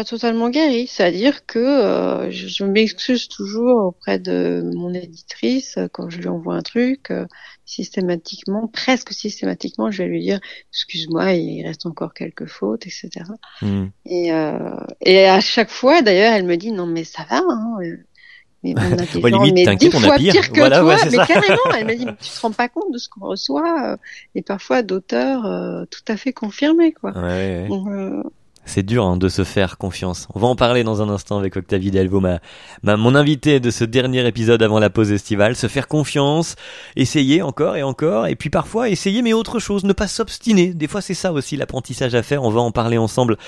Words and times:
pas 0.00 0.04
totalement 0.04 0.50
guéri. 0.50 0.86
C'est-à-dire 0.86 1.46
que 1.46 1.58
euh, 1.58 2.30
je, 2.30 2.48
je 2.48 2.64
m'excuse 2.64 3.28
toujours 3.28 3.84
auprès 3.86 4.18
de 4.18 4.62
mon 4.74 4.94
éditrice 4.94 5.76
euh, 5.78 5.88
quand 5.92 6.08
je 6.10 6.18
lui 6.18 6.28
envoie 6.28 6.54
un 6.56 6.62
truc. 6.62 7.10
euh, 7.10 7.26
systématiquement, 7.66 8.66
presque 8.68 9.12
systématiquement, 9.12 9.90
je 9.92 10.02
vais 10.02 10.08
lui 10.08 10.22
dire 10.22 10.40
excuse-moi, 10.72 11.32
il 11.34 11.64
reste 11.66 11.86
encore 11.86 12.14
quelques 12.14 12.46
fautes, 12.46 12.86
etc. 12.86 13.10
Hmm. 13.62 13.86
Et, 14.06 14.32
euh, 14.32 14.74
et 15.02 15.26
à 15.26 15.40
chaque 15.40 15.70
fois, 15.70 16.02
d'ailleurs, 16.02 16.32
elle 16.34 16.46
me 16.46 16.56
dit 16.56 16.72
non 16.72 16.86
mais 16.86 17.04
ça 17.04 17.24
va. 17.30 17.38
Hein, 17.38 17.76
mais 18.62 18.74
on 18.78 18.98
a 18.98 19.06
des 19.06 19.22
Ouais, 19.22 19.30
gens, 19.30 19.42
limite, 19.42 19.54
mais 19.54 19.64
t'inquiète, 19.64 19.92
dix 19.92 20.00
fois 20.00 20.18
pire. 20.18 20.32
pire, 20.32 20.52
que 20.52 20.60
Voilà, 20.60 20.80
toi. 20.80 20.94
ouais, 20.94 20.96
mais 21.10 21.18
ça. 21.18 21.26
carrément, 21.26 21.72
elle 21.78 21.86
me 21.86 21.94
dit 21.94 22.06
tu 22.20 22.32
te 22.32 22.40
rends 22.40 22.52
pas 22.52 22.68
compte 22.68 22.92
de 22.92 22.98
ce 22.98 23.08
qu'on 23.08 23.26
reçoit, 23.26 23.92
euh, 23.92 23.96
et 24.34 24.42
parfois 24.42 24.82
d'auteurs 24.82 25.46
euh, 25.46 25.84
tout 25.90 26.02
à 26.08 26.16
fait 26.16 26.32
confirmés 26.32 26.92
quoi. 26.92 27.14
Ouais. 27.14 27.68
Donc, 27.68 27.88
euh, 27.88 28.22
C'est 28.72 28.84
dur 28.84 29.04
hein, 29.04 29.16
de 29.16 29.28
se 29.28 29.42
faire 29.42 29.78
confiance. 29.78 30.28
On 30.32 30.38
va 30.38 30.46
en 30.46 30.54
parler 30.54 30.84
dans 30.84 31.02
un 31.02 31.08
instant 31.08 31.36
avec 31.38 31.56
Octavie 31.56 31.90
Delvaux, 31.90 32.20
ma, 32.20 32.38
mon 32.84 33.16
invité 33.16 33.58
de 33.58 33.68
ce 33.68 33.82
dernier 33.82 34.24
épisode 34.28 34.62
avant 34.62 34.78
la 34.78 34.90
pause 34.90 35.10
estivale. 35.10 35.56
Se 35.56 35.66
faire 35.66 35.88
confiance, 35.88 36.54
essayer 36.94 37.42
encore 37.42 37.74
et 37.74 37.82
encore, 37.82 38.28
et 38.28 38.36
puis 38.36 38.48
parfois 38.48 38.88
essayer 38.88 39.22
mais 39.22 39.32
autre 39.32 39.58
chose, 39.58 39.82
ne 39.82 39.92
pas 39.92 40.06
s'obstiner. 40.06 40.72
Des 40.72 40.86
fois 40.86 41.00
c'est 41.00 41.14
ça 41.14 41.32
aussi 41.32 41.56
l'apprentissage 41.56 42.14
à 42.14 42.22
faire. 42.22 42.44
On 42.44 42.50
va 42.50 42.60
en 42.60 42.70
parler 42.70 42.96
ensemble 42.96 43.38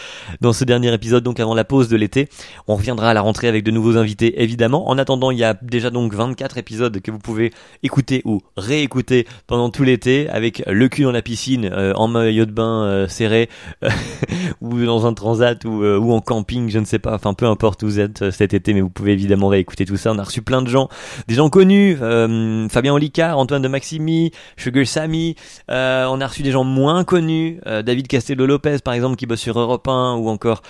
dans 0.40 0.52
ce 0.52 0.64
dernier 0.64 0.92
épisode, 0.92 1.22
donc 1.22 1.38
avant 1.38 1.54
la 1.54 1.62
pause 1.62 1.86
de 1.86 1.96
l'été. 1.96 2.28
On 2.66 2.74
reviendra 2.74 3.10
à 3.10 3.14
la 3.14 3.20
rentrée 3.20 3.46
avec 3.46 3.62
de 3.62 3.70
nouveaux 3.70 3.98
invités 3.98 4.42
évidemment. 4.42 4.90
En 4.90 4.98
attendant, 4.98 5.30
il 5.30 5.38
y 5.38 5.44
a 5.44 5.54
déjà 5.54 5.90
donc 5.90 6.14
24 6.14 6.58
épisodes 6.58 7.00
que 7.00 7.12
vous 7.12 7.20
pouvez 7.20 7.52
écouter 7.84 8.22
ou 8.24 8.40
réécouter 8.56 9.28
pendant 9.46 9.70
tout 9.70 9.84
l'été 9.84 10.28
avec 10.28 10.64
le 10.66 10.88
cul 10.88 11.04
dans 11.04 11.12
la 11.12 11.22
piscine, 11.22 11.70
euh, 11.72 11.92
en 11.94 12.08
maillot 12.08 12.44
de 12.44 12.50
bain 12.50 12.82
euh, 12.82 13.06
serré 13.06 13.48
ou 14.60 14.84
dans 14.84 15.06
un 15.06 15.11
transat 15.14 15.64
ou, 15.64 15.82
euh, 15.82 15.98
ou 15.98 16.12
en 16.12 16.20
camping, 16.20 16.68
je 16.70 16.78
ne 16.78 16.84
sais 16.84 16.98
pas, 16.98 17.14
enfin 17.14 17.34
peu 17.34 17.46
importe 17.46 17.82
où 17.82 17.86
vous 17.86 18.00
êtes 18.00 18.22
euh, 18.22 18.30
cet 18.30 18.54
été, 18.54 18.74
mais 18.74 18.80
vous 18.80 18.90
pouvez 18.90 19.12
évidemment 19.12 19.48
réécouter 19.48 19.84
tout 19.84 19.96
ça. 19.96 20.12
On 20.12 20.18
a 20.18 20.24
reçu 20.24 20.42
plein 20.42 20.62
de 20.62 20.68
gens, 20.68 20.88
des 21.28 21.34
gens 21.34 21.48
connus, 21.50 21.98
euh, 22.00 22.68
Fabien 22.68 22.94
Olicard, 22.94 23.38
Antoine 23.38 23.62
de 23.62 23.68
Maximi, 23.68 24.32
Sugar 24.56 24.86
Sammy, 24.86 25.36
euh, 25.70 26.06
on 26.08 26.20
a 26.20 26.26
reçu 26.26 26.42
des 26.42 26.50
gens 26.50 26.64
moins 26.64 27.04
connus, 27.04 27.60
euh, 27.66 27.82
David 27.82 28.08
Castello 28.08 28.46
Lopez 28.46 28.78
par 28.84 28.94
exemple 28.94 29.16
qui 29.16 29.26
bosse 29.26 29.40
sur 29.40 29.58
Europe 29.58 29.86
1 29.88 30.16
ou 30.16 30.28
encore 30.28 30.62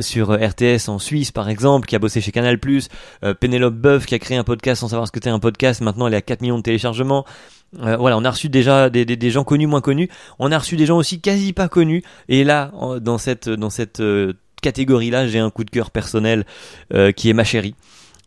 sur 0.00 0.32
RTS 0.32 0.88
en 0.88 0.98
Suisse 0.98 1.32
par 1.32 1.48
exemple, 1.48 1.86
qui 1.86 1.96
a 1.96 1.98
bossé 1.98 2.20
chez 2.20 2.32
Canal+, 2.32 2.58
Pénélope 3.40 3.74
Boeuf 3.74 4.06
qui 4.06 4.14
a 4.14 4.18
créé 4.18 4.36
un 4.36 4.44
podcast 4.44 4.80
sans 4.80 4.88
savoir 4.88 5.06
ce 5.06 5.12
que 5.12 5.18
c'était 5.18 5.30
un 5.30 5.38
podcast, 5.38 5.80
maintenant 5.80 6.06
elle 6.06 6.14
est 6.14 6.18
à 6.18 6.22
4 6.22 6.40
millions 6.40 6.58
de 6.58 6.62
téléchargements. 6.62 7.24
Euh, 7.80 7.96
voilà, 7.96 8.18
on 8.18 8.24
a 8.24 8.30
reçu 8.30 8.48
déjà 8.48 8.90
des, 8.90 9.04
des, 9.04 9.16
des 9.16 9.30
gens 9.30 9.44
connus, 9.44 9.66
moins 9.66 9.80
connus. 9.80 10.08
On 10.38 10.52
a 10.52 10.58
reçu 10.58 10.76
des 10.76 10.86
gens 10.86 10.98
aussi 10.98 11.20
quasi 11.20 11.52
pas 11.52 11.68
connus. 11.68 12.02
Et 12.28 12.44
là, 12.44 12.70
dans 13.00 13.18
cette 13.18 13.48
dans 13.48 13.70
cette 13.70 14.00
euh, 14.00 14.34
catégorie-là, 14.60 15.26
j'ai 15.26 15.38
un 15.38 15.50
coup 15.50 15.64
de 15.64 15.70
cœur 15.70 15.90
personnel 15.90 16.44
euh, 16.92 17.12
qui 17.12 17.30
est 17.30 17.34
ma 17.34 17.44
chérie. 17.44 17.74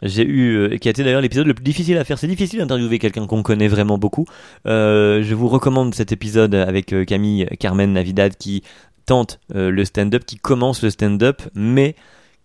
J'ai 0.01 0.25
eu, 0.25 0.55
euh, 0.57 0.77
qui 0.77 0.87
a 0.87 0.91
été 0.91 1.03
d'ailleurs 1.03 1.21
l'épisode 1.21 1.47
le 1.47 1.53
plus 1.53 1.63
difficile 1.63 1.97
à 1.97 2.03
faire. 2.03 2.19
C'est 2.19 2.27
difficile 2.27 2.59
d'interviewer 2.59 2.99
quelqu'un 2.99 3.25
qu'on 3.27 3.43
connaît 3.43 3.69
vraiment 3.69 3.97
beaucoup. 3.97 4.25
Euh, 4.67 5.23
je 5.23 5.33
vous 5.33 5.47
recommande 5.47 5.95
cet 5.95 6.11
épisode 6.11 6.53
avec 6.53 6.93
euh, 6.93 7.05
Camille 7.05 7.47
Carmen 7.59 7.93
Navidad 7.93 8.35
qui 8.37 8.63
tente 9.05 9.39
le 9.53 9.85
stand-up, 9.85 10.25
qui 10.25 10.37
commence 10.37 10.81
le 10.81 10.89
stand-up, 10.89 11.43
mais 11.53 11.95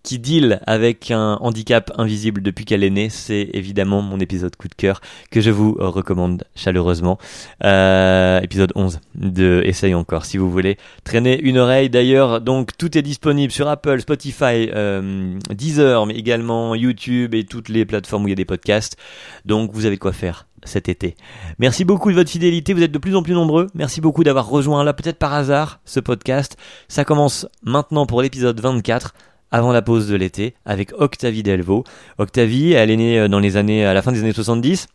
qui 0.02 0.18
deal 0.18 0.60
avec 0.66 1.10
un 1.10 1.38
handicap 1.40 1.90
invisible 1.96 2.42
depuis 2.42 2.64
qu'elle 2.64 2.84
est 2.84 2.90
née. 2.90 3.08
C'est 3.10 3.50
évidemment 3.52 4.02
mon 4.02 4.18
épisode 4.18 4.56
coup 4.56 4.68
de 4.68 4.74
cœur 4.74 5.00
que 5.30 5.40
je 5.40 5.50
vous 5.50 5.76
recommande 5.78 6.44
chaleureusement. 6.54 7.18
Euh, 7.64 8.40
épisode 8.40 8.72
11 8.74 9.00
de 9.14 9.62
Essaye 9.64 9.94
encore 9.94 10.24
si 10.24 10.38
vous 10.38 10.50
voulez 10.50 10.76
traîner 11.04 11.40
une 11.40 11.58
oreille. 11.58 11.90
D'ailleurs, 11.90 12.40
donc 12.40 12.76
tout 12.76 12.96
est 12.96 13.02
disponible 13.02 13.52
sur 13.52 13.68
Apple, 13.68 14.00
Spotify, 14.00 14.70
euh, 14.74 15.38
Deezer, 15.50 16.06
mais 16.06 16.14
également 16.14 16.74
YouTube 16.74 17.34
et 17.34 17.44
toutes 17.44 17.68
les 17.68 17.84
plateformes 17.84 18.24
où 18.24 18.28
il 18.28 18.30
y 18.30 18.32
a 18.32 18.36
des 18.36 18.44
podcasts. 18.44 18.96
Donc 19.44 19.72
vous 19.72 19.86
avez 19.86 19.98
quoi 19.98 20.12
faire 20.12 20.46
cet 20.64 20.88
été. 20.88 21.16
Merci 21.58 21.84
beaucoup 21.84 22.10
de 22.10 22.16
votre 22.16 22.30
fidélité, 22.30 22.74
vous 22.74 22.82
êtes 22.82 22.92
de 22.92 22.98
plus 22.98 23.16
en 23.16 23.22
plus 23.22 23.34
nombreux. 23.34 23.68
Merci 23.74 24.00
beaucoup 24.00 24.24
d'avoir 24.24 24.48
rejoint 24.48 24.84
là, 24.84 24.92
peut-être 24.92 25.18
par 25.18 25.32
hasard, 25.32 25.80
ce 25.84 26.00
podcast. 26.00 26.56
Ça 26.88 27.04
commence 27.04 27.46
maintenant 27.62 28.06
pour 28.06 28.22
l'épisode 28.22 28.60
24 28.60 29.14
avant 29.50 29.72
la 29.72 29.82
pause 29.82 30.08
de 30.08 30.16
l'été 30.16 30.54
avec 30.64 30.92
Octavie 30.98 31.42
Delvaux. 31.42 31.84
Octavie, 32.18 32.72
elle 32.72 32.90
est 32.90 32.96
née 32.96 33.18
euh, 33.18 33.28
dans 33.28 33.40
les 33.40 33.56
années, 33.56 33.84
à 33.84 33.94
la 33.94 34.02
fin 34.02 34.12
des 34.12 34.20
années 34.20 34.32
70. 34.32 34.86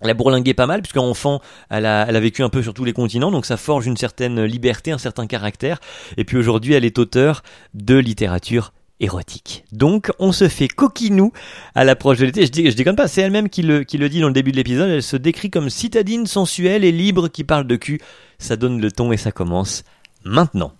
Elle 0.00 0.10
a 0.10 0.14
bourlingué 0.14 0.54
pas 0.54 0.66
mal, 0.66 0.80
puisqu'en 0.80 1.08
enfant, 1.08 1.40
elle 1.70 1.86
a, 1.86 2.06
elle 2.08 2.14
a 2.14 2.20
vécu 2.20 2.42
un 2.42 2.48
peu 2.48 2.62
sur 2.62 2.72
tous 2.72 2.84
les 2.84 2.92
continents, 2.92 3.32
donc 3.32 3.46
ça 3.46 3.56
forge 3.56 3.86
une 3.86 3.96
certaine 3.96 4.44
liberté, 4.44 4.92
un 4.92 4.98
certain 4.98 5.26
caractère. 5.26 5.80
Et 6.16 6.24
puis 6.24 6.36
aujourd'hui, 6.36 6.74
elle 6.74 6.84
est 6.84 6.98
auteure 6.98 7.42
de 7.74 7.96
littérature 7.96 8.72
érotique. 9.00 9.64
Donc, 9.72 10.10
on 10.18 10.32
se 10.32 10.48
fait 10.48 10.68
coquinou 10.68 11.32
à 11.74 11.84
l'approche 11.84 12.18
de 12.18 12.26
l'été. 12.26 12.46
Je, 12.46 12.70
je 12.70 12.76
déconne 12.76 12.96
pas, 12.96 13.08
c'est 13.08 13.22
elle-même 13.22 13.48
qui 13.48 13.62
le, 13.62 13.84
qui 13.84 13.98
le 13.98 14.08
dit 14.08 14.20
dans 14.20 14.28
le 14.28 14.32
début 14.32 14.52
de 14.52 14.56
l'épisode. 14.56 14.90
Elle 14.90 15.02
se 15.02 15.16
décrit 15.16 15.50
comme 15.50 15.70
citadine 15.70 16.26
sensuelle 16.26 16.84
et 16.84 16.92
libre 16.92 17.28
qui 17.28 17.44
parle 17.44 17.66
de 17.66 17.76
cul. 17.76 18.00
Ça 18.38 18.56
donne 18.56 18.80
le 18.80 18.92
ton 18.92 19.12
et 19.12 19.16
ça 19.16 19.32
commence 19.32 19.84
maintenant. 20.24 20.72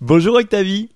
Bonjour 0.00 0.36
Octavie 0.36 0.88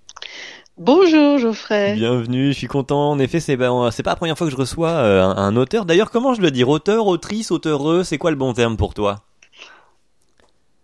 bonjour 0.79 1.39
Geoffrey. 1.39 1.95
Bienvenue, 1.95 2.53
je 2.53 2.59
suis 2.59 2.67
content. 2.67 3.11
En 3.11 3.19
effet, 3.19 3.41
c'est 3.41 3.57
ben, 3.57 3.91
c'est 3.91 4.03
pas 4.03 4.11
la 4.11 4.17
première 4.17 4.37
fois 4.37 4.47
que 4.47 4.53
je 4.53 4.57
reçois 4.57 4.91
euh, 4.91 5.23
un, 5.23 5.37
un 5.37 5.57
auteur. 5.57 5.85
D'ailleurs, 5.85 6.11
comment 6.11 6.35
je 6.35 6.41
dois 6.41 6.51
dire? 6.51 6.69
Auteur, 6.69 7.07
autrice, 7.07 7.51
auteureux, 7.51 8.05
c'est 8.05 8.19
quoi 8.19 8.31
le 8.31 8.37
bon 8.37 8.53
terme 8.53 8.77
pour 8.77 8.95
toi? 8.95 9.21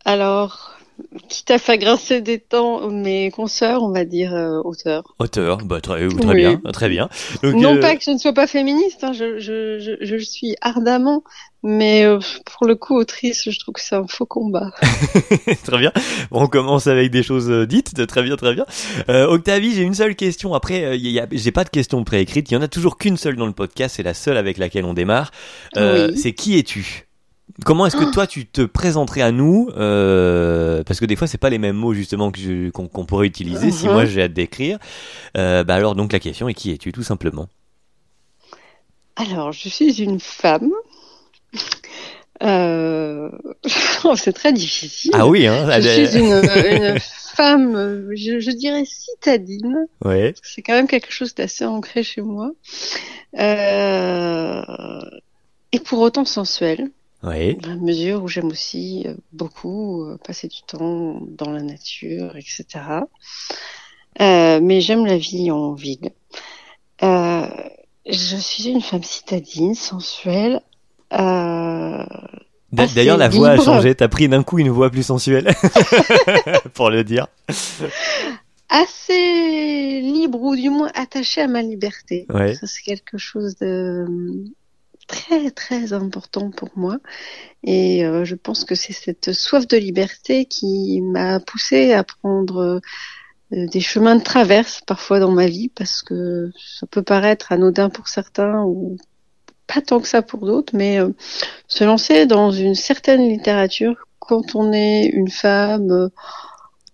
Alors, 0.05 0.77
quitte 1.29 1.51
à 1.51 1.59
faire 1.59 1.79
grincer 1.79 2.21
des 2.21 2.39
temps 2.39 2.89
mes 2.91 3.31
consoeurs, 3.31 3.83
on 3.83 3.91
va 3.93 4.05
dire 4.05 4.35
euh, 4.35 4.61
auteur. 4.65 5.15
Auteur, 5.19 5.59
bah, 5.59 5.81
très, 5.81 6.09
très 6.09 6.27
Oui. 6.29 6.35
bien, 6.37 6.61
très 6.73 6.89
bien. 6.89 7.09
Donc, 7.43 7.55
non 7.55 7.77
euh, 7.77 7.81
pas 7.81 7.97
que 7.97 8.03
je 8.05 8.11
ne 8.11 8.19
sois 8.19 8.33
pas 8.33 8.47
féministe, 8.47 9.05
hein, 9.05 9.13
je, 9.13 9.39
je, 9.39 9.79
je, 9.79 9.93
je 10.05 10.15
le 10.15 10.21
suis 10.25 10.57
ardemment, 10.61 11.23
mais 11.63 12.05
euh, 12.05 12.19
pour 12.45 12.67
le 12.67 12.75
coup 12.75 12.97
autrice, 12.99 13.49
je 13.51 13.59
trouve 13.59 13.75
que 13.75 13.81
c'est 13.81 13.95
un 13.95 14.07
faux 14.09 14.27
combat. 14.27 14.71
très 15.65 15.79
bien. 15.79 15.93
Bon, 16.31 16.43
on 16.43 16.47
commence 16.49 16.87
avec 16.87 17.11
des 17.11 17.23
choses 17.23 17.51
euh, 17.51 17.67
dites. 17.67 18.07
Très 18.07 18.23
bien, 18.23 18.37
très 18.37 18.55
bien. 18.55 18.67
Euh, 19.09 19.27
Octavie, 19.29 19.73
j'ai 19.75 19.83
une 19.83 19.95
seule 19.95 20.17
question. 20.17 20.55
Après, 20.55 20.85
euh, 20.85 20.95
il 20.97 21.07
y 21.09 21.21
a- 21.21 21.27
j'ai 21.31 21.53
pas 21.53 21.65
de 21.65 21.71
question 21.71 22.03
préécrite. 22.05 22.51
Il 22.51 22.55
y 22.55 22.57
en 22.57 22.63
a 22.63 22.69
toujours 22.69 22.99
qu'une 22.99 23.17
seule 23.17 23.37
dans 23.37 23.47
le 23.47 23.53
podcast. 23.53 23.95
C'est 23.97 24.03
la 24.03 24.15
seule 24.15 24.37
avec 24.37 24.59
laquelle 24.59 24.85
on 24.85 24.95
démarre. 24.95 25.31
Euh, 25.77 26.09
Oui. 26.11 26.19
C'est 26.19 26.33
qui 26.33 26.59
es-tu? 26.59 27.07
Comment 27.65 27.87
est-ce 27.87 27.97
que 27.97 28.11
toi 28.11 28.27
tu 28.27 28.47
te 28.47 28.63
présenterais 28.63 29.23
à 29.23 29.31
nous 29.31 29.69
euh, 29.77 30.83
Parce 30.85 31.01
que 31.01 31.05
des 31.05 31.17
fois 31.17 31.27
c'est 31.27 31.39
pas 31.39 31.51
les 31.51 31.59
mêmes 31.59 31.77
mots 31.77 31.95
justement 31.95 32.31
que 32.31 32.71
qu'on 32.71 32.89
qu'on 32.89 33.05
pourrait 33.05 33.27
utiliser 33.27 33.71
si 33.71 33.87
moi 33.87 34.05
j'ai 34.05 34.23
à 34.23 34.29
te 34.29 34.35
décrire. 34.35 34.79
Euh, 35.37 35.65
bah 35.65 35.75
alors 35.75 35.95
donc 35.95 36.13
la 36.13 36.19
question 36.19 36.49
est 36.49 36.55
qui 36.55 36.71
es-tu 36.71 36.93
tout 36.93 37.03
simplement? 37.03 37.49
Alors, 39.17 39.53
je 39.53 39.69
suis 39.69 40.03
une 40.03 40.21
femme. 40.21 40.71
Euh... 42.43 43.31
c'est 44.17 44.33
très 44.33 44.53
difficile. 44.53 45.13
Ah 45.15 45.27
oui 45.27 45.47
hein 45.47 45.69
Je 45.81 46.07
suis 46.07 46.19
une, 46.19 46.33
une 46.93 46.99
femme, 46.99 48.09
je, 48.15 48.41
je 48.41 48.51
dirais 48.51 48.85
citadine. 48.85 49.87
Ouais. 50.05 50.35
C'est 50.43 50.63
quand 50.63 50.73
même 50.73 50.89
quelque 50.89 51.13
chose 51.13 51.35
d'assez 51.35 51.65
ancré 51.65 52.03
chez 52.03 52.23
moi. 52.23 52.53
Euh... 53.39 54.63
Et 55.73 55.81
pour 55.81 56.01
autant 56.01 56.25
sensuelle, 56.25 56.91
Ouais. 57.23 57.55
dans 57.55 57.69
la 57.71 57.77
mesure 57.77 58.23
où 58.25 58.29
j'aime 58.29 58.49
aussi 58.49 59.05
euh, 59.07 59.15
beaucoup 59.33 60.03
euh, 60.05 60.19
passer 60.25 60.49
du 60.49 60.63
temps 60.67 61.21
dans 61.29 61.51
la 61.51 61.63
nature, 61.63 62.37
etc. 62.37 62.65
Euh, 64.21 64.61
mais 64.61 64.81
j'aime 64.81 65.07
la 65.07 65.17
vie 65.19 65.51
en 65.51 65.73
ville. 65.75 66.11
Euh, 67.03 67.47
je 68.07 68.37
suis 68.37 68.69
une 68.69 68.81
femme 68.81 69.05
citadine, 69.05 69.75
sensuelle. 69.75 70.61
Euh, 71.13 72.05
D'ailleurs 72.73 73.19
la 73.19 73.29
voix 73.29 73.51
a 73.51 73.57
changé. 73.57 73.95
T'as 73.95 74.09
pris 74.09 74.29
d'un 74.29 74.43
coup 74.43 74.59
une 74.59 74.71
voix 74.71 74.91
plus 74.91 75.03
sensuelle 75.05 75.55
pour 76.75 76.91
le 76.91 77.05
dire. 77.05 77.27
assez 78.69 80.01
libre 80.01 80.41
ou 80.41 80.57
du 80.57 80.71
moins 80.71 80.91
attachée 80.95 81.43
à 81.43 81.49
ma 81.49 81.63
liberté. 81.63 82.27
Ouais. 82.31 82.55
Ça 82.55 82.67
c'est 82.67 82.83
quelque 82.83 83.19
chose 83.19 83.57
de 83.59 84.07
très 85.13 85.51
très 85.51 85.93
important 85.93 86.51
pour 86.51 86.71
moi. 86.75 86.99
Et 87.63 88.05
euh, 88.05 88.25
je 88.25 88.35
pense 88.35 88.65
que 88.65 88.75
c'est 88.75 88.93
cette 88.93 89.33
soif 89.33 89.69
de 89.69 89.77
liberté 89.77 90.47
qui 90.47 91.01
m'a 91.03 91.39
poussée 91.39 91.93
à 91.93 92.03
prendre 92.03 92.81
euh, 93.53 93.67
des 93.69 93.81
chemins 93.81 94.17
de 94.17 94.23
traverse 94.23 94.81
parfois 94.87 95.21
dans 95.21 95.31
ma 95.31 95.47
vie 95.47 95.69
parce 95.69 96.03
que 96.03 96.51
ça 96.57 96.87
peut 96.87 97.03
paraître 97.03 97.53
anodin 97.53 97.91
pour 97.91 98.09
certains 98.09 98.63
ou 98.65 98.97
pas 99.67 99.83
tant 99.83 100.01
que 100.01 100.09
ça 100.09 100.23
pour 100.23 100.47
d'autres 100.47 100.75
mais 100.75 100.99
euh, 101.01 101.11
se 101.69 101.85
lancer 101.85 102.27
dans 102.27 102.51
une 102.51 102.75
certaine 102.75 103.29
littérature 103.29 103.97
quand 104.19 104.55
on 104.55 104.73
est 104.73 105.05
une 105.05 105.29
femme 105.29 105.91
euh, 105.91 106.09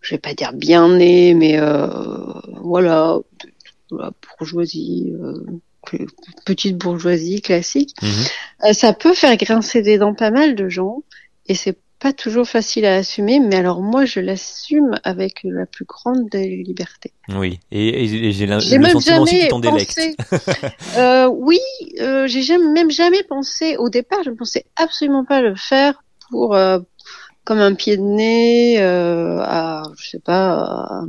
je 0.00 0.14
vais 0.14 0.18
pas 0.18 0.34
dire 0.34 0.52
bien 0.52 0.96
née, 0.96 1.34
mais 1.34 1.60
euh, 1.60 1.86
voilà, 2.62 3.18
bourgeoisie, 3.90 5.12
euh, 5.20 5.60
petite 6.44 6.76
bourgeoisie 6.76 7.40
classique. 7.40 7.94
Mhm. 8.02 8.10
Euh, 8.64 8.72
ça 8.72 8.92
peut 8.92 9.14
faire 9.14 9.36
grincer 9.36 9.82
des 9.82 9.98
dents 9.98 10.14
pas 10.14 10.30
mal 10.30 10.54
de 10.54 10.68
gens, 10.68 11.02
et 11.46 11.54
c'est 11.54 11.78
pas 11.98 12.12
toujours 12.12 12.46
facile 12.46 12.84
à 12.84 12.96
assumer, 12.96 13.40
mais 13.40 13.56
alors 13.56 13.82
moi 13.82 14.04
je 14.04 14.20
l'assume 14.20 14.98
avec 15.02 15.40
la 15.42 15.66
plus 15.66 15.84
grande 15.84 16.28
des 16.30 16.62
libertés. 16.64 17.12
Oui, 17.28 17.58
et, 17.72 18.04
et 18.04 18.32
j'ai 18.32 18.46
le 18.46 18.60
sentiment 18.60 19.26
jamais 19.26 19.48
pensé. 19.48 20.16
euh, 20.96 21.26
oui, 21.26 21.58
euh, 22.00 22.26
j'ai 22.28 22.42
jamais, 22.42 22.70
même 22.72 22.90
jamais 22.90 23.22
pensé. 23.24 23.76
Au 23.76 23.88
départ, 23.88 24.20
je 24.24 24.30
ne 24.30 24.36
pensais 24.36 24.64
absolument 24.76 25.24
pas 25.24 25.40
le 25.40 25.56
faire 25.56 26.04
pour 26.30 26.54
euh, 26.54 26.78
comme 27.44 27.58
un 27.58 27.74
pied 27.74 27.96
de 27.96 28.02
nez 28.02 28.78
à, 28.80 29.82
je 29.98 30.08
sais 30.08 30.20
pas, 30.20 30.52
à, 30.52 31.04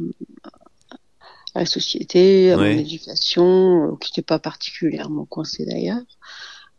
à 1.59 1.63
la 1.63 1.65
société, 1.65 2.53
à 2.53 2.57
Ouais. 2.57 2.73
mon 2.73 2.79
éducation, 2.79 3.91
euh, 3.91 3.97
qui 3.99 4.11
n'était 4.11 4.21
pas 4.25 4.39
particulièrement 4.39 5.25
coincée 5.25 5.65
d'ailleurs. 5.65 6.01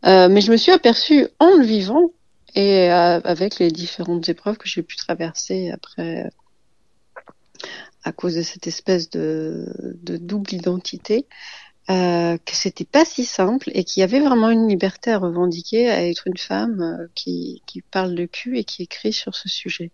Euh, 0.05 0.27
mais 0.27 0.41
je 0.41 0.51
me 0.51 0.57
suis 0.57 0.71
aperçue 0.71 1.27
en 1.39 1.55
le 1.57 1.63
vivant 1.63 2.09
et 2.55 2.91
euh, 2.91 3.21
avec 3.23 3.59
les 3.59 3.69
différentes 3.69 4.27
épreuves 4.27 4.57
que 4.57 4.67
j'ai 4.67 4.81
pu 4.81 4.95
traverser 4.95 5.69
après 5.69 6.29
à 8.03 8.11
cause 8.11 8.35
de 8.35 8.41
cette 8.41 8.65
espèce 8.65 9.11
de, 9.11 9.67
de 10.01 10.17
double 10.17 10.51
identité, 10.55 11.27
euh, 11.91 12.37
que 12.43 12.55
c'était 12.55 12.83
pas 12.83 13.05
si 13.05 13.23
simple 13.25 13.69
et 13.75 13.83
qu'il 13.83 14.01
y 14.01 14.03
avait 14.03 14.19
vraiment 14.19 14.49
une 14.49 14.67
liberté 14.67 15.11
à 15.11 15.19
revendiquer 15.19 15.91
à 15.91 16.03
être 16.07 16.25
une 16.25 16.37
femme 16.37 17.07
qui, 17.13 17.61
qui 17.67 17.83
parle 17.83 18.15
de 18.15 18.25
cul 18.25 18.57
et 18.57 18.63
qui 18.63 18.81
écrit 18.81 19.13
sur 19.13 19.35
ce 19.35 19.47
sujet. 19.47 19.91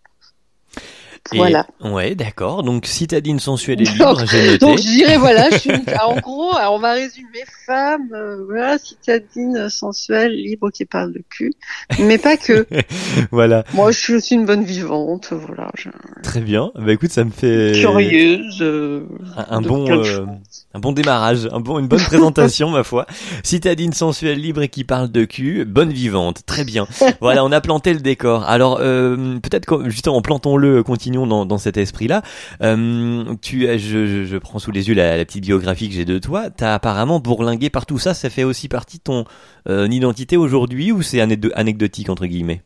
Et- 1.34 1.38
Voilà. 1.38 1.66
Ouais, 1.84 2.16
d'accord. 2.16 2.64
Donc, 2.64 2.86
citadine 2.86 3.40
sensuelle 3.40 3.82
et 3.82 3.86
libre, 3.86 4.24
j'ai 4.30 4.46
noté. 4.46 4.58
Donc 4.60 4.78
je 4.78 4.84
dirais 4.84 5.18
voilà, 5.18 5.50
je 5.52 5.58
suis 5.58 5.70
une- 5.72 5.84
en 6.04 6.16
gros, 6.18 6.56
alors, 6.56 6.74
on 6.76 6.80
va 6.80 6.94
résumer 6.94 7.44
femme, 7.66 8.08
euh, 8.14 8.44
voilà, 8.46 8.78
citadine 8.78 9.70
sensuelle, 9.70 10.32
libre 10.34 10.70
qui 10.72 10.86
parle 10.86 11.12
de 11.14 11.22
cul, 11.30 11.54
mais 12.00 12.18
pas 12.18 12.38
que. 12.38 12.66
voilà, 13.32 13.64
Moi, 13.74 13.92
je 13.92 14.00
suis 14.00 14.14
aussi 14.16 14.36
une 14.36 14.46
bonne 14.46 14.64
vivante, 14.64 15.34
voilà, 15.34 15.70
je... 15.78 15.90
très 16.24 16.40
bien. 16.40 16.72
Bah 16.76 16.94
écoute, 16.94 17.12
ça 17.12 17.24
me 17.24 17.30
fait 17.32 17.74
curieuse. 17.80 18.60
euh, 18.62 19.02
un, 19.50 19.62
bon, 19.62 19.90
euh, 19.90 20.26
un 20.74 20.80
bon 20.80 20.92
démarrage, 20.94 21.48
un 21.52 21.60
bon, 21.60 21.80
une 21.80 21.88
bonne 21.88 22.00
présentation, 22.04 22.70
ma 22.72 22.84
foi. 22.84 23.06
Citadine 23.44 23.94
sensuelle, 23.94 24.40
libre 24.40 24.62
et 24.62 24.70
qui 24.70 24.84
parle 24.84 25.10
de 25.12 25.26
cul, 25.26 25.66
bonne 25.66 25.92
vivante, 25.92 26.44
très 26.46 26.64
bien. 26.64 26.88
Voilà, 27.22 27.44
on 27.44 27.52
a 27.52 27.60
planté 27.62 27.94
le 27.94 28.00
décor. 28.00 28.44
Alors, 28.44 28.78
peut-être 28.78 29.84
justement, 29.90 30.22
plantons-le, 30.22 30.84
continuons 30.84 31.17
dans, 31.26 31.58
cet 31.58 31.78
esprit-là. 31.78 32.22
Euh, 32.62 33.36
je, 33.44 34.38
prends 34.38 34.60
sous 34.60 34.72
les 34.72 34.90
yeux 34.90 34.94
la, 34.94 35.24
petite 35.26 35.44
biographie 35.44 35.90
que 35.90 35.96
j'ai 35.96 36.06
de 36.06 36.20
toi. 36.20 36.50
T'as 36.50 36.74
apparemment 36.74 37.20
bourlingué 37.20 37.70
par 37.70 37.86
tout 37.86 37.98
ça. 37.98 38.14
Ça 38.14 38.30
fait 38.30 38.44
aussi 38.44 38.68
partie 38.68 38.98
de 38.98 39.04
ton 39.04 39.26
euh, 39.68 39.88
identité 39.88 40.38
aujourd'hui 40.38 40.92
ou 40.92 41.02
c'est 41.02 41.22
anecdotique 41.22 42.10
entre 42.10 42.26
guillemets? 42.26 42.62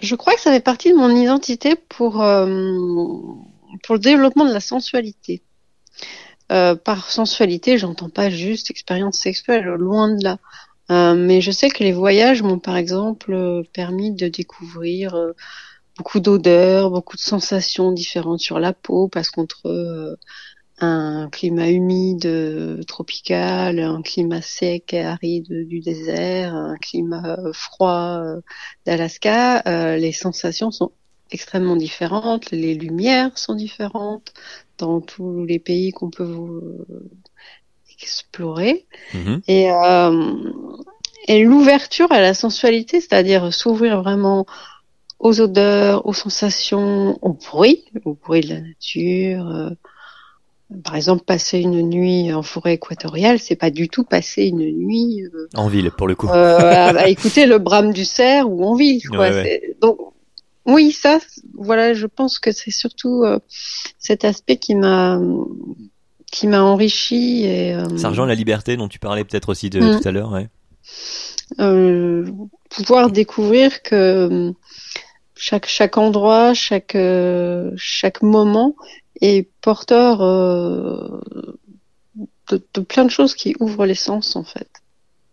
Je 0.00 0.14
crois 0.14 0.34
que 0.34 0.40
ça 0.40 0.52
fait 0.52 0.60
partie 0.60 0.90
de 0.90 0.96
mon 0.96 1.10
identité 1.10 1.74
pour, 1.88 2.22
euh, 2.22 2.76
pour 3.82 3.94
le 3.94 3.98
développement 4.00 4.44
de 4.44 4.52
la 4.52 4.60
sensualité. 4.60 5.42
Par 6.48 7.10
sensualité, 7.10 7.76
j'entends 7.76 8.08
pas 8.08 8.30
juste 8.30 8.70
expérience 8.70 9.18
sexuelle, 9.18 9.64
loin 9.64 10.14
de 10.14 10.24
là. 10.24 11.14
Mais 11.14 11.42
je 11.42 11.50
sais 11.50 11.68
que 11.68 11.84
les 11.84 11.92
voyages 11.92 12.42
m'ont 12.42 12.58
par 12.58 12.76
exemple 12.78 13.64
permis 13.74 14.12
de 14.12 14.28
découvrir 14.28 15.14
beaucoup 15.98 16.20
d'odeurs, 16.20 16.90
beaucoup 16.90 17.16
de 17.16 17.22
sensations 17.22 17.92
différentes 17.92 18.40
sur 18.40 18.58
la 18.58 18.72
peau, 18.72 19.08
parce 19.08 19.30
qu'entre 19.30 19.66
euh, 19.66 20.16
un 20.78 21.28
climat 21.30 21.68
humide 21.68 22.26
euh, 22.26 22.82
tropical, 22.84 23.80
un 23.80 24.00
climat 24.00 24.40
sec 24.40 24.94
et 24.94 25.02
aride 25.02 25.66
du 25.66 25.80
désert, 25.80 26.54
un 26.54 26.76
climat 26.76 27.36
euh, 27.38 27.52
froid 27.52 28.22
d'Alaska, 28.86 29.96
les 29.96 30.12
sensations 30.12 30.70
sont 30.70 30.92
extrêmement 31.30 31.76
différentes, 31.76 32.50
les 32.50 32.74
lumières 32.74 33.36
sont 33.36 33.54
différentes 33.54 34.32
dans 34.78 35.00
tous 35.00 35.44
les 35.44 35.58
pays 35.58 35.92
qu'on 35.92 36.10
peut 36.10 36.24
euh, 36.24 37.10
explorer. 38.00 38.86
Mhm. 39.14 39.42
Et, 39.48 39.70
euh, 39.70 40.34
et 41.26 41.44
l'ouverture 41.44 42.10
à 42.12 42.20
la 42.20 42.34
sensualité, 42.34 43.00
c'est-à-dire 43.00 43.52
s'ouvrir 43.52 44.02
vraiment 44.02 44.46
aux 45.18 45.40
odeurs, 45.40 46.06
aux 46.06 46.12
sensations, 46.12 47.18
au 47.22 47.32
bruit, 47.32 47.84
au 48.04 48.14
bruit 48.14 48.40
de 48.42 48.48
la 48.54 48.60
nature. 48.60 49.48
euh, 49.48 49.70
par 50.84 50.96
exemple, 50.96 51.24
passer 51.24 51.60
une 51.60 51.80
nuit 51.88 52.30
en 52.32 52.42
forêt 52.42 52.74
équatoriale, 52.74 53.38
c'est 53.38 53.56
pas 53.56 53.70
du 53.70 53.88
tout 53.88 54.04
passer 54.04 54.44
une 54.44 54.58
nuit 54.70 55.22
euh, 55.24 55.48
En 55.54 55.66
ville, 55.68 55.90
pour 55.90 56.06
le 56.06 56.14
coup. 56.14 56.28
euh, 56.28 56.58
à, 56.58 56.88
à 56.98 57.06
écouter 57.08 57.46
le 57.46 57.58
brame 57.58 57.92
du 57.92 58.04
cerf 58.04 58.46
ou 58.50 58.62
en 58.64 58.74
ville. 58.74 59.00
Quoi. 59.08 59.18
Ouais, 59.18 59.30
ouais. 59.32 59.42
C'est- 59.62 59.80
Donc, 59.80 59.98
oui, 60.66 60.92
ça, 60.92 61.20
voilà, 61.54 61.94
je 61.94 62.06
pense 62.06 62.38
que 62.38 62.52
c'est 62.52 62.70
surtout 62.70 63.24
euh, 63.24 63.38
cet 63.98 64.26
aspect 64.26 64.56
qui 64.58 64.74
m'a 64.74 65.18
qui 66.30 66.46
m'a 66.46 66.62
enrichi 66.62 67.44
et 67.46 67.72
euh, 67.74 67.96
Ça 67.96 68.10
rejoint 68.10 68.26
la 68.26 68.34
liberté 68.34 68.76
dont 68.76 68.88
tu 68.88 68.98
parlais 68.98 69.24
peut-être 69.24 69.48
aussi 69.48 69.70
de, 69.70 69.80
Mhm. 69.80 70.00
tout 70.02 70.08
à 70.08 70.12
l'heure, 70.12 70.30
ouais. 70.32 70.48
euh, 71.60 72.30
pouvoir 72.68 73.10
découvrir 73.10 73.82
que 73.82 73.94
euh, 73.94 74.52
chaque 75.38 75.96
endroit, 75.96 76.54
chaque 76.54 76.94
euh, 76.94 77.72
chaque 77.76 78.22
moment 78.22 78.74
est 79.20 79.48
porteur 79.60 80.20
euh, 80.22 81.20
de, 82.50 82.62
de 82.74 82.80
plein 82.80 83.04
de 83.04 83.10
choses 83.10 83.34
qui 83.34 83.54
ouvrent 83.60 83.86
les 83.86 83.94
sens 83.94 84.36
en 84.36 84.44
fait. 84.44 84.68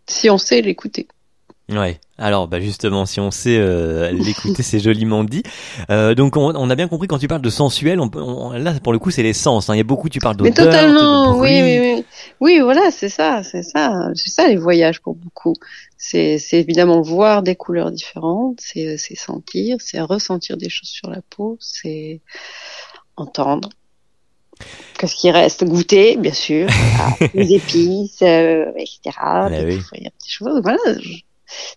Si 0.07 0.29
on 0.29 0.37
sait 0.37 0.61
l'écouter. 0.61 1.07
Ouais. 1.67 1.99
Alors, 2.19 2.47
bah 2.47 2.59
justement, 2.61 3.07
si 3.07 3.19
on 3.19 3.31
sait 3.31 3.57
euh, 3.57 4.11
l'écouter, 4.11 4.61
c'est 4.61 4.79
joliment 4.79 5.23
dit. 5.23 5.41
Euh, 5.89 6.13
donc, 6.13 6.37
on, 6.37 6.55
on 6.55 6.69
a 6.69 6.75
bien 6.75 6.87
compris 6.87 7.07
quand 7.07 7.17
tu 7.17 7.27
parles 7.27 7.41
de 7.41 7.49
sensuel, 7.49 7.99
on, 7.99 8.09
on- 8.13 8.51
là 8.51 8.73
pour 8.83 8.93
le 8.93 8.99
coup, 8.99 9.09
c'est 9.09 9.23
les 9.23 9.33
sens. 9.33 9.67
hein. 9.69 9.73
Il 9.73 9.77
y 9.77 9.81
a 9.81 9.83
beaucoup, 9.83 10.07
tu 10.07 10.19
parles 10.19 10.37
Mais 10.41 10.51
d'odeur, 10.51 10.71
totalement, 10.71 11.33
de 11.35 11.41
oui, 11.41 11.61
bruit. 11.61 11.79
oui, 11.79 11.95
oui. 11.97 12.05
Oui, 12.39 12.59
voilà, 12.61 12.91
c'est 12.91 13.09
ça, 13.09 13.41
c'est 13.43 13.63
ça, 13.63 14.09
c'est 14.13 14.29
ça 14.29 14.47
les 14.47 14.57
voyages 14.57 15.01
pour 15.01 15.15
beaucoup. 15.15 15.53
C'est, 15.97 16.37
c'est 16.37 16.59
évidemment 16.59 17.01
voir 17.01 17.41
des 17.41 17.55
couleurs 17.55 17.91
différentes, 17.91 18.59
c'est, 18.61 18.97
c'est 18.97 19.15
sentir, 19.15 19.77
c'est 19.79 19.99
ressentir 20.01 20.57
des 20.57 20.69
choses 20.69 20.89
sur 20.89 21.09
la 21.09 21.21
peau, 21.31 21.57
c'est 21.59 22.21
entendre. 23.17 23.69
Qu'est-ce 24.99 25.15
qui 25.15 25.31
reste? 25.31 25.63
Goûter, 25.65 26.15
bien 26.17 26.31
sûr, 26.33 26.67
ah, 26.99 27.09
les 27.33 27.53
épices, 27.55 28.21
euh, 28.21 28.65
etc. 28.77 29.47
oui. 29.49 29.65
découvrir 29.65 30.03
des 30.03 30.27
choses. 30.29 30.61
Voilà, 30.61 30.77
je- 31.01 31.19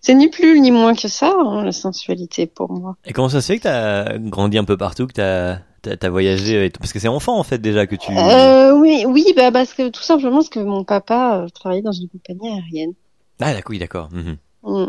c'est 0.01 0.13
ni 0.13 0.29
plus 0.29 0.59
ni 0.59 0.71
moins 0.71 0.95
que 0.95 1.07
ça, 1.07 1.33
hein, 1.37 1.63
la 1.63 1.71
sensualité 1.71 2.47
pour 2.47 2.71
moi. 2.71 2.97
Et 3.05 3.13
comment 3.13 3.29
ça 3.29 3.41
se 3.41 3.47
fait 3.47 3.57
que 3.57 3.63
t'as 3.63 4.17
grandi 4.17 4.57
un 4.57 4.63
peu 4.63 4.77
partout, 4.77 5.07
que 5.07 5.13
t'as 5.13 5.59
t'as 5.81 6.09
voyagé 6.09 6.65
et 6.65 6.69
Parce 6.69 6.93
que 6.93 6.99
c'est 6.99 7.07
enfant 7.07 7.37
en 7.37 7.43
fait 7.43 7.59
déjà 7.59 7.87
que 7.87 7.95
tu. 7.95 8.11
Euh, 8.11 8.73
oui, 8.73 9.05
oui, 9.07 9.25
bah 9.35 9.51
parce 9.51 9.73
que 9.73 9.89
tout 9.89 10.01
simplement 10.01 10.37
parce 10.37 10.49
que 10.49 10.59
mon 10.59 10.83
papa 10.83 11.43
euh, 11.43 11.47
travaillait 11.49 11.81
dans 11.81 11.91
une 11.91 12.09
compagnie 12.09 12.49
aérienne. 12.49 12.93
Ah 13.39 13.53
d'accord, 13.53 13.71
oui, 13.71 13.79
d'accord. 13.79 14.09
Mhm. 14.11 14.37
Mm. 14.63 14.87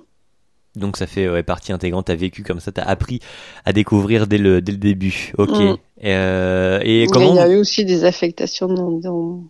Donc 0.76 0.96
ça 0.96 1.06
fait 1.06 1.28
ouais, 1.28 1.42
partie 1.42 1.72
intégrante. 1.72 2.06
T'as 2.06 2.14
vécu 2.14 2.42
comme 2.42 2.60
ça, 2.60 2.72
t'as 2.72 2.82
appris 2.82 3.20
à 3.64 3.72
découvrir 3.72 4.26
dès 4.26 4.38
le 4.38 4.60
dès 4.60 4.72
le 4.72 4.78
début. 4.78 5.32
Ok. 5.38 5.50
Mm. 5.50 5.76
Euh, 6.04 6.80
et 6.82 7.06
comment 7.12 7.32
Il 7.32 7.37
y 7.37 7.40
a 7.40 7.49
eu 7.49 7.56
aussi 7.56 7.84
des 7.84 8.04
affectations 8.04 8.68
dans, 8.68 8.90
dans 8.90 9.44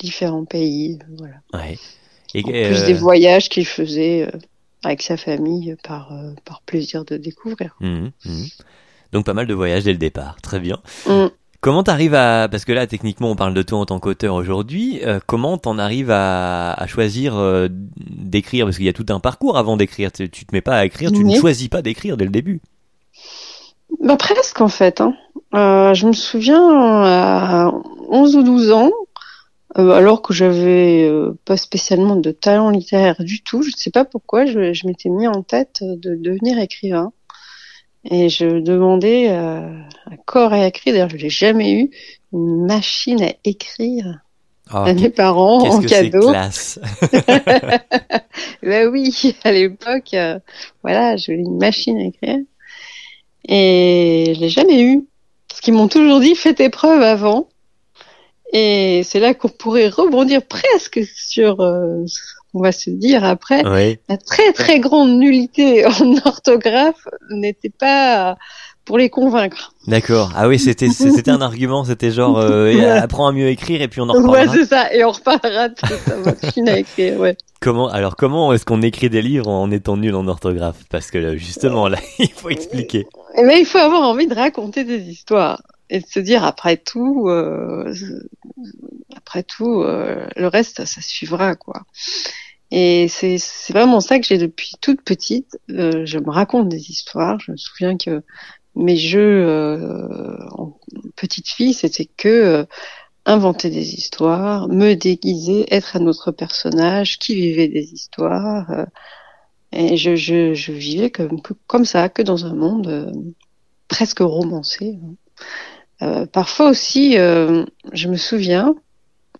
différents 0.00 0.44
pays, 0.44 0.98
voilà. 1.16 1.34
Ouais. 1.52 1.78
Et, 2.34 2.44
En 2.44 2.50
euh, 2.50 2.68
plus 2.68 2.84
des 2.84 2.94
voyages 2.94 3.48
qu'il 3.48 3.66
faisait 3.66 4.28
euh, 4.28 4.38
avec 4.84 5.02
sa 5.02 5.16
famille 5.16 5.76
par 5.86 6.12
euh, 6.12 6.32
par 6.44 6.62
plaisir 6.62 7.04
de 7.04 7.16
découvrir. 7.16 7.76
mhm, 7.80 8.10
mhm. 8.24 8.46
Donc 9.12 9.24
pas 9.24 9.34
mal 9.34 9.46
de 9.46 9.54
voyages 9.54 9.84
dès 9.84 9.92
le 9.92 9.98
départ. 9.98 10.36
Très 10.42 10.60
bien. 10.60 10.78
Mm. 11.06 11.26
Comment 11.60 11.82
t'arrives 11.82 12.14
à 12.14 12.46
parce 12.48 12.64
que 12.64 12.72
là 12.72 12.86
techniquement 12.86 13.30
on 13.30 13.36
parle 13.36 13.54
de 13.54 13.62
toi 13.62 13.78
en 13.78 13.86
tant 13.86 13.98
qu'auteur 13.98 14.34
aujourd'hui. 14.34 15.00
euh, 15.04 15.18
comment 15.26 15.56
t'en 15.58 15.78
arrives 15.78 16.10
à, 16.10 16.72
à 16.74 16.86
choisir 16.86 17.36
euh, 17.36 17.68
d'écrire? 17.70 18.66
Parce 18.66 18.76
qu'il 18.76 18.86
y 18.86 18.88
a 18.90 18.92
tout 18.92 19.06
un 19.08 19.18
parcours 19.18 19.56
avant 19.58 19.76
d'écrire. 19.76 20.12
Tu, 20.12 20.28
tu 20.30 20.44
te 20.46 20.54
mets 20.54 20.60
pas 20.60 20.76
à 20.76 20.84
écrire, 20.84 21.10
tu 21.10 21.24
ne 21.24 21.34
choisis 21.34 21.68
pas 21.68 21.82
d'écrire 21.82 22.16
dès 22.16 22.24
le 22.26 22.30
début. 22.30 22.60
Bah 24.04 24.16
presque 24.16 24.60
en 24.60 24.68
fait. 24.68 25.00
Hein. 25.00 25.14
Euh, 25.54 25.94
je 25.94 26.06
me 26.06 26.12
souviens 26.12 26.62
à 26.70 27.72
11 28.10 28.36
ou 28.36 28.42
12 28.42 28.70
ans, 28.72 28.90
euh, 29.76 29.90
alors 29.90 30.22
que 30.22 30.32
j'avais 30.32 31.06
euh, 31.06 31.36
pas 31.44 31.56
spécialement 31.58 32.16
de 32.16 32.30
talent 32.30 32.70
littéraire 32.70 33.16
du 33.20 33.42
tout, 33.42 33.62
je 33.62 33.68
ne 33.68 33.76
sais 33.76 33.90
pas 33.90 34.04
pourquoi, 34.06 34.46
je, 34.46 34.72
je 34.72 34.86
m'étais 34.86 35.10
mis 35.10 35.26
en 35.28 35.42
tête 35.42 35.80
de 35.82 36.14
devenir 36.14 36.58
écrivain. 36.58 37.12
Et 38.10 38.28
je 38.30 38.60
demandais 38.60 39.28
euh, 39.30 39.68
à 40.06 40.16
corps 40.24 40.54
et 40.54 40.64
à 40.64 40.70
cri, 40.70 40.92
d'ailleurs 40.92 41.10
je 41.10 41.16
l'ai 41.16 41.28
jamais 41.30 41.72
eu, 41.72 41.90
une 42.32 42.64
machine 42.64 43.22
à 43.22 43.32
écrire 43.44 44.20
Ah, 44.70 44.84
à 44.84 44.92
mes 44.94 45.10
parents 45.10 45.58
en 45.68 45.80
que 45.82 45.88
c'est 45.88 46.10
cadeau. 46.10 46.30
classe. 46.30 46.78
Ben 48.62 48.88
oui, 48.88 49.34
à 49.44 49.52
l'époque, 49.52 50.14
euh, 50.14 50.38
voilà, 50.82 51.16
j'avais 51.16 51.38
une 51.38 51.58
machine 51.58 51.98
à 51.98 52.04
écrire. 52.04 52.38
Et 53.48 54.32
je 54.34 54.40
l'ai 54.40 54.48
jamais 54.48 54.82
eu. 54.82 55.06
Parce 55.48 55.60
qu'ils 55.60 55.74
m'ont 55.74 55.88
toujours 55.88 56.20
dit, 56.20 56.34
fais 56.34 56.54
tes 56.54 56.68
preuves 56.68 57.02
avant. 57.02 57.48
Et 58.52 59.02
c'est 59.04 59.20
là 59.20 59.34
qu'on 59.34 59.48
pourrait 59.48 59.88
rebondir 59.88 60.42
presque 60.42 61.00
sur 61.14 61.60
euh, 61.60 62.04
ce 62.06 62.18
qu'on 62.52 62.60
va 62.62 62.72
se 62.72 62.88
dire 62.90 63.22
après. 63.24 63.62
Oui. 63.66 63.98
La 64.08 64.16
très 64.16 64.52
très 64.52 64.80
grande 64.80 65.18
nullité 65.18 65.84
en 66.00 66.16
orthographe 66.24 67.06
n'était 67.30 67.68
pas 67.70 68.36
pour 68.86 68.96
les 68.96 69.10
convaincre. 69.10 69.74
D'accord. 69.86 70.32
Ah 70.34 70.48
oui, 70.48 70.58
c'était 70.58 70.88
c'était 70.90 71.30
un 71.30 71.42
argument, 71.42 71.84
c'était 71.84 72.10
genre 72.10 72.38
euh, 72.38 72.72
Ouais. 72.72 72.86
apprends 72.88 73.26
à 73.26 73.32
mieux 73.32 73.48
écrire 73.48 73.82
et 73.82 73.88
puis 73.88 74.00
on 74.00 74.04
en 74.08 74.14
Ouais, 74.14 74.40
reparlera. 74.40 74.54
c'est 74.54 74.64
ça. 74.64 74.94
Et 74.94 75.04
on 75.04 75.10
reparlera 75.10 75.68
de 75.68 75.74
sa 76.06 76.16
machine 76.16 76.68
à 76.70 76.78
écrire. 76.78 77.20
Ouais. 77.20 77.36
comment 77.60 77.88
alors 77.88 78.16
comment 78.16 78.50
est-ce 78.54 78.64
qu'on 78.64 78.80
écrit 78.80 79.10
des 79.10 79.20
livres 79.20 79.48
en 79.48 79.70
étant 79.70 79.98
nul 79.98 80.14
en 80.14 80.26
orthographe? 80.26 80.84
Parce 80.90 81.10
que 81.10 81.18
là, 81.18 81.36
justement 81.36 81.86
là, 81.88 81.98
il 82.18 82.30
faut 82.32 82.48
expliquer. 82.48 83.06
Et 83.36 83.42
ben, 83.42 83.58
il 83.58 83.66
faut 83.66 83.76
avoir 83.76 84.02
envie 84.08 84.26
de 84.26 84.34
raconter 84.34 84.84
des 84.84 85.00
histoires 85.10 85.60
et 85.90 86.00
de 86.00 86.06
se 86.06 86.20
dire 86.20 86.44
après 86.44 86.76
tout, 86.76 87.28
euh, 87.28 87.92
après 89.16 89.42
tout, 89.42 89.82
euh, 89.82 90.26
le 90.36 90.46
reste, 90.48 90.84
ça 90.84 91.00
suivra 91.00 91.54
quoi. 91.56 91.82
Et 92.70 93.08
c'est 93.08 93.38
vraiment 93.70 94.00
ça 94.00 94.18
que 94.18 94.26
j'ai 94.26 94.38
depuis 94.38 94.72
toute 94.80 95.02
petite. 95.02 95.58
Euh, 95.70 96.04
je 96.06 96.18
me 96.18 96.30
raconte 96.30 96.68
des 96.68 96.90
histoires. 96.90 97.40
Je 97.40 97.52
me 97.52 97.56
souviens 97.56 97.96
que 97.96 98.22
mes 98.76 98.96
jeux 98.96 99.46
euh, 99.46 100.36
en 100.52 100.78
petite 101.16 101.48
fille, 101.48 101.74
c'était 101.74 102.06
que 102.06 102.28
euh, 102.28 102.64
inventer 103.26 103.70
des 103.70 103.94
histoires, 103.94 104.68
me 104.68 104.94
déguiser, 104.94 105.66
être 105.74 105.96
un 105.96 106.06
autre 106.06 106.32
personnage 106.32 107.18
qui 107.18 107.34
vivait 107.36 107.68
des 107.68 107.92
histoires. 107.94 108.70
euh, 108.70 108.86
et 109.72 109.96
je, 109.96 110.16
je, 110.16 110.54
je 110.54 110.72
vivais 110.72 111.10
comme, 111.10 111.40
comme 111.66 111.84
ça, 111.84 112.08
que 112.08 112.22
dans 112.22 112.46
un 112.46 112.54
monde 112.54 113.12
presque 113.88 114.20
romancé. 114.20 114.98
hein. 115.02 115.14
Euh, 116.02 116.26
parfois 116.26 116.68
aussi, 116.68 117.18
euh, 117.18 117.64
je 117.92 118.08
me 118.08 118.16
souviens, 118.16 118.74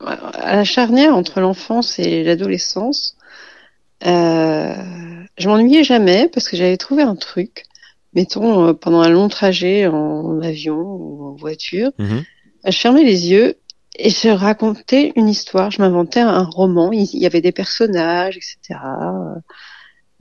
à 0.00 0.57
la 0.57 0.65
charnière 0.65 1.15
entre 1.15 1.41
l'enfance 1.41 1.99
et 1.99 2.25
l'adolescence, 2.25 3.17
euh, 4.07 4.75
je 5.37 5.49
m'ennuyais 5.49 5.85
jamais 5.85 6.29
parce 6.29 6.49
que 6.49 6.57
j'avais 6.57 6.77
trouvé 6.77 7.03
un 7.03 7.17
truc. 7.17 7.65
Mettons, 8.15 8.75
pendant 8.75 9.00
un 9.00 9.09
long 9.11 9.29
trajet 9.29 9.87
en 9.87 10.41
avion 10.41 10.79
ou 10.79 11.29
en 11.29 11.35
voiture, 11.35 11.91
Mhm. 11.99 12.25
je 12.65 12.79
fermais 12.79 13.05
les 13.05 13.29
yeux 13.31 13.57
et 13.99 14.11
je 14.11 14.29
racontais 14.29 15.12
une 15.17 15.29
histoire. 15.29 15.71
Je 15.71 15.83
m'inventais 15.83 16.21
un 16.21 16.45
roman. 16.45 16.91
Il 16.93 17.07
y 17.19 17.27
avait 17.27 17.41
des 17.41 17.53
personnages, 17.53 18.37
etc., 18.37 18.81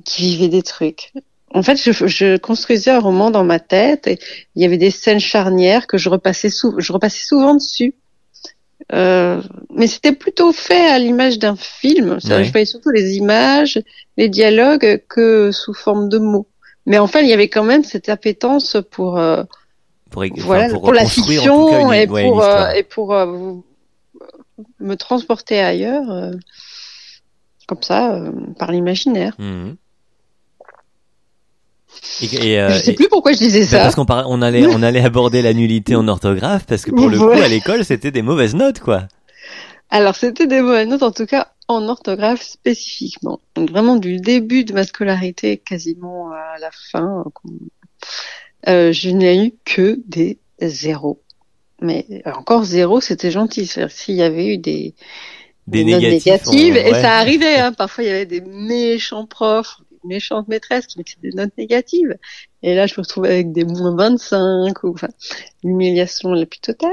qui 0.04 0.24
vivaient 0.24 0.50
des 0.50 0.64
trucs. 0.64 1.14
En 1.58 1.64
fait, 1.64 1.76
je, 1.82 1.92
je 2.08 2.38
construisais 2.38 2.92
un 2.92 3.00
roman 3.00 3.32
dans 3.32 3.44
ma 3.44 3.60
tête 3.60 4.08
et 4.08 4.20
il 4.56 4.62
y 4.62 4.66
avait 4.66 4.78
des 4.78 4.92
scènes 4.92 5.20
charnières 5.20 5.88
que 5.88 5.98
je 5.98 6.10
repassais, 6.10 6.50
sou- 6.50 6.76
je 6.78 6.94
repassais 6.94 7.26
souvent 7.26 7.56
dessus. 7.56 7.96
Euh, 8.94 9.42
mais 9.74 9.88
c'était 9.88 10.14
plutôt 10.14 10.52
fait 10.54 10.88
à 10.88 11.00
l'image 11.00 11.40
d'un 11.40 11.56
film. 11.56 12.20
Ouais. 12.24 12.44
Je 12.44 12.52
voyais 12.52 12.66
surtout 12.66 12.90
les 12.92 13.16
images, 13.18 13.82
les 14.18 14.30
dialogues 14.30 15.02
que 15.10 15.52
sous 15.52 15.74
forme 15.74 16.10
de 16.10 16.20
mots. 16.20 16.48
Mais 16.86 16.98
enfin, 17.00 17.20
il 17.20 17.28
y 17.28 17.34
avait 17.34 17.50
quand 17.50 17.64
même 17.64 17.84
cette 17.84 18.08
appétence 18.08 18.78
pour 18.92 19.18
euh, 19.18 19.44
Pour, 20.12 20.24
voilà, 20.38 20.70
pour 20.70 20.82
pour, 20.84 20.94
la 20.94 21.02
cas, 21.04 21.10
fiction 21.10 21.68
une- 21.90 21.94
et 21.94 22.08
ouais, 22.08 22.24
pour 22.30 22.42
euh, 22.44 22.70
et 22.72 22.84
pour 22.84 23.14
euh, 23.14 23.54
me 24.80 24.96
transporter 24.96 25.60
ailleurs, 25.60 26.10
euh, 26.12 26.32
comme 27.68 27.82
ça, 27.84 28.14
euh, 28.16 28.32
par 28.58 28.72
l'imaginaire. 28.72 29.34
Mhm. 29.40 29.76
Et, 32.22 32.52
et, 32.54 32.60
euh, 32.60 32.70
je 32.70 32.84
sais 32.84 32.94
plus 32.94 33.08
pourquoi 33.10 33.32
je 33.34 33.38
disais 33.38 33.62
bah, 33.62 33.66
ça. 33.68 33.78
parce 33.80 33.96
qu'on 33.96 34.06
par- 34.06 34.30
on 34.30 34.42
allait 34.42 34.66
on 34.68 34.82
allait 34.84 35.02
aborder 35.06 35.42
la 35.42 35.54
nullité 35.54 35.96
en 35.96 36.08
orthographe 36.08 36.66
parce 36.66 36.84
que 36.84 36.92
pour 36.92 37.10
le 37.10 37.18
coup 37.18 37.30
à 37.32 37.48
l'école 37.48 37.86
c'était 37.86 38.12
des 38.12 38.22
mauvaises 38.22 38.56
notes 38.56 38.80
quoi. 38.80 39.08
Alors 39.90 40.16
c'était 40.16 40.48
des 40.48 40.62
mauvaises 40.62 40.88
notes, 40.88 41.04
en 41.04 41.12
tout 41.12 41.26
cas 41.26 41.48
en 41.70 41.88
orthographe 41.88 42.42
spécifiquement. 42.42 43.40
Donc 43.56 43.70
vraiment 43.72 43.96
du 43.96 44.18
début 44.20 44.64
de 44.66 44.74
ma 44.74 44.84
scolarité 44.84 45.58
quasiment 45.58 46.32
à 46.32 46.60
la 46.60 46.70
fin, 46.92 47.24
euh, 47.46 47.52
euh, 48.70 48.92
je 48.94 49.10
n'ai 49.10 49.46
eu 49.46 49.54
que 49.66 50.00
des 50.08 50.40
zéros. 50.62 51.22
Mais 51.82 52.06
encore 52.26 52.64
zéro, 52.64 53.00
c'était 53.02 53.32
gentil. 53.32 53.66
C'est-à-dire 53.68 53.96
s'il 53.96 54.16
y 54.16 54.24
avait 54.24 54.48
eu 54.48 54.58
des, 54.58 54.96
Des 55.68 55.84
notes 55.86 56.02
négatifs, 56.02 56.26
négatives, 56.26 56.74
on- 56.74 56.88
et 56.88 56.92
ça 57.02 57.18
arrivait. 57.18 57.58
Hein, 57.58 57.72
parfois, 57.78 58.04
il 58.04 58.08
y 58.08 58.10
avait 58.10 58.26
des 58.26 58.42
méchants 58.42 59.26
profs, 59.28 59.78
des 60.04 60.08
méchantes 60.08 60.48
maîtresses 60.48 60.88
qui 60.88 60.98
mettaient 60.98 61.18
des 61.22 61.32
notes 61.32 61.58
négatives. 61.58 62.16
Et 62.64 62.76
là, 62.76 62.88
je 62.88 62.94
me 62.98 63.02
retrouvais 63.02 63.30
avec 63.30 63.52
des 63.52 63.64
moins 63.66 63.96
25, 63.96 64.84
ou 64.84 64.90
enfin, 64.90 65.10
l'humiliation 65.64 66.32
la 66.34 66.46
plus 66.46 66.60
totale. 66.60 66.92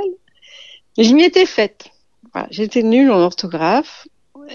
Et 0.96 1.04
je 1.04 1.14
m'y 1.14 1.24
étais 1.24 1.46
faite. 1.46 1.86
Voilà, 2.32 2.48
J'étais 2.50 2.82
nulle 2.82 3.10
en 3.10 3.20
orthographe. 3.20 4.06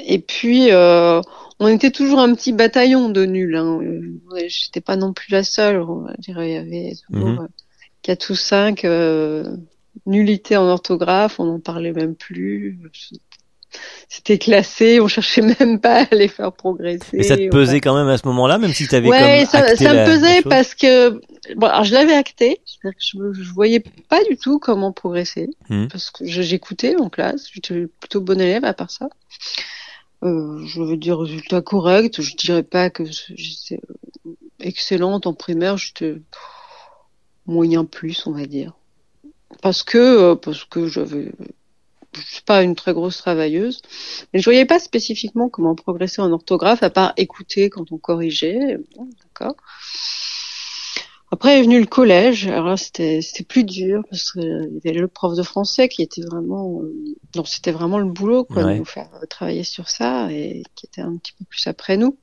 Et 0.05 0.19
puis, 0.19 0.71
euh, 0.71 1.21
on 1.59 1.67
était 1.67 1.91
toujours 1.91 2.19
un 2.19 2.33
petit 2.35 2.53
bataillon 2.53 3.09
de 3.09 3.25
nuls. 3.25 3.55
Hein. 3.55 3.79
J'étais 4.47 4.81
pas 4.81 4.95
non 4.95 5.13
plus 5.13 5.31
la 5.31 5.43
seule. 5.43 5.83
Il 6.27 6.33
y 6.33 6.55
avait 6.55 6.93
toujours 7.07 7.27
Mhm. 7.29 7.47
euh, 8.09 8.15
ou 8.29 8.35
cinq 8.35 8.85
euh, 8.85 9.55
nullités 10.05 10.57
en 10.57 10.65
orthographe. 10.65 11.39
On 11.39 11.45
n'en 11.45 11.59
parlait 11.59 11.91
même 11.91 12.15
plus. 12.15 12.79
C'était 14.07 14.37
classé. 14.37 14.99
On 14.99 15.07
cherchait 15.07 15.41
même 15.59 15.79
pas 15.79 16.03
à 16.09 16.15
les 16.15 16.27
faire 16.27 16.51
progresser. 16.51 17.05
Mais 17.13 17.23
ça 17.23 17.35
te 17.37 17.41
Enfin, 17.41 17.49
pesait 17.49 17.79
quand 17.81 17.95
même 17.95 18.07
à 18.07 18.17
ce 18.17 18.25
moment-là 18.27 18.57
même 18.57 18.73
si 18.73 18.87
tu 18.87 18.95
avais 18.95 19.07
Ouais, 19.07 19.39
comme 19.43 19.49
ça, 19.51 19.59
acté 19.67 19.83
ça 19.85 19.93
la- 19.93 20.05
me 20.07 20.11
pesait 20.11 20.41
parce 20.43 20.73
que 20.75 21.21
bon, 21.55 21.67
alors 21.67 21.83
je 21.83 21.93
l'avais 21.93 22.13
acté, 22.13 22.59
que 22.81 22.89
je, 22.99 23.17
je 23.33 23.51
voyais 23.53 23.83
pas 24.09 24.23
du 24.25 24.37
tout 24.37 24.59
comment 24.59 24.91
progresser 24.91 25.49
Mhm. 25.69 25.87
parce 25.89 26.09
que 26.11 26.25
j'écoutais 26.25 26.95
en 26.95 27.09
classe, 27.09 27.47
j'étais 27.53 27.87
plutôt 27.99 28.21
bon 28.21 28.39
élève 28.41 28.65
à 28.65 28.73
part 28.73 28.89
ça. 28.91 29.09
Euh, 30.23 30.59
je 30.65 30.81
veux 30.81 30.97
dire 30.97 31.19
résultat 31.19 31.61
correct, 31.61 32.21
je 32.21 32.35
dirais 32.35 32.63
pas 32.63 32.89
que 32.89 33.03
j'étais 33.05 33.79
excellente 34.59 35.27
en 35.27 35.33
primaire, 35.33 35.77
j'étais 35.77 36.15
moyen 37.45 37.85
plus, 37.85 38.25
on 38.27 38.31
va 38.31 38.45
dire. 38.45 38.73
Parce 39.61 39.81
que 39.83 39.97
euh, 39.97 40.35
parce 40.35 40.65
que 40.65 40.87
j'avais 40.87 41.31
je 42.15 42.21
suis 42.21 42.41
pas 42.43 42.63
une 42.63 42.75
très 42.75 42.93
grosse 42.93 43.17
travailleuse, 43.17 43.81
mais 44.33 44.39
je 44.39 44.45
voyais 44.45 44.65
pas 44.65 44.79
spécifiquement 44.79 45.49
comment 45.49 45.75
progresser 45.75 46.21
en 46.21 46.31
orthographe 46.31 46.83
à 46.83 46.89
part 46.89 47.13
écouter 47.17 47.69
quand 47.69 47.91
on 47.91 47.97
corrigeait. 47.97 48.77
Bon, 48.95 49.07
d'accord. 49.23 49.55
Après 51.31 51.59
est 51.59 51.61
venu 51.61 51.79
le 51.79 51.85
collège. 51.85 52.47
Alors 52.47 52.65
là, 52.65 52.77
c'était 52.77 53.21
c'était 53.21 53.43
plus 53.43 53.63
dur 53.63 54.01
parce 54.09 54.31
que 54.31 54.39
il 54.39 54.81
y 54.83 54.89
avait 54.89 54.99
le 54.99 55.07
prof 55.07 55.35
de 55.35 55.43
français 55.43 55.87
qui 55.87 56.01
était 56.01 56.23
vraiment, 56.23 56.81
euh, 56.81 56.91
non, 57.35 57.45
c'était 57.45 57.71
vraiment 57.71 57.99
le 57.99 58.05
boulot 58.11 58.45
quoi, 58.45 58.63
Ouais. 58.63 58.73
de 58.73 58.79
nous 58.79 58.85
faire 58.85 59.09
euh, 59.21 59.25
travailler 59.27 59.63
sur 59.63 59.89
ça 59.89 60.31
et 60.31 60.63
qui 60.75 60.87
était 60.87 61.01
un 61.01 61.15
petit 61.17 61.33
peu 61.37 61.45
plus 61.45 61.67
après 61.67 61.97
nous. 61.97 62.17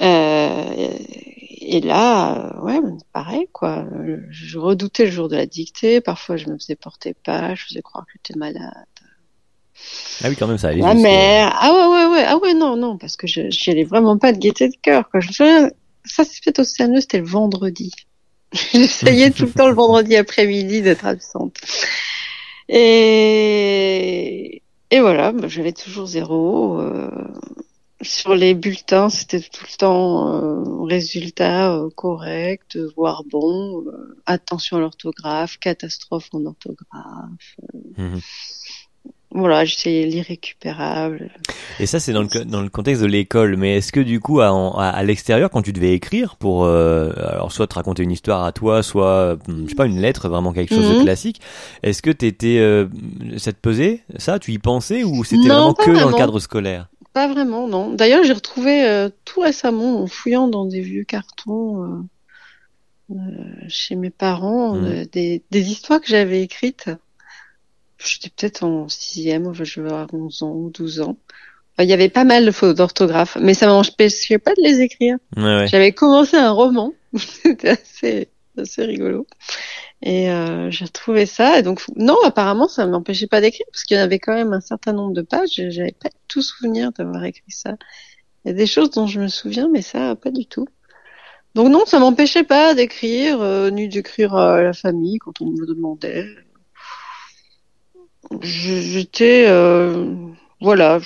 Euh, 0.00 0.88
et 1.60 1.80
là, 1.80 2.52
euh, 2.56 2.60
ouais, 2.62 2.78
pareil 3.12 3.46
quoi. 3.52 3.84
Euh, 3.92 4.18
Je 4.30 4.58
redoutais 4.58 5.04
le 5.06 5.10
jour 5.10 5.28
de 5.28 5.36
la 5.36 5.46
dictée. 5.46 6.00
Parfois, 6.00 6.36
je 6.36 6.46
me 6.48 6.56
faisais 6.58 6.76
porter 6.76 7.14
pas. 7.24 7.54
Je 7.54 7.64
faisais 7.64 7.82
croire 7.82 8.06
que 8.06 8.12
j'étais 8.14 8.38
malade. 8.38 8.72
Ah 10.24 10.28
oui 10.28 10.36
quand 10.36 10.46
même 10.48 10.58
ça 10.58 10.68
allait 10.68 10.80
La 10.82 10.92
jusque- 10.92 11.02
mère. 11.02 11.56
Ah 11.60 11.72
ouais, 11.72 11.86
ouais, 11.96 12.06
ouais. 12.12 12.24
Ah 12.26 12.36
ouais, 12.38 12.54
non, 12.54 12.76
non, 12.76 12.96
parce 12.98 13.16
que 13.16 13.26
j'y 13.26 13.70
allais 13.70 13.84
vraiment 13.84 14.18
pas 14.18 14.32
de 14.32 14.38
gaieté 14.38 14.68
de 14.68 14.74
cœur. 14.82 15.08
Quoi. 15.10 15.20
Je 15.20 15.28
me 15.28 15.32
souviens, 15.32 15.70
ça 16.04 16.24
s'est 16.24 16.40
fait 16.42 16.58
au 16.58 16.62
CM2, 16.64 17.00
c'était 17.00 17.18
le 17.18 17.26
vendredi. 17.26 17.92
J'essayais 18.72 19.30
tout 19.30 19.44
le 19.44 19.52
temps 19.52 19.68
le 19.68 19.74
vendredi 19.74 20.16
après-midi 20.16 20.80
d'être 20.82 21.04
absente. 21.06 21.56
Et, 22.70 24.62
et 24.90 25.00
voilà, 25.00 25.32
bah, 25.32 25.48
j'avais 25.48 25.72
toujours 25.72 26.06
zéro. 26.06 26.80
euh, 26.80 27.10
sur 28.02 28.34
les 28.34 28.54
bulletins, 28.54 29.08
c'était 29.08 29.40
tout 29.40 29.64
le 29.70 29.76
temps 29.76 30.28
euh, 30.34 30.84
résultat 30.84 31.74
euh, 31.74 31.88
correct, 31.94 32.78
voire 32.96 33.24
bon. 33.30 33.82
euh, 33.86 34.16
attention 34.26 34.76
à 34.76 34.80
l'orthographe, 34.80 35.58
catastrophe 35.58 36.28
en 36.32 36.44
orthographe. 36.46 37.56
Mhm. 37.96 38.20
Voilà, 39.30 39.66
j'essayais 39.66 40.06
l'irrécupérable. 40.06 41.30
Et 41.80 41.84
ça, 41.86 42.00
c'est 42.00 42.14
dans 42.14 42.22
le, 42.22 42.44
dans 42.46 42.62
le 42.62 42.70
contexte 42.70 43.02
de 43.02 43.06
l'école. 43.06 43.56
Mais 43.56 43.76
est-ce 43.76 43.92
que 43.92 44.00
du 44.00 44.20
coup, 44.20 44.40
à, 44.40 44.48
à, 44.48 44.88
à 44.88 45.02
l'extérieur, 45.02 45.50
quand 45.50 45.60
tu 45.60 45.74
devais 45.74 45.92
écrire 45.92 46.36
pour, 46.36 46.64
euh, 46.64 47.12
alors 47.16 47.52
soit 47.52 47.66
te 47.66 47.74
raconter 47.74 48.02
une 48.04 48.10
histoire 48.10 48.42
à 48.44 48.52
toi, 48.52 48.82
soit, 48.82 49.06
euh, 49.06 49.36
je 49.64 49.68
sais 49.68 49.74
pas, 49.74 49.84
une 49.84 50.00
lettre, 50.00 50.28
vraiment 50.30 50.54
quelque 50.54 50.74
chose 50.74 50.88
de 50.88 50.94
Mhm. 50.94 51.02
classique, 51.02 51.40
est-ce 51.82 52.00
que 52.00 52.10
t'étais, 52.10 52.58
euh, 52.58 52.86
ça 53.36 53.52
te 53.52 53.58
pesait, 53.60 54.00
ça, 54.16 54.38
tu 54.38 54.52
y 54.52 54.58
pensais, 54.58 55.04
ou 55.04 55.22
c'était 55.24 55.48
vraiment 55.48 55.74
que 55.74 55.90
dans 55.90 56.08
le 56.08 56.14
cadre 56.14 56.38
scolaire? 56.40 56.88
Pas 57.12 57.26
vraiment, 57.28 57.66
non. 57.68 57.92
D'ailleurs, 57.92 58.22
j'ai 58.24 58.32
retrouvé 58.32 58.84
euh, 58.84 59.08
tout 59.24 59.40
récemment, 59.40 60.02
en 60.02 60.06
fouillant 60.06 60.48
dans 60.48 60.66
des 60.66 60.80
vieux 60.80 61.04
cartons 61.04 61.82
euh, 61.82 62.02
euh, 63.12 63.16
chez 63.68 63.94
mes 63.96 64.10
parents, 64.10 64.74
Mhm. 64.74 64.84
euh, 64.86 65.04
des, 65.10 65.42
des 65.50 65.70
histoires 65.70 66.00
que 66.00 66.08
j'avais 66.08 66.42
écrites. 66.42 66.90
J'étais 67.98 68.30
peut-être 68.30 68.62
en 68.62 68.88
sixième, 68.88 69.46
enfin, 69.48 69.64
je 69.64 69.80
vais 69.80 69.88
avoir 69.90 70.06
11 70.14 70.42
ans 70.42 70.52
ou 70.52 70.70
12 70.70 71.00
ans. 71.00 71.16
Enfin, 71.74 71.84
Il 71.84 71.88
y 71.88 71.92
avait 71.92 72.08
pas 72.08 72.24
mal 72.24 72.44
de 72.46 72.50
fautes 72.50 72.76
d'orthographe, 72.76 73.36
mais 73.40 73.54
ça 73.54 73.66
m'empêchait 73.66 74.38
pas 74.38 74.54
de 74.54 74.62
les 74.62 74.80
écrire. 74.80 75.16
Ouais, 75.36 75.42
ouais. 75.42 75.66
J'avais 75.68 75.92
commencé 75.92 76.36
un 76.36 76.50
roman, 76.52 76.92
c'était 77.16 77.70
assez, 77.70 78.28
assez 78.56 78.84
rigolo. 78.84 79.26
Et 80.02 80.30
euh, 80.30 80.70
j'ai 80.70 80.84
retrouvé 80.84 81.26
ça. 81.26 81.58
Et 81.58 81.62
donc, 81.62 81.82
non, 81.96 82.16
apparemment, 82.24 82.68
ça 82.68 82.86
ne 82.86 82.92
m'empêchait 82.92 83.26
pas 83.26 83.40
d'écrire 83.40 83.66
parce 83.72 83.84
qu'il 83.84 83.96
y 83.96 84.00
en 84.00 84.04
avait 84.04 84.18
quand 84.18 84.34
même 84.34 84.52
un 84.52 84.60
certain 84.60 84.92
nombre 84.92 85.12
de 85.12 85.22
pages. 85.22 85.60
J'avais 85.70 85.92
pas 85.92 86.10
tout 86.28 86.42
souvenir 86.42 86.92
d'avoir 86.92 87.24
écrit 87.24 87.50
ça. 87.50 87.76
Il 88.44 88.48
y 88.48 88.50
a 88.52 88.54
des 88.54 88.66
choses 88.66 88.90
dont 88.90 89.06
je 89.06 89.20
me 89.20 89.28
souviens, 89.28 89.68
mais 89.72 89.82
ça, 89.82 90.14
pas 90.16 90.30
du 90.30 90.46
tout. 90.46 90.66
Donc 91.54 91.70
non, 91.70 91.84
ça 91.86 91.98
m'empêchait 91.98 92.44
pas 92.44 92.74
d'écrire, 92.74 93.40
euh, 93.40 93.70
ni 93.70 93.88
d'écrire 93.88 94.34
à 94.36 94.62
la 94.62 94.72
famille 94.72 95.18
quand 95.18 95.40
on 95.40 95.46
me 95.46 95.60
le 95.60 95.66
demandait. 95.66 96.26
J'étais, 98.42 99.46
euh, 99.48 100.14
voilà, 100.60 101.00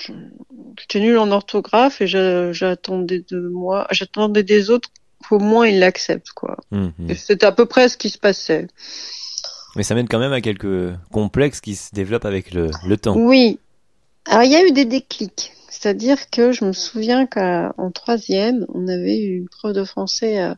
j'étais 0.79 1.01
nulle 1.01 1.19
en 1.19 1.31
orthographe 1.31 2.01
et 2.01 2.07
j'attendais 2.07 3.25
de 3.31 3.49
moi, 3.49 3.87
j'attendais 3.91 4.43
des 4.43 4.71
autres 4.71 4.91
qu'au 5.33 5.39
moins 5.39 5.67
ils 5.67 5.79
l'acceptent, 5.79 6.33
quoi. 6.33 6.59
Hum. 6.73 6.93
C'était 7.17 7.47
à 7.47 7.53
peu 7.53 7.65
près 7.65 7.89
ce 7.89 7.97
qui 7.97 8.11
se 8.11 8.19
passait. 8.19 8.67
Mais 9.77 9.83
ça 9.83 9.95
mène 9.95 10.07
quand 10.07 10.19
même 10.19 10.35
à 10.35 10.43
quelques 10.43 10.95
complexes 11.11 11.63
qui 11.63 11.75
se 11.75 11.95
développent 11.95 12.27
avec 12.27 12.53
le, 12.53 12.71
le 12.87 12.97
temps. 12.99 13.17
Oui. 13.17 13.59
Alors 14.27 14.43
il 14.43 14.53
y 14.53 14.57
a 14.57 14.67
eu 14.67 14.73
des 14.73 14.85
déclics. 14.85 15.53
C'est-à-dire 15.71 16.29
que 16.29 16.53
je 16.53 16.67
me 16.67 16.73
souviens 16.73 17.27
qu'en 17.27 17.91
troisième, 17.95 18.67
on 18.69 18.87
avait 18.89 19.19
eu 19.19 19.39
une 19.39 19.49
prof 19.49 19.73
de 19.73 19.85
français 19.85 20.43
euh, 20.43 20.55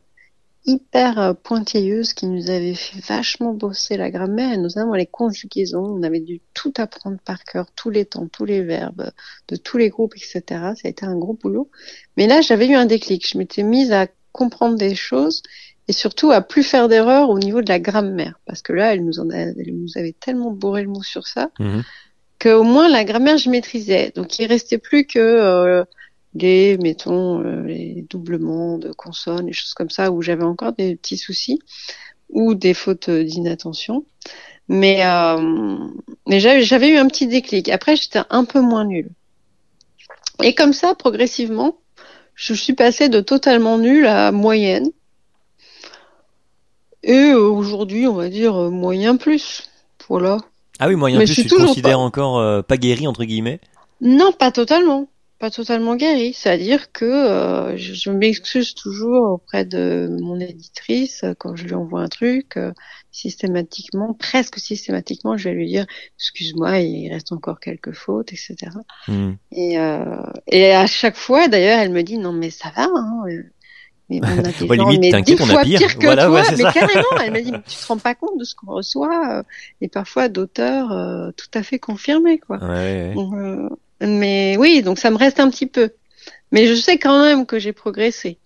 hyper 0.67 1.21
euh, 1.21 1.35
pointilleuse 1.35 2.13
qui 2.13 2.27
nous 2.27 2.51
avait 2.51 2.75
fait 2.75 2.99
vachement 2.99 3.55
bosser 3.55 3.97
la 3.97 4.11
grammaire 4.11 4.53
et 4.53 4.59
notamment 4.59 4.95
les 4.95 5.07
conjugaisons. 5.07 5.85
On 5.85 6.03
avait 6.03 6.21
dû 6.21 6.41
tout 6.53 6.73
apprendre 6.79 7.19
par 7.25 7.45
cœur, 7.45 7.67
tous 7.77 7.91
les 7.91 8.07
temps, 8.07 8.27
tous 8.27 8.45
les 8.45 8.63
verbes, 8.63 9.13
de 9.49 9.55
tous 9.55 9.79
les 9.79 9.89
groupes, 9.89 10.15
etc. 10.17 10.43
Ça 10.51 10.87
a 10.87 10.89
été 10.89 11.07
un 11.07 11.17
gros 11.17 11.35
boulot. 11.35 11.71
Mais 12.17 12.27
là, 12.27 12.41
j'avais 12.41 12.67
eu 12.67 12.75
un 12.75 12.87
déclic. 12.87 13.29
Je 13.29 13.39
m'étais 13.39 13.63
mise 13.63 13.93
à 13.93 14.09
comprendre 14.35 14.77
des 14.77 14.95
choses 14.95 15.43
et 15.89 15.95
surtout 15.95 16.31
à 16.31 16.43
plus 16.43 16.63
faire 16.63 16.89
d'erreurs 16.89 17.31
au 17.31 17.39
niveau 17.39 17.63
de 17.63 17.69
la 17.69 17.79
grammaire. 17.79 18.39
Parce 18.47 18.61
que 18.61 18.75
là, 18.75 18.93
elle 18.93 19.05
nous, 19.05 19.21
en 19.21 19.25
nous 19.25 19.97
avait 19.97 20.15
tellement 20.19 20.51
bourré 20.51 20.83
le 20.83 20.89
mot 20.89 21.03
sur 21.03 21.27
ça. 21.27 21.51
Mmh 21.59 21.81
au 22.53 22.63
moins 22.63 22.89
la 22.89 23.05
grammaire 23.05 23.39
je 23.39 23.51
maîtrisais. 23.51 24.13
Donc 24.15 24.39
il 24.39 24.47
restait 24.47 24.79
plus 24.79 25.07
que 25.07 25.19
euh, 25.19 25.85
les, 26.35 26.77
mettons, 26.79 27.41
euh, 27.41 27.63
les 27.63 28.05
doublements 28.11 28.79
de 28.79 28.93
consonnes, 28.93 29.47
les 29.47 29.53
choses 29.53 29.75
comme 29.75 29.91
ça 29.91 30.11
où 30.11 30.23
j'avais 30.23 30.45
encore 30.45 30.73
des 30.73 30.97
petits 30.97 31.19
soucis 31.19 31.61
ou 32.31 32.55
des 32.55 32.75
fautes 32.75 33.11
d'inattention. 33.11 34.05
Mais 34.69 35.05
euh, 35.05 35.77
mais 36.27 36.41
j'avais 36.41 36.91
eu 36.91 36.97
un 36.97 37.07
petit 37.07 37.27
déclic. 37.27 37.69
Après 37.69 37.97
j'étais 37.97 38.21
un 38.31 38.45
peu 38.45 38.61
moins 38.61 38.85
nulle. 38.85 39.11
Et 40.43 40.55
comme 40.55 40.73
ça, 40.73 40.95
progressivement, 40.97 41.77
je 42.35 42.55
suis 42.55 42.75
passée 42.75 43.09
de 43.09 43.21
totalement 43.21 43.79
nulle 43.79 44.07
à 44.07 44.33
moyenne. 44.33 44.91
Et 47.03 47.33
aujourd'hui, 47.33 48.07
on 48.07 48.15
va 48.15 48.29
dire 48.29 48.55
moyen 48.71 49.17
plus. 49.17 49.71
Voilà. 50.09 50.39
Ah 50.79 50.89
oui, 50.89 50.97
moyen 50.97 51.19
plus, 51.19 51.35
tu 51.35 51.47
te 51.47 51.55
considères 51.55 52.01
encore 52.01 52.39
euh, 52.39 52.63
pas 52.63 52.77
guéri 52.77 53.07
entre 53.07 53.25
guillemets? 53.25 53.61
Non, 54.01 54.33
pas 54.33 54.51
totalement. 54.51 55.09
Pas 55.39 55.51
totalement 55.51 55.97
guéri. 55.97 56.33
C'est-à-dire 56.33 56.93
que 56.93 57.05
euh, 57.05 57.77
je, 57.77 58.11
m'excuse 58.11 58.75
toujours 58.75 59.33
auprès 59.33 59.65
de 59.65 60.09
mon 60.21 60.41
éditrice 60.41 61.23
euh, 61.25 61.35
quand 61.39 61.57
je 61.57 61.65
lui 61.65 61.75
envoie 61.75 62.01
un 62.01 62.09
truc. 62.09 62.59
Systématiquement, 63.15 64.13
presque 64.13 64.59
systématiquement, 64.59 65.37
je 65.37 65.49
vais 65.49 65.55
lui 65.55 65.69
dire 65.69 65.87
excuse-moi, 66.19 66.79
il 66.81 67.13
reste 67.13 67.33
encore 67.33 67.61
quelques 67.61 67.93
fautes, 67.93 68.33
etc. 68.33 68.57
Hmm. 69.09 69.33
Et, 69.53 69.75
et 70.49 70.73
à 70.73 70.87
chaque 70.87 71.17
fois, 71.17 71.49
d'ailleurs, 71.49 71.79
elle 71.79 71.93
me 71.93 72.03
dit 72.03 72.19
non 72.19 72.33
mais 72.33 72.51
ça 72.51 72.73
va. 72.75 72.89
Hein, 72.93 73.25
mais 74.09 74.21
on 74.23 74.39
a 74.39 74.43
des 74.59 74.67
ouais, 74.67 74.77
limite, 74.77 75.13
mais 75.13 75.23
dix 75.23 75.37
fois 75.37 75.63
pire, 75.63 75.99
que 75.99 76.05
voilà, 76.05 76.27
toi, 76.27 76.43
mais 76.57 76.65
carrément, 76.73 77.21
elle 77.23 77.33
m'a 77.33 77.41
dit, 77.41 77.53
tu 77.67 77.77
te 77.77 77.87
rends 77.87 77.99
pas 77.99 78.15
compte 78.15 78.39
de 78.39 78.45
ce 78.45 78.55
qu'on 78.55 78.73
reçoit, 78.73 79.39
euh, 79.39 79.43
et 79.81 79.89
parfois 79.89 80.29
d'auteurs 80.29 80.93
euh, 80.93 81.31
tout 81.37 81.49
à 81.55 81.63
fait 81.63 81.79
confirmés, 81.79 82.39
quoi. 82.39 82.59
Ouais, 82.63 83.15
euh, 83.17 83.69
mais 84.01 84.57
oui, 84.59 84.83
donc 84.83 84.99
ça 84.99 85.11
me 85.11 85.17
reste 85.17 85.41
un 85.41 85.51
petit 85.51 85.67
peu. 85.67 85.91
Mais 86.53 86.67
je 86.67 86.75
sais 86.75 86.99
quand 86.99 87.23
même 87.23 87.47
que 87.47 87.59
j'ai 87.59 87.73
progressé. 87.73 88.39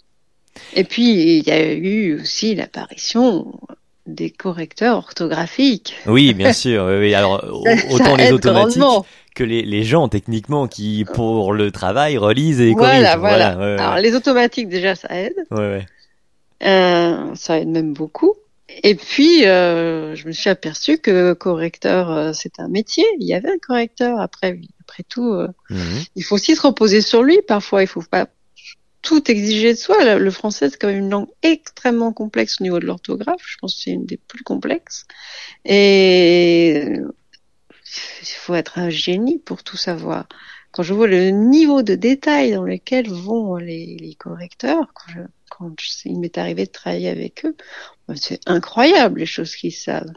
Et 0.75 0.85
puis, 0.85 1.39
il 1.39 1.47
y 1.47 1.51
a 1.51 1.73
eu 1.73 2.21
aussi 2.21 2.55
l'apparition 2.55 3.61
des 4.09 4.31
correcteurs 4.31 4.97
orthographiques. 4.97 5.95
Oui, 6.07 6.35
bien 6.35 6.53
sûr. 6.53 6.85
Oui, 6.85 7.15
Alors, 7.15 7.45
autant 7.91 8.17
les 8.17 8.33
automatiques 8.33 8.83
que 9.35 9.45
les, 9.45 9.63
les, 9.63 9.85
gens 9.85 10.09
techniquement 10.09 10.67
qui 10.67 11.05
pour 11.15 11.53
le 11.53 11.71
travail 11.71 12.19
relisent 12.19 12.61
et 12.61 12.75
corrigent. 12.75 13.17
Voilà, 13.19 13.55
voilà. 13.55 13.87
Alors 13.87 13.99
les 13.99 14.15
automatiques 14.15 14.69
déjà 14.69 14.97
ça 14.97 15.09
aide. 15.11 15.37
Ouais, 15.53 15.87
euh, 16.65 17.35
ça 17.35 17.59
aide 17.59 17.69
même 17.69 17.93
beaucoup. 17.93 18.35
Et 18.83 18.95
puis 18.95 19.47
euh, 19.47 20.15
je 20.15 20.27
me 20.27 20.33
suis 20.33 20.51
aperçu 20.51 20.99
que 20.99 21.33
correcteur 21.33 22.11
euh, 22.11 22.33
c'est 22.35 22.59
un 22.59 22.69
métier. 22.69 23.05
Il 23.21 23.27
y 23.27 23.35
avait 23.35 23.51
un 23.51 23.59
correcteur 23.59 24.21
après. 24.21 24.59
Après 24.89 25.05
tout, 25.07 25.35
euh, 25.35 25.49
mhm. 25.69 26.03
il 26.17 26.25
faut 26.25 26.37
aussi 26.37 26.57
se 26.57 26.63
reposer 26.63 27.03
sur 27.03 27.23
lui. 27.23 27.39
Parfois, 27.47 27.83
il 27.83 27.87
faut 27.87 28.01
pas 28.01 28.27
tout 29.09 29.31
exiger 29.31 29.73
de 29.73 29.79
soi. 29.79 30.19
Le 30.19 30.31
français, 30.31 30.69
c'est 30.69 30.77
quand 30.77 30.89
même 30.89 30.99
une 30.99 31.11
langue 31.11 31.31
extrêmement 31.43 32.13
complexe 32.13 32.61
au 32.61 32.65
niveau 32.65 32.79
de 32.79 32.85
l'orthographe. 32.85 33.41
Je 33.43 33.57
pense 33.57 33.75
que 33.75 33.81
c'est 33.81 33.91
une 33.91 34.05
des 34.05 34.19
plus 34.19 34.45
complexes. 34.45 35.07
Et 35.65 36.93
il 38.21 38.27
faut 38.37 38.55
être 38.55 38.79
un 38.79 38.91
génie 38.91 39.39
pour 39.39 39.65
tout 39.65 39.79
savoir. 39.79 40.29
Quand 40.73 40.83
je 40.83 40.93
vois 40.93 41.07
le 41.07 41.31
niveau 41.31 41.83
de 41.83 41.95
détail 41.95 42.53
dans 42.53 42.65
lequel 42.65 43.09
vont 43.09 43.57
les, 43.57 44.15
correcteurs, 44.19 44.93
quand, 45.49 45.75
il 46.05 46.21
m'est 46.21 46.37
arrivé 46.37 46.67
de 46.67 46.71
travailler 46.71 47.09
avec 47.09 47.47
eux, 47.47 47.57
c'est 48.15 48.41
incroyable 48.47 49.21
les 49.21 49.27
choses 49.27 49.57
qu'ils 49.57 49.73
savent. 49.73 50.13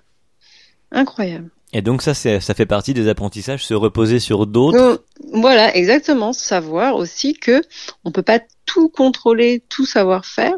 Incroyable. 0.91 1.49
Et 1.73 1.81
donc 1.81 2.01
ça, 2.01 2.13
ça 2.13 2.53
fait 2.53 2.65
partie 2.65 2.93
des 2.93 3.07
apprentissages, 3.07 3.65
se 3.65 3.73
reposer 3.73 4.19
sur 4.19 4.45
d'autres. 4.45 5.03
Voilà, 5.34 5.75
exactement. 5.75 6.34
Savoir 6.34 6.95
aussi 6.95 7.34
que 7.34 7.62
on 8.03 8.12
peut 8.12 8.23
pas 8.23 8.41
tout 8.65 8.89
contrôler, 8.89 9.63
tout 9.69 9.86
savoir 9.86 10.25
faire. 10.25 10.53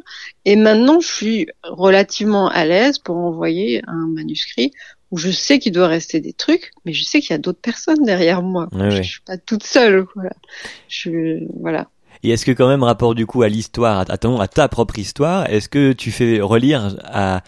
Et 0.46 0.56
maintenant, 0.56 1.00
je 1.00 1.08
suis 1.08 1.48
relativement 1.64 2.48
à 2.50 2.66
l'aise 2.66 2.98
pour 2.98 3.18
envoyer 3.18 3.82
un 3.88 4.08
manuscrit 4.08 4.72
où 5.12 5.18
je 5.18 5.30
sais 5.30 5.60
qu'il 5.60 5.74
doit 5.74 5.88
rester 5.88 6.20
des 6.20 6.34
trucs, 6.34 6.72
mais 6.86 6.94
je 6.94 7.04
sais 7.04 7.22
qu'il 7.22 7.32
y 7.32 7.34
a 7.36 7.38
d'autres 7.38 7.62
personnes 7.62 8.04
derrière 8.04 8.42
moi. 8.42 8.68
je, 8.90 9.04
suis 9.04 9.22
pas 9.22 9.38
toute 9.38 9.64
seule. 9.64 10.08
Voilà. 10.16 10.32
Je, 10.88 11.44
voilà. 11.60 11.88
Et 12.24 12.32
est-ce 12.32 12.46
que 12.46 12.52
quand 12.52 12.68
même 12.68 12.84
rapport 12.84 13.14
du 13.14 13.28
coup 13.28 13.44
à 13.44 13.50
l'histoire, 13.50 14.06
à, 14.10 14.14
à 14.14 14.48
ta 14.48 14.68
propre 14.70 14.98
histoire, 14.98 15.48
est-ce 15.52 15.70
que 15.70 15.92
tu 15.92 16.10
fais 16.10 16.42
relire 16.42 16.96
à, 17.04 17.44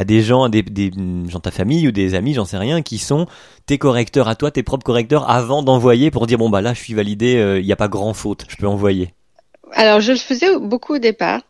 à 0.00 0.04
des 0.04 0.22
gens, 0.22 0.48
des, 0.48 0.62
des 0.62 0.90
gens 1.28 1.40
ta 1.40 1.50
famille 1.50 1.86
ou 1.86 1.92
des 1.92 2.14
amis, 2.14 2.32
j'en 2.32 2.46
sais 2.46 2.56
rien, 2.56 2.80
qui 2.80 2.96
sont 2.96 3.26
tes 3.66 3.76
correcteurs 3.76 4.28
à 4.28 4.34
toi, 4.34 4.50
tes 4.50 4.62
propres 4.62 4.82
correcteurs, 4.82 5.28
avant 5.28 5.62
d'envoyer 5.62 6.10
pour 6.10 6.26
dire 6.26 6.38
bon 6.38 6.48
bah 6.48 6.62
là 6.62 6.72
je 6.72 6.80
suis 6.80 6.94
validé, 6.94 7.32
il 7.32 7.38
euh, 7.38 7.62
n'y 7.62 7.70
a 7.70 7.76
pas 7.76 7.88
grand 7.88 8.14
faute, 8.14 8.46
je 8.48 8.56
peux 8.56 8.66
envoyer. 8.66 9.12
Alors 9.72 10.00
je 10.00 10.12
le 10.12 10.18
faisais 10.18 10.58
beaucoup 10.58 10.94
au 10.94 10.98
départ. 10.98 11.42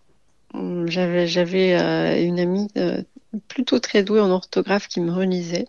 J'avais 0.86 1.28
j'avais 1.28 1.78
euh, 1.78 2.20
une 2.20 2.40
amie 2.40 2.66
euh, 2.76 3.02
plutôt 3.46 3.78
très 3.78 4.02
douée 4.02 4.20
en 4.20 4.30
orthographe 4.30 4.88
qui 4.88 5.00
me 5.00 5.12
relisait. 5.12 5.68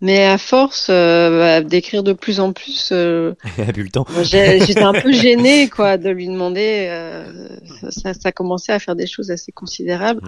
Mais 0.00 0.24
à 0.24 0.38
force 0.38 0.88
euh, 0.90 1.38
bah, 1.38 1.60
d'écrire 1.60 2.04
de 2.04 2.12
plus 2.12 2.38
en 2.38 2.52
plus, 2.52 2.90
euh, 2.92 3.34
le 3.76 3.88
temps. 3.88 4.06
j'étais 4.22 4.82
un 4.82 4.92
peu 4.92 5.12
gênée 5.12 5.68
quoi 5.68 5.96
de 5.96 6.08
lui 6.10 6.28
demander. 6.28 6.86
Euh, 6.88 7.48
ça, 7.90 8.14
ça 8.14 8.30
commençait 8.30 8.72
à 8.72 8.78
faire 8.78 8.94
des 8.94 9.08
choses 9.08 9.30
assez 9.30 9.50
considérables. 9.50 10.20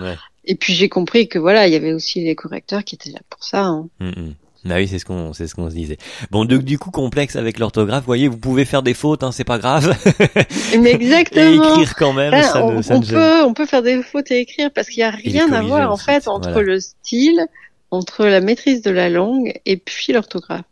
Et 0.44 0.56
puis 0.56 0.72
j'ai 0.72 0.88
compris 0.88 1.28
que 1.28 1.38
voilà, 1.38 1.68
il 1.68 1.72
y 1.72 1.76
avait 1.76 1.92
aussi 1.92 2.20
les 2.24 2.34
correcteurs 2.34 2.82
qui 2.82 2.96
étaient 2.96 3.10
là 3.10 3.20
pour 3.28 3.44
ça. 3.44 3.64
Hein. 3.64 3.88
Mm, 4.00 4.08
mm. 4.08 4.34
Ah 4.68 4.76
oui, 4.76 4.88
c'est 4.88 4.98
ce 4.98 5.06
qu'on, 5.06 5.32
c'est 5.32 5.46
ce 5.46 5.54
qu'on 5.54 5.70
se 5.70 5.74
disait. 5.74 5.96
Bon, 6.30 6.44
donc 6.44 6.62
du 6.64 6.78
coup 6.78 6.90
complexe 6.90 7.36
avec 7.36 7.58
l'orthographe. 7.58 8.00
Vous 8.00 8.06
voyez, 8.06 8.28
vous 8.28 8.36
pouvez 8.36 8.66
faire 8.66 8.82
des 8.82 8.92
fautes, 8.92 9.22
hein, 9.22 9.32
c'est 9.32 9.44
pas 9.44 9.58
grave. 9.58 9.96
Mais 10.78 10.90
exactement. 10.92 11.64
et 11.64 11.70
écrire 11.72 11.94
quand 11.94 12.12
même, 12.12 12.42
ça, 12.42 12.62
on, 12.62 12.82
ça 12.82 12.96
on 12.96 13.00
peut, 13.00 13.42
on 13.44 13.54
peut 13.54 13.64
faire 13.64 13.82
des 13.82 14.02
fautes 14.02 14.30
et 14.30 14.40
écrire 14.40 14.70
parce 14.74 14.88
qu'il 14.88 14.98
y 14.98 15.04
a 15.04 15.10
rien 15.10 15.50
à 15.52 15.62
voir 15.62 15.90
en 15.90 15.96
fait 15.96 16.28
entre 16.28 16.60
le 16.60 16.78
style, 16.78 17.46
entre 17.90 18.26
la 18.26 18.40
maîtrise 18.40 18.82
de 18.82 18.90
la 18.90 19.08
langue 19.08 19.60
et 19.66 19.76
puis 19.76 20.12
l'orthographe. 20.12 20.64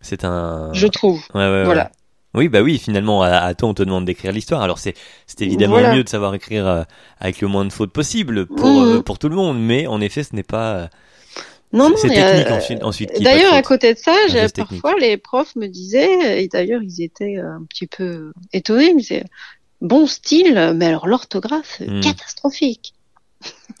C'est 0.00 0.24
un. 0.24 0.72
Je 0.72 0.86
trouve. 0.86 1.22
Ouais, 1.34 1.50
ouais, 1.50 1.64
voilà. 1.64 1.90
Oui, 2.34 2.48
bah 2.48 2.60
oui, 2.60 2.78
finalement, 2.78 3.22
à, 3.22 3.54
toi, 3.54 3.70
on 3.70 3.74
te 3.74 3.82
demande 3.82 4.04
d'écrire 4.04 4.30
l'histoire. 4.30 4.60
Alors, 4.60 4.78
c'est, 4.78 4.94
c'est 5.26 5.40
évidemment 5.40 5.80
mieux 5.94 6.04
de 6.04 6.08
savoir 6.08 6.34
écrire 6.34 6.66
euh, 6.66 6.82
avec 7.18 7.40
le 7.40 7.48
moins 7.48 7.64
de 7.64 7.72
fautes 7.72 7.92
possible 7.92 8.44
pour, 8.44 8.66
mmh. 8.66 8.96
euh, 8.96 9.02
pour 9.02 9.18
tout 9.18 9.30
le 9.30 9.34
monde, 9.34 9.58
mais 9.58 9.86
en 9.86 10.02
effet, 10.02 10.22
ce 10.22 10.36
n'est 10.36 10.42
pas, 10.42 10.90
non, 11.72 11.90
non, 11.90 11.96
c'est 11.96 12.08
technique 12.08 12.82
ensuite. 12.82 13.10
D'ailleurs, 13.20 13.52
à 13.52 13.62
côté 13.62 13.94
de 13.94 13.98
ça, 13.98 14.12
parfois 14.54 14.94
les 14.98 15.16
profs 15.16 15.56
me 15.56 15.66
disaient, 15.66 16.42
et 16.42 16.48
d'ailleurs 16.48 16.82
ils 16.82 17.02
étaient 17.02 17.36
un 17.38 17.64
petit 17.68 17.86
peu 17.86 18.32
étonnés, 18.52 18.90
ils 18.90 18.94
me 18.94 19.00
disaient 19.00 19.24
bon 19.80 20.06
style, 20.06 20.72
mais 20.76 20.86
alors 20.86 21.06
l'orthographe 21.06 21.80
hmm. 21.80 22.00
catastrophique. 22.00 22.94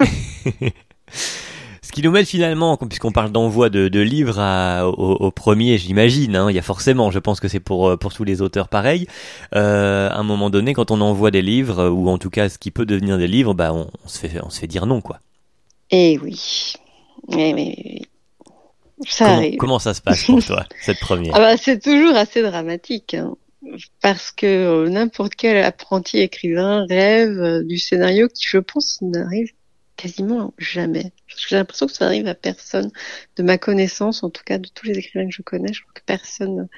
Ce 1.86 1.92
qui 1.92 2.02
nous 2.02 2.10
met 2.10 2.24
finalement, 2.24 2.76
puisqu'on 2.76 3.12
parle 3.12 3.30
d'envoi 3.30 3.70
de, 3.70 3.86
de, 3.86 4.00
livres 4.00 4.40
à, 4.40 4.88
au, 4.88 5.30
premier, 5.30 5.78
j'imagine, 5.78 6.34
hein, 6.34 6.50
il 6.50 6.56
y 6.56 6.58
a 6.58 6.62
forcément, 6.62 7.12
je 7.12 7.20
pense 7.20 7.38
que 7.38 7.46
c'est 7.46 7.60
pour 7.60 7.96
pour 7.96 8.12
tous 8.12 8.24
les 8.24 8.42
auteurs 8.42 8.66
pareil. 8.66 9.06
Euh, 9.54 10.10
à 10.10 10.16
un 10.16 10.24
moment 10.24 10.50
donné, 10.50 10.74
quand 10.74 10.90
on 10.90 11.00
envoie 11.00 11.30
des 11.30 11.42
livres, 11.42 11.88
ou 11.88 12.08
en 12.08 12.18
tout 12.18 12.28
cas 12.28 12.48
ce 12.48 12.58
qui 12.58 12.72
peut 12.72 12.86
devenir 12.86 13.18
des 13.18 13.28
livres, 13.28 13.54
bah 13.54 13.72
on, 13.72 13.88
on 14.04 14.08
se 14.08 14.18
fait 14.18 14.32
on 14.42 14.50
se 14.50 14.58
fait 14.58 14.66
dire 14.66 14.84
non 14.86 15.00
quoi. 15.00 15.20
Eh 15.92 16.18
oui. 16.18 16.72
Mais, 17.28 17.52
mais 17.54 18.02
ça 19.06 19.26
comment, 19.26 19.36
arrive. 19.36 19.56
comment 19.58 19.78
ça 19.78 19.94
se 19.94 20.00
passe 20.02 20.24
pour 20.24 20.44
toi, 20.44 20.66
cette 20.82 20.98
première 20.98 21.34
Ah 21.36 21.38
bah, 21.38 21.56
c'est 21.56 21.80
toujours 21.80 22.16
assez 22.16 22.42
dramatique. 22.42 23.14
hein. 23.14 23.36
Parce 24.02 24.32
que 24.32 24.46
euh, 24.46 24.88
n'importe 24.88 25.34
quel 25.36 25.56
apprenti 25.62 26.18
écrivain 26.18 26.84
rêve 26.88 27.40
euh, 27.40 27.62
du 27.64 27.78
scénario 27.78 28.28
qui, 28.28 28.44
je 28.46 28.58
pense, 28.58 29.00
n'arrive 29.02 29.52
quasiment 29.96 30.54
jamais. 30.58 31.12
Parce 31.28 31.42
que 31.42 31.48
J'ai 31.50 31.56
l'impression 31.56 31.86
que 31.86 31.92
ça 31.92 32.04
n'arrive 32.06 32.26
à 32.26 32.34
personne 32.34 32.90
de 33.36 33.42
ma 33.42 33.58
connaissance, 33.58 34.22
en 34.22 34.30
tout 34.30 34.42
cas 34.44 34.58
de 34.58 34.68
tous 34.68 34.86
les 34.86 34.98
écrivains 34.98 35.26
que 35.28 35.34
je 35.34 35.42
connais. 35.42 35.72
Je 35.72 35.82
crois 35.82 35.92
que 35.94 36.02
personne 36.06 36.68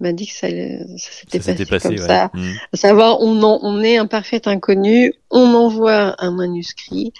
m'a 0.00 0.12
dit 0.12 0.26
que 0.26 0.32
ça, 0.32 0.48
ça 0.48 1.10
s'était 1.12 1.64
passé, 1.64 1.88
comme 1.88 1.92
ouais. 1.92 2.06
ça. 2.06 2.30
Mhm. 2.34 2.54
À 2.72 2.76
savoir, 2.76 3.20
on, 3.20 3.42
en- 3.42 3.60
on 3.62 3.82
est 3.82 3.96
un 3.98 4.06
parfait 4.06 4.48
inconnu, 4.48 5.12
on 5.30 5.54
envoie 5.54 6.16
un 6.18 6.32
manuscrit 6.32 7.12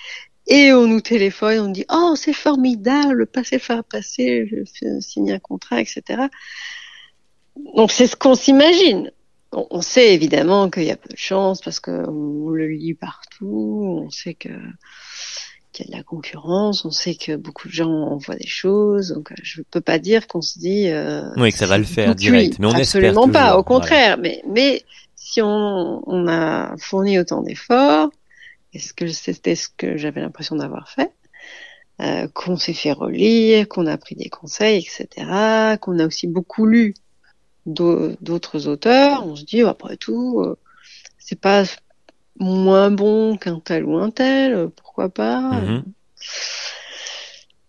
et 0.48 0.72
on 0.72 0.88
nous 0.88 1.00
téléphone, 1.00 1.60
on 1.60 1.68
dit 1.70 1.84
oh 1.92 2.14
c'est 2.16 2.32
formidable, 2.32 3.26
passez 3.28 3.60
faire 3.60 3.84
passer, 3.84 4.48
je 4.50 4.56
fais 4.78 5.00
signer 5.00 5.34
un 5.34 5.38
contrat, 5.38 5.80
etc. 5.80 6.24
Donc 7.76 7.92
c'est 7.92 8.06
ce 8.06 8.16
qu'on 8.16 8.34
s'imagine. 8.34 9.12
On, 9.52 9.66
on 9.70 9.82
sait 9.82 10.14
évidemment 10.14 10.70
qu'il 10.70 10.84
y 10.84 10.90
a 10.90 10.96
peu 10.96 11.10
de 11.10 11.16
chance 11.16 11.60
parce 11.60 11.78
qu'on 11.78 12.48
le 12.50 12.68
lit 12.68 12.94
partout, 12.94 14.02
on 14.06 14.10
sait 14.10 14.34
que 14.34 14.48
qu'il 15.72 15.86
y 15.86 15.88
a 15.88 15.92
de 15.92 15.96
la 15.98 16.02
concurrence, 16.04 16.84
on 16.84 16.90
sait 16.90 17.14
que 17.14 17.34
beaucoup 17.36 17.68
de 17.68 17.72
gens 17.72 17.90
envoient 17.90 18.36
des 18.36 18.46
choses, 18.46 19.08
donc 19.08 19.32
euh, 19.32 19.36
je 19.42 19.62
peux 19.70 19.80
pas 19.80 19.98
dire 19.98 20.26
qu'on 20.28 20.42
se 20.42 20.58
dit 20.58 20.88
euh, 20.90 21.28
Oui, 21.36 21.50
que 21.52 21.58
ça 21.58 21.66
va 21.66 21.78
le 21.78 21.84
faire 21.84 22.14
direct, 22.14 22.58
mais 22.58 22.66
on 22.66 22.70
espère 22.70 23.00
absolument 23.10 23.26
pas, 23.32 23.56
au 23.56 23.62
contraire. 23.64 24.18
Mais 24.18 24.42
mais 24.48 24.82
si 25.16 25.40
on, 25.42 26.02
on 26.06 26.28
a 26.28 26.74
fourni 26.78 27.18
autant 27.18 27.42
d'efforts, 27.42 28.10
est-ce 28.74 28.92
que 28.94 29.06
c'était 29.08 29.54
ce 29.54 29.68
que 29.76 29.96
j'avais 29.96 30.20
l'impression 30.20 30.56
d'avoir 30.56 30.88
fait, 30.88 31.10
euh, 32.00 32.26
qu'on 32.34 32.56
s'est 32.56 32.72
fait 32.74 32.92
relire, 32.92 33.68
qu'on 33.68 33.86
a 33.86 33.96
pris 33.98 34.14
des 34.14 34.28
conseils, 34.28 34.78
etc., 34.78 35.76
qu'on 35.80 35.98
a 35.98 36.06
aussi 36.06 36.26
beaucoup 36.26 36.66
lu 36.66 36.94
d'au- 37.66 38.12
d'autres 38.20 38.66
auteurs, 38.66 39.26
on 39.26 39.36
se 39.36 39.44
dit 39.44 39.62
après 39.62 39.96
tout, 39.96 40.40
euh, 40.40 40.56
c'est 41.18 41.38
pas 41.40 41.64
moins 42.38 42.90
bon 42.90 43.36
qu'un 43.36 43.60
tel 43.60 43.84
ou 43.84 43.96
un 43.96 44.10
tel, 44.10 44.68
pourquoi 44.76 45.08
pas. 45.08 45.40
Mhm. 45.40 45.84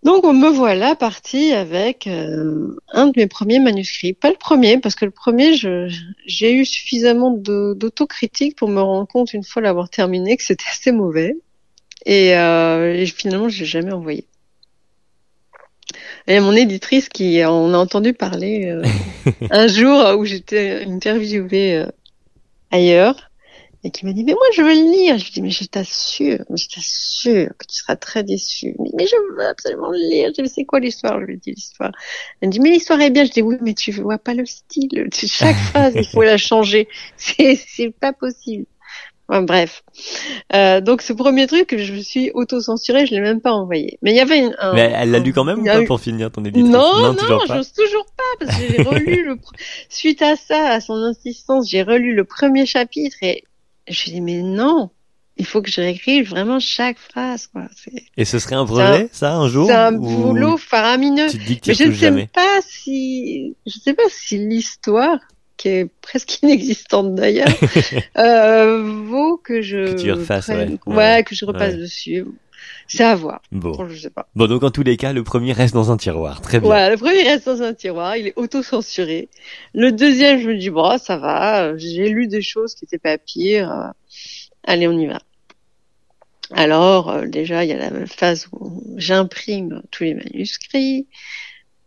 Donc 0.04 0.26
on 0.26 0.34
me 0.34 0.49
voilà 0.49 0.95
partie 0.95 1.54
avec 1.54 2.08
euh, 2.08 2.76
un 2.89 3.08
de 3.08 3.13
mes 3.15 3.28
premiers 3.28 3.60
manuscrits. 3.60 4.13
Pas 4.13 4.30
le 4.30 4.36
premier, 4.36 4.78
parce 4.78 4.95
que 4.95 5.06
le 5.06 5.12
premier, 5.12 5.54
j'ai 5.56 6.54
eu 6.54 6.65
suffisamment 6.65 7.32
d'autocritique 7.32 8.58
pour 8.58 8.67
me 8.67 8.82
rendre 8.82 9.08
compte, 9.08 9.34
une 9.34 9.43
fois 9.43 9.62
l'avoir 9.62 9.89
terminé, 9.89 10.36
que 10.36 10.43
c'était 10.43 10.65
assez 10.69 10.91
mauvais. 10.91 11.38
Et, 12.06 12.36
euh, 12.36 12.93
et 12.93 13.06
finalement, 13.06 13.47
je 13.47 13.62
l'ai 13.62 13.65
jamais 13.65 13.93
envoyé. 13.93 14.28
Et 16.28 16.39
mon 16.41 16.54
éditrice 16.54 17.08
qui 17.08 17.43
en 17.45 17.73
a 17.73 17.78
entendu 17.78 18.13
parler 18.13 18.65
euh, 18.65 18.84
un 19.52 19.67
jour 19.67 20.17
où 20.17 20.26
j'étais 20.26 20.84
interviewée 20.86 21.78
euh, 21.78 21.86
ailleurs 22.71 23.30
et 23.85 23.91
qui 23.91 24.05
m'a 24.05 24.13
dit 24.13 24.23
mais 24.23 24.33
moi 24.33 24.41
je 24.53 24.61
veux 24.61 24.69
le 24.73 24.91
lire. 24.91 25.17
Je 25.17 25.25
lui 25.25 25.31
dis 25.31 25.41
mais 25.41 25.49
je 25.49 25.65
t'assure, 25.65 26.39
je 26.55 26.67
t'assure 26.67 27.49
que 27.57 27.65
tu 27.67 27.75
seras 27.79 27.95
très 27.95 28.23
déçu. 28.23 28.75
Mais, 28.79 28.89
mais 28.97 29.07
je 29.07 29.15
veux 29.35 29.45
absolument 29.45 29.89
le 29.89 29.97
lire. 29.97 30.31
Je 30.37 30.41
dis 30.43 30.49
c'est 30.49 30.65
quoi 30.65 30.79
l'histoire? 30.79 31.19
Je 31.19 31.25
lui 31.25 31.37
dis 31.37 31.51
l'histoire. 31.51 31.91
Elle 32.41 32.47
me 32.49 32.51
dit 32.53 32.59
mais 32.59 32.69
l'histoire 32.69 33.01
est 33.01 33.09
bien. 33.09 33.25
Je 33.25 33.31
dis 33.31 33.41
oui 33.41 33.57
mais 33.61 33.73
tu 33.73 33.91
vois 33.91 34.17
pas 34.17 34.33
le 34.33 34.45
style. 34.45 35.09
Chaque 35.13 35.55
phrase 35.71 35.93
il 35.95 36.05
faut 36.07 36.23
la 36.23 36.37
changer. 36.37 36.87
C'est 37.17 37.55
c'est 37.55 37.89
pas 37.91 38.13
possible. 38.13 38.65
Enfin, 39.29 39.41
bref. 39.41 39.83
Euh, 40.53 40.81
donc 40.81 41.01
ce 41.01 41.13
premier 41.13 41.47
truc, 41.47 41.75
je 41.77 41.93
me 41.93 42.01
suis 42.01 42.29
auto-censurée, 42.33 43.05
je 43.05 43.11
l'ai 43.15 43.21
même 43.21 43.39
pas 43.39 43.53
envoyé. 43.53 43.97
Mais 44.01 44.11
il 44.11 44.17
y 44.17 44.19
avait 44.19 44.37
une, 44.39 44.53
un, 44.59 44.73
Mais 44.73 44.91
elle 44.95 45.11
l'a 45.11 45.19
lu 45.19 45.31
quand 45.31 45.45
même 45.45 45.59
ou 45.61 45.65
pas 45.65 45.81
eu- 45.81 45.85
pour 45.85 46.01
finir 46.01 46.29
ton 46.29 46.43
éditrice? 46.43 46.69
Non, 46.71 46.81
non, 47.01 47.15
toujours 47.15 47.43
pas. 47.47 47.61
toujours 47.63 48.05
pas 48.17 48.45
parce 48.45 48.57
que 48.57 48.63
j'ai 48.67 48.81
relu 48.83 49.25
le 49.25 49.37
suite 49.89 50.21
à 50.21 50.35
ça, 50.35 50.67
à 50.71 50.81
son 50.81 50.95
insistance, 50.95 51.69
j'ai 51.69 51.83
relu 51.83 52.13
le 52.13 52.25
premier 52.25 52.65
chapitre 52.65 53.15
et 53.21 53.45
je 53.87 54.05
dit 54.05 54.21
mais 54.21 54.41
non, 54.41 54.89
il 55.37 55.45
faut 55.45 55.61
que 55.61 55.69
je 55.71 55.81
réécrive 55.81 56.29
vraiment 56.29 56.59
chaque 56.59 56.97
phrase 56.99 57.47
quoi. 57.47 57.67
Et 58.17 58.25
ce 58.25 58.39
serait 58.39 58.55
un 58.55 58.65
projet, 58.65 59.09
ça, 59.11 59.33
un 59.33 59.47
jour 59.49 59.67
c'est 59.67 59.73
un 59.73 59.95
ou 59.95 59.99
boulot 59.99 60.57
faramineux. 60.57 61.27
Tu 61.29 61.39
te 61.39 61.43
dis 61.45 61.59
que 61.59 61.61
tu 61.65 61.69
Mais 61.71 61.75
je 61.75 61.83
ne 61.85 61.91
sais 61.93 61.99
jamais? 61.99 62.27
pas 62.33 62.59
si 62.67 63.55
je 63.65 63.79
sais 63.79 63.93
pas 63.93 64.03
si 64.09 64.37
l'histoire 64.37 65.17
qui 65.57 65.69
est 65.69 65.89
presque 66.01 66.39
inexistante 66.43 67.15
d'ailleurs 67.15 67.47
euh, 68.17 68.83
vaut 69.05 69.37
que 69.37 69.61
je 69.61 69.93
Que 69.93 70.01
tu 70.01 70.11
refasses, 70.11 70.45
prenne- 70.45 70.77
ouais. 70.85 70.93
ouais, 70.93 70.95
Ouais. 71.17 71.23
que 71.23 71.35
je 71.35 71.45
repasse 71.45 71.73
Ouais. 71.73 71.79
dessus. 71.79 72.25
C'est 72.88 73.04
à 73.04 73.15
voir. 73.15 73.41
Bon. 73.52 73.71
Bon, 73.71 73.88
je 73.88 73.95
sais 73.99 74.10
pas. 74.10 74.28
Bon, 74.36 74.47
donc 74.47 74.63
en 74.63 74.71
tous 74.71 74.84
les 74.84 74.97
cas, 74.97 75.13
le 75.13 75.23
premier 75.23 75.52
reste 75.54 75.73
dans 75.73 75.91
un 75.91 75.97
tiroir. 75.97 76.41
Très 76.41 76.60
bien. 76.60 76.67
Voilà, 76.67 76.89
le 76.89 76.97
premier 76.97 77.23
reste 77.23 77.45
dans 77.47 77.62
un 77.62 77.73
tiroir, 77.73 78.17
il 78.17 78.28
est 78.28 78.34
auto-censuré. 78.36 79.30
Le 79.73 79.91
deuxième, 79.91 80.39
je 80.39 80.49
me 80.49 80.58
dis, 80.58 80.69
bon, 80.69 80.97
ça 80.97 81.17
va, 81.17 81.76
j'ai 81.78 82.10
lu 82.10 82.28
des 82.28 82.41
choses 82.41 82.76
qui 82.76 82.86
étaient 82.86 82.97
pas 82.99 83.17
pires. 83.17 83.71
euh, 83.71 83.88
Allez, 84.65 84.88
on 84.88 84.97
y 84.97 85.08
va. 85.08 85.19
Alors, 86.52 87.10
euh, 87.10 87.26
déjà, 87.28 87.63
il 87.63 87.69
y 87.69 87.73
a 87.73 87.89
la 87.89 88.06
phase 88.06 88.47
où 88.52 88.84
j'imprime 88.97 89.82
tous 89.91 90.04
les 90.04 90.13
manuscrits, 90.13 91.08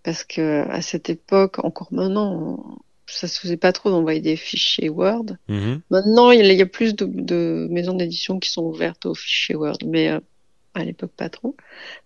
parce 0.03 0.25
que 0.25 0.69
à 0.71 0.83
cette 0.83 1.09
époque, 1.11 1.59
encore 1.65 1.89
maintenant, 1.93 2.33
on- 2.35 2.79
ça 3.09 3.29
se 3.29 3.39
faisait 3.39 3.57
pas 3.57 3.73
trop 3.73 3.91
d'envoyer 3.91 4.21
des 4.21 4.35
fichiers 4.35 4.89
Word. 4.89 5.27
Mhm. 5.49 5.81
Maintenant, 5.91 6.33
il 6.33 6.41
y 6.45 6.49
a- 6.49 6.53
il 6.53 6.59
y 6.59 6.63
a 6.63 6.67
plus 6.67 6.97
de, 6.97 7.05
de 7.07 7.69
maisons 7.71 7.95
d'édition 7.95 8.41
qui 8.41 8.51
sont 8.51 8.63
ouvertes 8.65 9.07
aux 9.07 9.15
fichiers 9.15 9.55
Word, 9.55 9.79
mais 9.87 10.09
euh, 10.11 10.19
à 10.81 10.85
l'époque 10.85 11.13
pas 11.17 11.29
trop. 11.29 11.57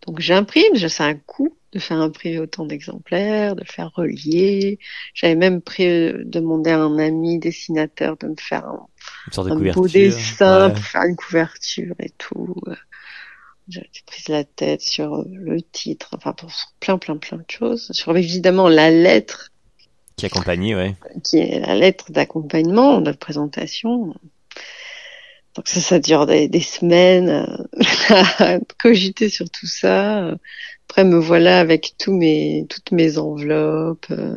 Donc 0.07 0.21
j'imprime, 0.21 0.75
je 0.75 0.89
sais 0.89 1.03
un 1.03 1.15
coût 1.17 1.57
de 1.73 1.79
faire 1.79 1.99
imprimer 2.01 2.39
autant 2.39 2.67
d'exemplaires, 2.67 3.55
de 3.57 3.65
faire 3.65 3.91
relier. 3.95 4.79
J'avais 5.15 5.37
même 5.37 5.61
pris, 5.61 5.87
euh, 5.87 6.23
demandé 6.25 6.71
à 6.71 6.79
un 6.81 6.99
ami 6.99 7.39
dessinateur 7.39 8.17
de 8.17 8.29
me 8.29 8.35
faire 8.39 8.67
un, 8.67 8.87
Une 9.29 9.33
sorte 9.33 9.49
de 9.49 9.53
un 9.53 9.57
couverture. 9.57 9.83
beau 9.83 9.89
dessin 9.89 10.69
Ouais. 10.69 10.75
pour 10.75 10.85
faire 10.85 11.03
une 11.05 11.17
couverture 11.17 11.95
et 12.01 12.11
tout. 12.19 12.57
J'avais 13.69 13.89
pris 14.07 14.25
la 14.29 14.43
tête 14.45 14.81
sur 14.81 15.15
euh, 15.15 15.25
le 15.31 15.63
titre, 15.63 16.09
enfin 16.17 16.33
pour 16.33 16.51
plein 16.81 16.99
plein 16.99 17.17
plein 17.17 17.39
de 17.39 17.45
choses. 17.49 17.89
Sur 17.93 18.17
évidemment 18.17 18.69
la 18.69 18.91
lettre 18.91 19.53
Qui 20.17 20.27
accompagnait, 20.27 20.75
ouais. 20.75 20.97
qui 21.23 21.39
est 21.39 21.61
la 21.61 21.77
lettre 21.77 22.11
d'accompagnement, 22.11 23.01
de 23.01 23.13
présentation. 23.13 24.15
Donc 25.57 25.69
ça, 25.69 25.81
ça 25.81 25.99
dure 25.99 26.27
des, 26.27 26.49
des 26.49 26.61
semaines 26.61 27.29
euh, 27.29 28.15
à 28.39 28.59
cogiter 28.83 29.29
sur 29.29 29.51
tout 29.51 29.67
ça. 29.67 30.37
Après, 30.89 31.05
me 31.05 31.19
voilà 31.19 31.61
avec 31.61 31.95
tous 31.99 32.13
mes, 32.13 32.67
toutes 32.69 32.93
mes 32.93 33.19
enveloppes, 33.19 34.07
euh, 34.11 34.37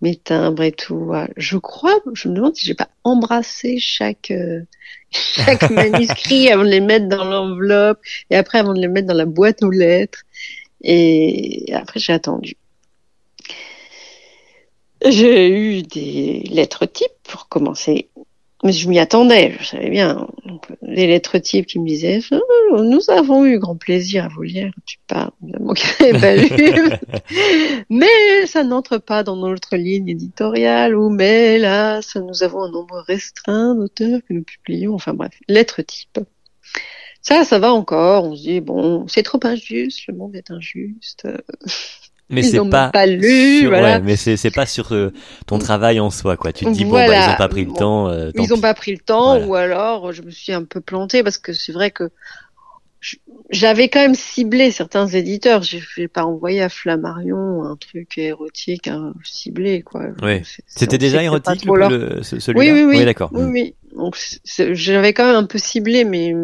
mes 0.00 0.16
timbres 0.16 0.62
et 0.62 0.72
tout. 0.72 0.98
Voilà. 0.98 1.28
Je 1.36 1.58
crois, 1.58 1.98
je 2.14 2.28
me 2.28 2.34
demande 2.34 2.56
si 2.56 2.66
j'ai 2.66 2.74
pas 2.74 2.88
embrassé 3.04 3.78
chaque 3.78 4.30
euh, 4.30 4.62
chaque 5.10 5.70
manuscrit 5.70 6.50
avant 6.50 6.64
de 6.64 6.68
les 6.68 6.80
mettre 6.80 7.08
dans 7.08 7.24
l'enveloppe 7.24 8.00
et 8.30 8.36
après 8.36 8.58
avant 8.58 8.74
de 8.74 8.80
les 8.80 8.88
mettre 8.88 9.08
dans 9.08 9.14
la 9.14 9.26
boîte 9.26 9.62
aux 9.62 9.70
lettres. 9.70 10.24
Et 10.82 11.66
après, 11.72 11.98
j'ai 12.00 12.12
attendu. 12.12 12.56
J'ai 15.04 15.48
eu 15.48 15.82
des 15.82 16.42
lettres 16.50 16.86
types 16.86 17.06
pour 17.24 17.48
commencer. 17.48 18.08
Mais 18.64 18.72
je 18.72 18.88
m'y 18.88 18.98
attendais, 18.98 19.54
je 19.60 19.66
savais 19.66 19.88
bien. 19.88 20.28
Donc, 20.44 20.66
les 20.82 21.06
lettres 21.06 21.38
types 21.38 21.66
qui 21.66 21.78
me 21.78 21.86
disaient 21.86 22.20
Oh, 22.32 22.82
Nous 22.82 23.08
avons 23.08 23.46
eu 23.46 23.58
grand 23.58 23.76
plaisir 23.76 24.24
à 24.24 24.28
vous 24.28 24.42
lire. 24.42 24.72
Tu 24.84 24.98
parles, 25.06 25.30
évidemment, 25.42 25.74
pas 26.20 26.36
lu. 26.36 26.90
mais 27.90 28.46
ça 28.46 28.64
n'entre 28.64 28.98
pas 28.98 29.22
dans 29.22 29.36
notre 29.36 29.76
ligne 29.76 30.08
éditoriale. 30.08 30.96
Ou 30.96 31.08
mais 31.08 31.60
ça, 32.02 32.20
nous 32.20 32.42
avons 32.42 32.62
un 32.62 32.70
nombre 32.70 32.98
restreint 33.06 33.76
d'auteurs 33.76 34.20
que 34.28 34.34
nous 34.34 34.42
publions. 34.42 34.94
Enfin 34.94 35.14
bref, 35.14 35.32
lettres 35.46 35.82
types. 35.82 36.18
Ça, 37.22 37.44
ça 37.44 37.60
va 37.60 37.72
encore. 37.72 38.24
On 38.24 38.34
se 38.34 38.42
dit 38.42 38.60
Bon, 38.60 39.06
c'est 39.06 39.22
trop 39.22 39.40
injuste, 39.44 40.06
le 40.08 40.14
monde 40.14 40.34
est 40.34 40.50
injuste. 40.50 41.28
Mais 42.30 42.42
c'est 42.42 42.58
pas 42.68 42.90
pas 42.90 43.06
lu, 43.06 43.60
sur, 43.60 43.70
voilà. 43.70 43.94
ouais, 43.96 44.00
mais 44.02 44.16
c'est 44.16 44.50
pas 44.50 44.66
sur 44.66 44.92
euh, 44.92 45.12
ton 45.46 45.58
travail 45.58 45.98
en 46.00 46.10
soi 46.10 46.36
quoi. 46.36 46.52
Tu 46.52 46.64
te 46.66 46.70
dis 46.70 46.84
bon 46.84 46.90
Voilà. 46.90 47.08
bah 47.08 47.26
ils 47.26 47.32
ont 47.32 47.36
pas 47.36 47.48
pris 47.48 47.62
le 47.64 47.68
Bon. 47.68 47.74
temps. 47.74 48.08
euh, 48.10 48.30
Ils 48.34 48.52
ont 48.52 48.60
pas 48.60 48.74
pris 48.74 48.92
le 48.92 48.98
temps, 48.98 49.38
Voilà. 49.40 49.46
ou 49.46 49.54
alors 49.54 50.12
je 50.12 50.20
me 50.22 50.30
suis 50.30 50.52
un 50.52 50.64
peu 50.64 50.80
plantée 50.80 51.22
parce 51.22 51.38
que 51.38 51.52
c'est 51.54 51.72
vrai 51.72 51.90
que 51.90 52.10
j'avais 53.50 53.88
quand 53.88 54.00
même 54.00 54.14
ciblé 54.14 54.70
certains 54.70 55.06
éditeurs. 55.06 55.62
Je 55.62 55.78
vais 55.96 56.08
pas 56.08 56.24
envoyer 56.24 56.60
à 56.62 56.68
Flammarion 56.68 57.62
un 57.64 57.76
truc 57.76 58.18
érotique 58.18 58.88
hein, 58.88 59.14
ciblé 59.24 59.82
quoi. 59.82 60.02
C'est- 60.44 60.62
C'était 60.66 60.98
déjà 60.98 61.22
érotique 61.22 61.64
le, 61.64 62.20
celui-là. 62.22 62.58
Oui, 62.58 62.70
oui, 62.72 62.82
oui. 62.98 63.04
d'accord. 63.04 63.30
Oui, 63.32 63.42
Mm. 63.42 63.50
oui. 63.52 63.74
Donc 63.96 64.18
j'avais 64.54 65.12
quand 65.14 65.24
même 65.26 65.36
un 65.36 65.44
peu 65.46 65.58
ciblé 65.58 66.04
mes, 66.04 66.34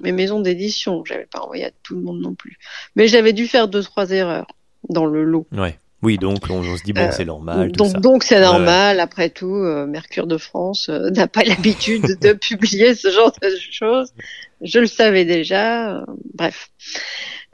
mes 0.00 0.12
maisons 0.12 0.40
d'édition. 0.40 1.04
J'avais 1.04 1.26
pas 1.26 1.40
envoyé 1.40 1.66
à 1.66 1.70
tout 1.82 1.94
le 1.96 2.00
monde 2.00 2.20
non 2.20 2.34
plus. 2.34 2.58
Mais 2.96 3.08
j'avais 3.08 3.32
dû 3.34 3.46
faire 3.46 3.68
deux 3.68 3.82
trois 3.82 4.10
erreurs 4.10 4.46
dans 4.88 5.06
le 5.06 5.24
lot. 5.24 5.46
Ouais. 5.52 5.78
Oui, 6.02 6.18
donc 6.18 6.38
on, 6.50 6.56
on 6.58 6.76
se 6.76 6.82
dit 6.82 6.92
bon 6.92 7.00
Euh, 7.08 7.10
c'est 7.12 7.24
normal 7.24 7.72
tout 7.72 7.78
donc 7.78 7.92
ça. 7.92 7.98
donc 8.00 8.24
c'est 8.24 8.34
Ouais, 8.36 8.42
normal. 8.42 9.00
Après 9.00 9.30
tout, 9.30 9.54
euh, 9.54 9.86
Mercure 9.86 10.26
de 10.26 10.36
France 10.36 10.88
euh, 10.90 11.08
n'a 11.10 11.26
pas 11.28 11.42
l'habitude 11.46 12.18
de 12.20 12.32
publier 12.48 12.94
ce 12.94 13.10
genre 13.10 13.32
de 13.40 13.48
choses. 13.70 14.12
Je 14.60 14.80
le 14.80 14.86
savais 14.86 15.24
déjà. 15.24 16.04
bref. 16.34 16.70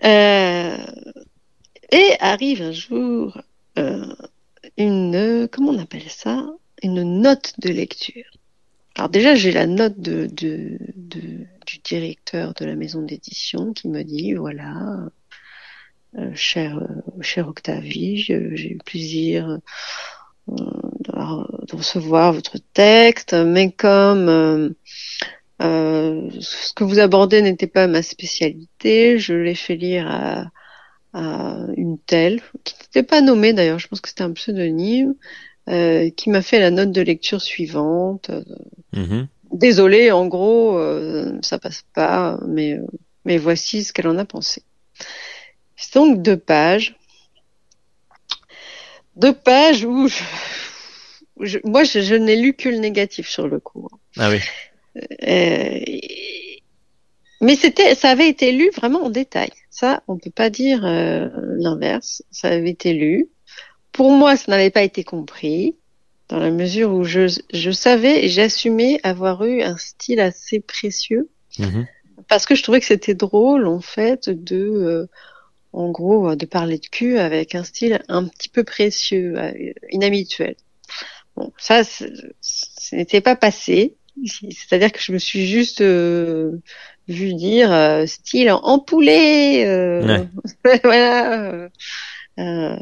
Euh, 0.04 0.76
Et 1.92 2.10
arrive 2.20 2.62
un 2.62 2.72
jour 2.72 3.40
une, 4.76 5.48
comment 5.50 5.70
on 5.72 5.78
appelle 5.78 6.08
ça? 6.08 6.46
Une 6.82 7.20
note 7.20 7.54
de 7.58 7.68
lecture. 7.70 8.24
Alors 8.96 9.08
déjà, 9.10 9.34
j'ai 9.34 9.52
la 9.52 9.66
note 9.66 9.98
de, 10.00 10.26
de, 10.26 10.78
de, 10.96 11.20
du 11.66 11.78
directeur 11.84 12.54
de 12.54 12.64
la 12.64 12.74
maison 12.74 13.02
d'édition 13.02 13.72
qui 13.72 13.88
me 13.88 14.02
dit, 14.02 14.34
voilà, 14.34 15.08
cher, 16.34 16.78
euh, 16.78 17.22
cher 17.22 17.48
Octavie, 17.48 18.18
j'ai 18.18 18.72
eu 18.72 18.78
plaisir 18.84 19.48
euh, 19.50 19.60
de, 20.48 21.76
recevoir 21.76 22.32
votre 22.32 22.58
texte, 22.72 23.34
mais 23.34 23.70
comme 23.70 24.28
euh, 24.28 24.70
euh, 25.62 26.28
ce 26.40 26.72
que 26.72 26.84
vous 26.84 26.98
abordez 26.98 27.42
n'était 27.42 27.66
pas 27.66 27.86
ma 27.86 28.02
spécialité, 28.02 29.18
je 29.18 29.34
l'ai 29.34 29.54
fait 29.54 29.76
lire 29.76 30.06
à, 30.08 30.50
à 31.12 31.66
une 31.76 31.98
telle, 31.98 32.40
qui 32.64 32.74
n'était 32.80 33.02
pas 33.06 33.20
nommée 33.20 33.52
d'ailleurs, 33.52 33.78
je 33.78 33.88
pense 33.88 34.00
que 34.00 34.08
c'était 34.08 34.24
un 34.24 34.32
pseudonyme, 34.32 35.14
euh, 35.68 36.10
qui 36.10 36.30
m'a 36.30 36.42
fait 36.42 36.58
la 36.58 36.70
note 36.70 36.90
de 36.90 37.02
lecture 37.02 37.40
suivante. 37.40 38.30
Mhm. 38.92 39.28
Désolée, 39.52 40.10
en 40.10 40.26
gros, 40.26 40.78
euh, 40.78 41.38
ça 41.42 41.58
passe 41.58 41.84
pas, 41.94 42.38
mais, 42.46 42.78
mais 43.24 43.36
voici 43.36 43.84
ce 43.84 43.92
qu'elle 43.92 44.08
en 44.08 44.18
a 44.18 44.24
pensé. 44.24 44.62
Donc 45.94 46.22
deux 46.22 46.37
pages. 46.37 46.96
Deux 49.16 49.33
pages 49.35 49.85
où 49.85 50.09
je, 51.40 51.59
moi 51.64 51.85
je, 51.85 52.00
je 52.00 52.14
n'ai 52.14 52.37
lu 52.37 52.55
que 52.55 52.68
le 52.68 52.79
négatif 52.79 53.29
sur 53.29 53.48
le 53.48 53.61
coup. 53.61 53.88
Ah 54.16 54.31
oui. 54.31 54.38
Euh, 55.26 55.81
mais 57.40 57.57
c'était, 57.57 57.94
ça 57.94 58.11
avait 58.11 58.29
été 58.29 58.53
lu 58.53 58.70
vraiment 58.76 59.05
en 59.05 59.11
détail. 59.11 59.50
Ça, 59.70 60.03
on 60.09 60.18
peut 60.18 60.31
pas 60.31 60.50
dire 60.50 60.85
euh, 60.85 61.29
l'inverse. 61.59 62.22
Ça 62.31 62.48
avait 62.48 62.70
été 62.70 62.92
lu. 62.92 63.29
Pour 63.92 64.11
moi, 64.12 64.37
ça 64.37 64.44
n'avait 64.48 64.70
pas 64.70 64.83
été 64.83 65.05
compris 65.05 65.76
dans 66.29 66.38
la 66.38 66.50
mesure 66.50 66.92
où 66.92 67.03
je, 67.05 67.26
je 67.53 67.70
savais 67.70 68.24
et 68.24 68.29
j'assumais 68.29 69.00
avoir 69.03 69.44
eu 69.44 69.62
un 69.62 69.76
style 69.76 70.20
assez 70.20 70.61
précieux 70.61 71.29
Mhm. 71.59 71.87
parce 72.29 72.46
que 72.46 72.55
je 72.55 72.62
trouvais 72.62 72.79
que 72.79 72.87
c'était 72.87 73.14
drôle 73.16 73.66
en 73.66 73.81
fait 73.81 74.31
de, 74.31 74.57
euh, 74.57 75.07
en 75.72 75.90
gros, 75.90 76.35
de 76.35 76.46
parler 76.46 76.78
de 76.78 76.87
cul 76.87 77.18
avec 77.18 77.54
un 77.54 77.64
style 77.64 78.02
un 78.09 78.26
petit 78.26 78.48
peu 78.48 78.64
précieux, 78.64 79.35
euh, 79.38 79.52
inhabituel. 79.90 80.56
Bon, 81.37 81.52
ça, 81.59 81.85
ce 81.85 82.04
n'était 82.92 83.20
pas 83.20 83.37
passé. 83.37 83.96
C'est-à-dire 84.50 84.92
que 84.92 85.00
je 85.00 85.12
me 85.12 85.18
suis 85.18 85.46
juste 85.46 85.80
euh, 85.80 86.61
vu 87.09 87.35
dire 87.35 87.72
euh, 87.72 88.06
style 88.06 88.50
en 88.50 88.78
poulet, 88.78 89.64
euh, 89.66 90.24
voilà, 90.85 91.52
euh, 91.52 91.68
euh, 92.38 92.76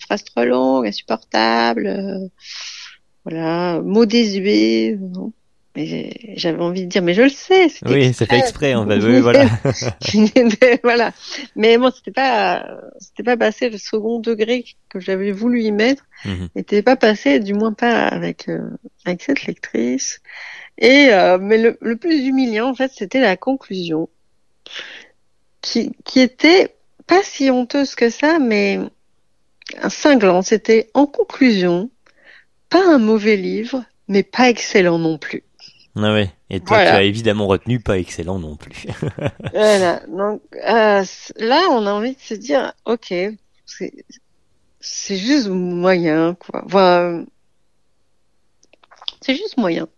phrase 0.00 0.24
trop 0.24 0.44
longue, 0.44 0.86
insupportable, 0.86 1.86
euh, 1.86 2.28
voilà, 3.24 3.80
mot 3.82 4.06
désuet. 4.06 4.98
Mais 5.76 6.10
j'avais 6.34 6.60
envie 6.62 6.84
de 6.84 6.88
dire, 6.88 7.02
mais 7.02 7.14
je 7.14 7.22
le 7.22 7.28
sais. 7.28 7.68
Oui, 7.86 8.12
c'est 8.12 8.26
fait 8.26 8.38
exprès 8.38 8.74
en 8.74 8.86
fait. 8.86 8.98
Oui, 9.04 9.20
voilà. 9.20 9.46
voilà. 10.82 11.12
Mais 11.56 11.78
bon, 11.78 11.92
c'était 11.94 12.10
pas, 12.10 12.66
c'était 12.98 13.22
pas 13.22 13.36
passé 13.36 13.68
le 13.70 13.78
second 13.78 14.18
degré 14.18 14.64
que 14.88 14.98
j'avais 14.98 15.30
voulu 15.30 15.62
y 15.62 15.72
mettre. 15.72 16.04
Mhm. 16.24 16.48
N'était 16.56 16.82
pas 16.82 16.96
passé, 16.96 17.38
du 17.38 17.54
moins 17.54 17.72
pas 17.72 18.08
avec 18.08 18.48
euh, 18.48 18.70
avec 19.04 19.22
cette 19.22 19.44
lectrice. 19.46 20.20
Et 20.78 21.08
euh, 21.10 21.38
mais 21.40 21.58
le, 21.58 21.76
le 21.80 21.96
plus 21.96 22.24
humiliant, 22.26 22.70
en 22.70 22.74
fait, 22.74 22.92
c'était 22.94 23.20
la 23.20 23.36
conclusion, 23.36 24.08
qui 25.60 25.92
qui 26.04 26.20
était 26.20 26.74
pas 27.06 27.22
si 27.22 27.50
honteuse 27.50 27.94
que 27.94 28.10
ça, 28.10 28.38
mais 28.38 28.80
un 29.80 29.90
cinglant. 29.90 30.42
C'était 30.42 30.90
en 30.94 31.06
conclusion, 31.06 31.90
pas 32.68 32.84
un 32.84 32.98
mauvais 32.98 33.36
livre, 33.36 33.84
mais 34.08 34.22
pas 34.22 34.48
excellent 34.48 34.98
non 34.98 35.18
plus. 35.18 35.44
Ah 36.00 36.14
oui. 36.14 36.26
Et 36.50 36.60
toi, 36.60 36.76
Voilà. 36.78 36.90
tu 36.92 36.96
as 36.96 37.02
évidemment 37.02 37.46
retenu 37.46 37.80
pas 37.80 37.98
excellent 37.98 38.38
non 38.38 38.56
plus. 38.56 38.86
Voilà. 39.52 40.00
Donc 40.08 40.42
euh, 40.54 41.04
là, 41.38 41.68
on 41.70 41.86
a 41.86 41.92
envie 41.92 42.14
de 42.14 42.20
se 42.20 42.34
dire, 42.34 42.72
ok, 42.84 43.12
c'est 44.80 45.16
juste 45.16 45.48
moyen, 45.48 46.34
quoi. 46.34 46.62
Enfin, 46.64 47.24
c'est 49.20 49.34
juste 49.34 49.56
moyen. 49.56 49.88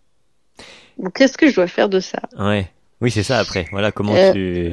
Qu'est-ce 1.14 1.38
que 1.38 1.48
je 1.48 1.54
dois 1.54 1.66
faire 1.66 1.88
de 1.88 2.00
ça? 2.00 2.20
Ouais. 2.38 2.70
Oui, 3.00 3.10
c'est 3.10 3.22
ça 3.22 3.38
après. 3.38 3.66
Voilà 3.70 3.92
comment 3.92 4.14
Euh, 4.14 4.32
tu. 4.32 4.72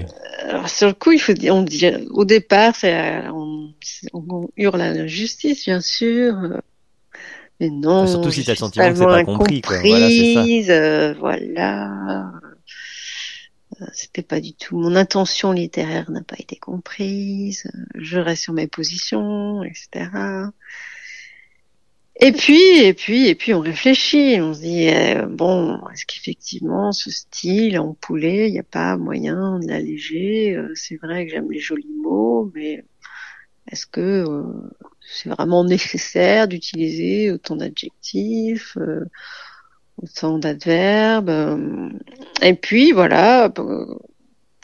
Alors 0.49 0.67
sur 0.69 0.87
le 0.87 0.93
coup, 0.93 1.13
il 1.13 1.19
faut 1.19 1.33
dire, 1.33 1.55
on 1.55 1.61
dit, 1.61 1.85
au 2.11 2.25
départ, 2.25 2.73
euh, 2.83 3.21
on, 3.33 3.69
on 4.13 4.49
hurle 4.57 4.81
à 4.81 4.93
la 4.93 5.07
justice, 5.07 5.63
bien 5.65 5.79
sûr. 5.79 6.33
Mais 7.59 7.69
non. 7.69 8.03
Ah, 8.03 8.07
surtout 8.07 8.31
si 8.31 8.43
t'as 8.43 8.53
le 8.53 8.57
sentiment 8.57 8.89
que 8.91 8.95
c'est 8.95 9.07
tellement 9.07 9.13
pas 9.13 9.23
compris, 9.23 9.61
quoi. 9.61 9.83
Voilà, 9.83 10.09
c'est 10.09 10.33
ça. 10.33 10.41
incomprise, 10.41 10.69
euh, 10.69 11.13
voilà. 11.15 12.31
Euh, 13.81 13.85
C'était 13.93 14.23
pas 14.23 14.39
du 14.39 14.53
tout 14.53 14.77
mon 14.77 14.95
intention 14.95 15.51
littéraire 15.51 16.09
n'a 16.11 16.21
pas 16.23 16.35
été 16.39 16.55
comprise. 16.55 17.69
Je 17.95 18.19
reste 18.19 18.43
sur 18.43 18.53
mes 18.53 18.67
positions, 18.67 19.63
etc. 19.63 20.09
Et 22.19 22.31
puis, 22.31 22.59
et 22.79 22.93
puis, 22.93 23.27
et 23.27 23.35
puis, 23.35 23.53
on 23.53 23.59
réfléchit. 23.59 24.41
On 24.41 24.53
se 24.53 24.61
dit 24.61 24.89
euh, 24.89 25.27
bon, 25.27 25.77
est-ce 25.93 26.05
qu'effectivement 26.05 26.91
ce 26.91 27.11
style 27.11 27.77
en 27.79 27.93
poulet, 27.93 28.49
il 28.49 28.53
n'y 28.53 28.59
a 28.59 28.63
pas 28.63 28.97
moyen 28.97 29.59
de 29.59 29.67
l'alléger? 29.67 30.55
Euh, 30.55 30.71
C'est 30.75 30.97
vrai 30.97 31.25
que 31.25 31.31
j'aime 31.31 31.51
les 31.51 31.59
jolis 31.59 31.87
mots, 32.01 32.51
mais 32.55 32.83
est-ce 33.71 33.85
que 33.85 34.01
euh, 34.01 34.43
c'est 35.01 35.29
vraiment 35.29 35.63
nécessaire 35.63 36.47
d'utiliser 36.47 37.31
autant 37.31 37.55
d'adjectifs, 37.55 38.77
euh, 38.77 39.05
autant 40.01 40.39
d'adverbes 40.39 41.29
euh, 41.29 41.89
Et 42.41 42.53
puis 42.53 42.91
voilà, 42.91 43.51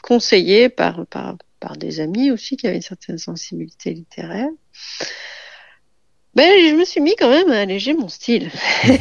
conseillé 0.02 0.70
par, 0.70 1.06
par 1.08 1.38
par 1.60 1.78
des 1.78 2.02
amis 2.02 2.30
aussi 2.30 2.58
qui 2.58 2.68
avaient 2.68 2.76
une 2.76 2.82
certaine 2.82 3.18
sensibilité 3.18 3.94
littéraire. 3.94 4.50
Ben, 6.36 6.52
je 6.70 6.76
me 6.76 6.84
suis 6.84 7.00
mis 7.00 7.16
quand 7.16 7.30
même 7.30 7.50
à 7.52 7.60
alléger 7.60 7.94
mon 7.94 8.10
style. 8.10 8.52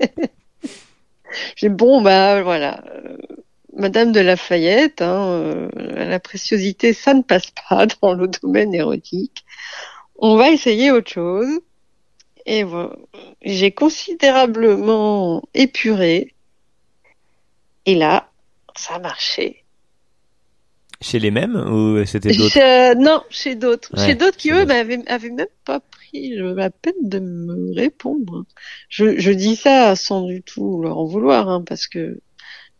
J'ai 1.56 1.68
bon, 1.68 2.00
bah 2.00 2.42
voilà, 2.42 2.82
Madame 3.78 4.12
de 4.12 4.20
Lafayette, 4.20 5.00
hein, 5.02 5.28
euh, 5.28 5.68
la 5.76 6.18
préciosité, 6.20 6.92
ça 6.92 7.14
ne 7.14 7.22
passe 7.22 7.52
pas 7.68 7.86
dans 8.02 8.12
le 8.14 8.28
domaine 8.28 8.74
érotique. 8.74 9.44
On 10.16 10.36
va 10.36 10.50
essayer 10.50 10.90
autre 10.90 11.10
chose. 11.10 11.60
Et 12.44 12.62
voilà, 12.64 12.96
j'ai 13.42 13.72
considérablement 13.72 15.42
épuré. 15.54 16.34
Et 17.86 17.94
là, 17.94 18.30
ça 18.76 18.94
a 18.94 18.98
marché. 18.98 19.64
Chez 21.00 21.20
les 21.20 21.30
mêmes 21.30 21.54
ou 21.54 22.04
c'était 22.06 22.30
d'autres 22.34 22.54
Je- 22.54 22.94
non, 22.96 23.22
chez 23.30 23.54
d'autres. 23.54 23.96
Ouais, 23.96 24.04
chez 24.04 24.14
d'autres 24.16 24.36
qui, 24.36 24.50
eux, 24.50 24.54
d'autres. 24.64 24.68
m'avaient, 24.68 25.08
avaient 25.08 25.30
même 25.30 25.46
pas 25.64 25.78
pris 25.78 26.34
la 26.36 26.70
peine 26.70 26.94
de 27.02 27.20
me 27.20 27.72
répondre. 27.74 28.44
Je, 28.88 29.18
je 29.20 29.30
dis 29.30 29.54
ça 29.54 29.94
sans 29.94 30.22
du 30.22 30.42
tout 30.42 30.82
leur 30.82 30.98
en 30.98 31.04
vouloir, 31.04 31.48
hein, 31.48 31.62
parce 31.64 31.86
que 31.86 32.18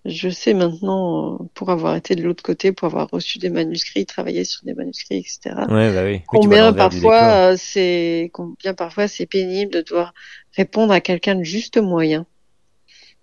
je 0.09 0.29
sais 0.29 0.55
maintenant, 0.55 1.35
euh, 1.35 1.45
pour 1.55 1.71
avoir 1.71 1.95
été 1.97 2.15
de 2.17 2.23
l'autre 2.23 2.43
côté, 2.43 2.73
pour 2.73 2.87
avoir 2.87 3.09
reçu 3.11 3.39
des 3.39 3.51
manuscrits, 3.51 4.07
travaillé 4.07 4.45
sur 4.45 4.65
des 4.65 4.75
manuscrits, 4.75 5.19
etc. 5.19 5.55
Ouais, 5.69 5.93
bah 5.93 6.05
oui. 6.05 6.23
Combien 6.27 6.73
parfois 6.73 7.53
euh, 7.53 7.57
c'est 7.59 8.31
combien 8.33 8.75
parfois 8.75 9.09
c'est 9.09 9.27
pénible 9.27 9.73
de 9.73 9.83
devoir 9.83 10.15
répondre 10.57 10.93
à 10.93 11.01
quelqu'un 11.01 11.35
de 11.35 11.45
juste 11.45 11.79
moyen? 11.79 12.27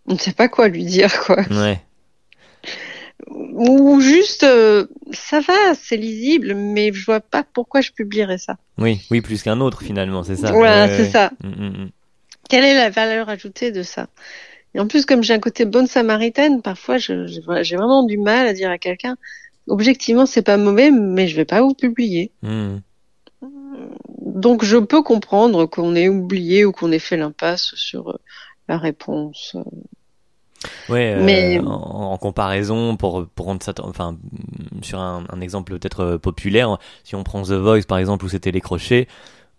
On 0.07 0.13
ne 0.13 0.19
sait 0.19 0.33
pas 0.33 0.47
quoi 0.47 0.67
lui 0.67 0.85
dire, 0.85 1.19
quoi 1.25 1.43
Ouais. 1.49 1.81
ou 3.27 4.01
juste 4.01 4.43
euh, 4.43 4.85
ça 5.11 5.39
va, 5.39 5.73
c'est 5.73 5.97
lisible, 5.97 6.53
mais 6.53 6.93
je 6.93 7.05
vois 7.05 7.21
pas 7.21 7.43
pourquoi 7.43 7.81
je 7.81 7.91
publierais 7.91 8.37
ça. 8.37 8.57
Oui, 8.77 9.01
oui, 9.09 9.21
plus 9.21 9.41
qu'un 9.41 9.61
autre 9.61 9.81
finalement, 9.81 10.23
c'est 10.23 10.35
ça. 10.35 10.51
Voilà, 10.51 10.85
Ouais, 10.85 10.97
c'est 10.97 11.03
ouais. 11.03 11.09
ça. 11.09 11.31
Mm, 11.43 11.47
mm, 11.49 11.83
mm. 11.85 11.89
Quelle 12.49 12.63
est 12.63 12.75
la 12.75 12.89
valeur 12.89 13.29
ajoutée 13.29 13.71
de 13.71 13.81
ça? 13.81 14.07
Et 14.75 14.79
en 14.79 14.87
plus, 14.87 15.05
comme 15.05 15.23
j'ai 15.23 15.33
un 15.33 15.39
côté 15.39 15.65
bonne 15.65 15.87
samaritaine, 15.87 16.61
parfois 16.61 16.97
j'ai 16.97 17.15
vraiment 17.47 18.03
du 18.03 18.17
mal 18.17 18.45
à 18.45 18.53
dire 18.53 18.69
à 18.69 18.77
quelqu'un, 18.77 19.15
objectivement, 19.67 20.25
c'est 20.25 20.41
pas 20.41 20.57
mauvais, 20.57 20.91
mais 20.91 21.27
je 21.27 21.35
vais 21.37 21.45
pas 21.45 21.61
vous 21.61 21.73
publier. 21.73 22.31
Mm. 22.43 22.77
Donc 24.19 24.65
je 24.65 24.77
peux 24.77 25.01
comprendre 25.01 25.65
qu'on 25.65 25.95
ait 25.95 26.09
oublié 26.09 26.65
ou 26.65 26.73
qu'on 26.73 26.91
ait 26.91 26.99
fait 26.99 27.15
l'impasse 27.15 27.73
sur 27.75 28.09
euh, 28.09 28.19
la 28.67 28.77
réponse. 28.77 29.55
Ouais, 30.89 31.13
euh, 31.15 31.23
Mais- 31.23 31.59
en, 31.59 32.11
en 32.11 32.17
comparaison, 32.17 32.97
pour, 32.97 33.25
pour 33.27 33.45
rendre 33.45 33.63
ça, 33.63 33.73
enfin, 33.81 34.17
sur 34.81 34.99
un, 34.99 35.23
un 35.29 35.39
exemple 35.39 35.77
peut-être 35.77 36.01
euh, 36.01 36.17
populaire, 36.17 36.77
si 37.05 37.15
on 37.15 37.23
prend 37.23 37.43
The 37.43 37.51
Voice 37.51 37.83
par 37.87 37.97
exemple 37.97 38.25
où 38.25 38.29
c'était 38.29 38.51
les 38.51 38.61
crochets, 38.61 39.07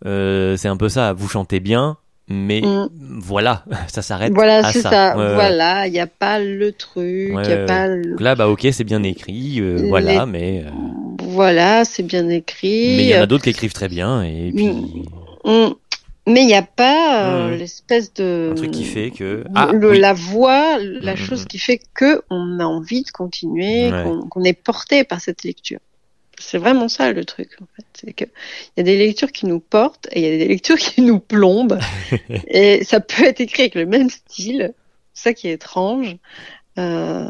euh, 0.05 0.57
c'est 0.59 0.69
un 0.69 0.77
peu 0.77 0.91
ça. 0.91 1.15
Vous 1.15 1.29
chantez 1.29 1.59
bien, 1.61 1.97
mais 2.29 2.61
Mm. 2.61 2.89
voilà, 3.21 3.65
ça 3.89 4.03
s'arrête 4.03 4.33
Voilà, 4.35 4.67
à 4.67 4.73
c'est 4.73 4.81
ça. 4.83 4.91
ça. 4.91 5.17
Ouais, 5.17 5.25
ouais. 5.27 5.35
voilà, 5.35 5.87
il 5.87 5.93
n'y 5.93 6.01
a 6.01 6.07
pas 6.07 6.39
le 6.41 6.73
truc, 6.73 7.35
Ouais, 7.35 7.47
n'y 7.47 7.53
a 7.53 7.65
pas 7.67 7.87
le... 7.89 8.17
Là, 8.19 8.35
bah 8.35 8.49
ok, 8.49 8.67
c'est 8.73 8.85
bien 8.85 9.03
écrit, 9.03 9.61
euh, 9.61 9.77
Les- 9.83 9.89
voilà, 9.89 10.27
mais 10.27 10.65
euh, 10.67 10.71
Voilà, 11.23 11.85
c'est 11.85 12.03
bien 12.03 12.29
écrit. 12.29 12.97
Mais 12.97 13.05
il 13.05 13.09
y 13.11 13.17
en 13.17 13.23
a 13.23 13.27
d'autres 13.27 13.45
qui 13.45 13.51
écrivent 13.51 13.73
très 13.73 13.89
bien 13.89 14.23
et 14.23 14.53
puis 14.55 14.67
Mm. 15.45 15.75
Mais 16.29 16.41
il 16.43 16.47
n'y 16.49 16.55
a 16.55 16.62
pas 16.62 17.27
euh, 17.31 17.55
Mm. 17.55 17.59
l'espèce 17.59 18.12
de 18.15 18.49
un 18.51 18.55
truc 18.57 18.73
qui 18.73 18.83
fait 18.85 19.11
que 19.12 19.23
le- 19.25 19.45
ah 19.55 19.71
oui. 19.73 19.99
la 20.01 20.12
voix, 20.12 20.77
la 20.81 21.12
Mm, 21.12 21.17
chose 21.17 21.45
mm. 21.45 21.47
qui 21.47 21.59
fait 21.61 21.81
que 21.95 22.23
on 22.31 22.59
a 22.59 22.65
envie 22.65 23.05
de 23.05 23.11
continuer, 23.12 23.93
Ouais. 23.93 24.03
qu'on 24.03 24.23
qu'on 24.29 24.43
est 24.43 24.53
porté 24.61 25.05
par 25.05 25.21
cette 25.21 25.45
lecture. 25.45 25.79
C'est 26.38 26.59
vraiment 26.59 26.88
ça 26.88 27.12
le 27.12 27.25
truc 27.25 27.51
en 27.62 27.66
fait, 27.77 27.87
c'est 27.94 28.12
que 28.12 28.25
il 28.25 28.79
y 28.79 28.81
a 28.81 28.83
des 28.85 28.96
lectures 28.99 29.33
qui 29.33 29.46
nous 29.46 29.61
portent 29.61 30.09
et 30.12 30.20
il 30.20 30.22
y 30.31 30.35
a 30.35 30.38
des 30.38 30.49
lectures 30.49 30.77
qui 30.77 31.01
nous 31.03 31.18
plombent 31.18 31.79
et 32.49 32.85
ça 32.85 33.01
peut 33.01 33.25
être 33.25 33.40
écrit 33.40 33.62
avec 33.62 33.75
le 33.75 33.87
même 33.87 34.11
style, 34.11 34.75
c'est 35.14 35.22
ça 35.31 35.35
qui 35.35 35.49
est 35.49 35.53
étrange. 35.53 36.16
Euh, 36.79 37.25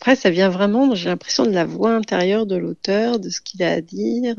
Après, 0.00 0.16
ça 0.16 0.30
vient 0.30 0.48
vraiment, 0.48 0.94
j'ai 0.94 1.08
l'impression 1.08 1.44
de 1.44 1.50
la 1.50 1.64
voix 1.64 1.92
intérieure 1.94 2.46
de 2.46 2.56
l'auteur, 2.56 3.18
de 3.18 3.28
ce 3.30 3.40
qu'il 3.40 3.62
a 3.62 3.72
à 3.72 3.80
dire, 3.80 4.36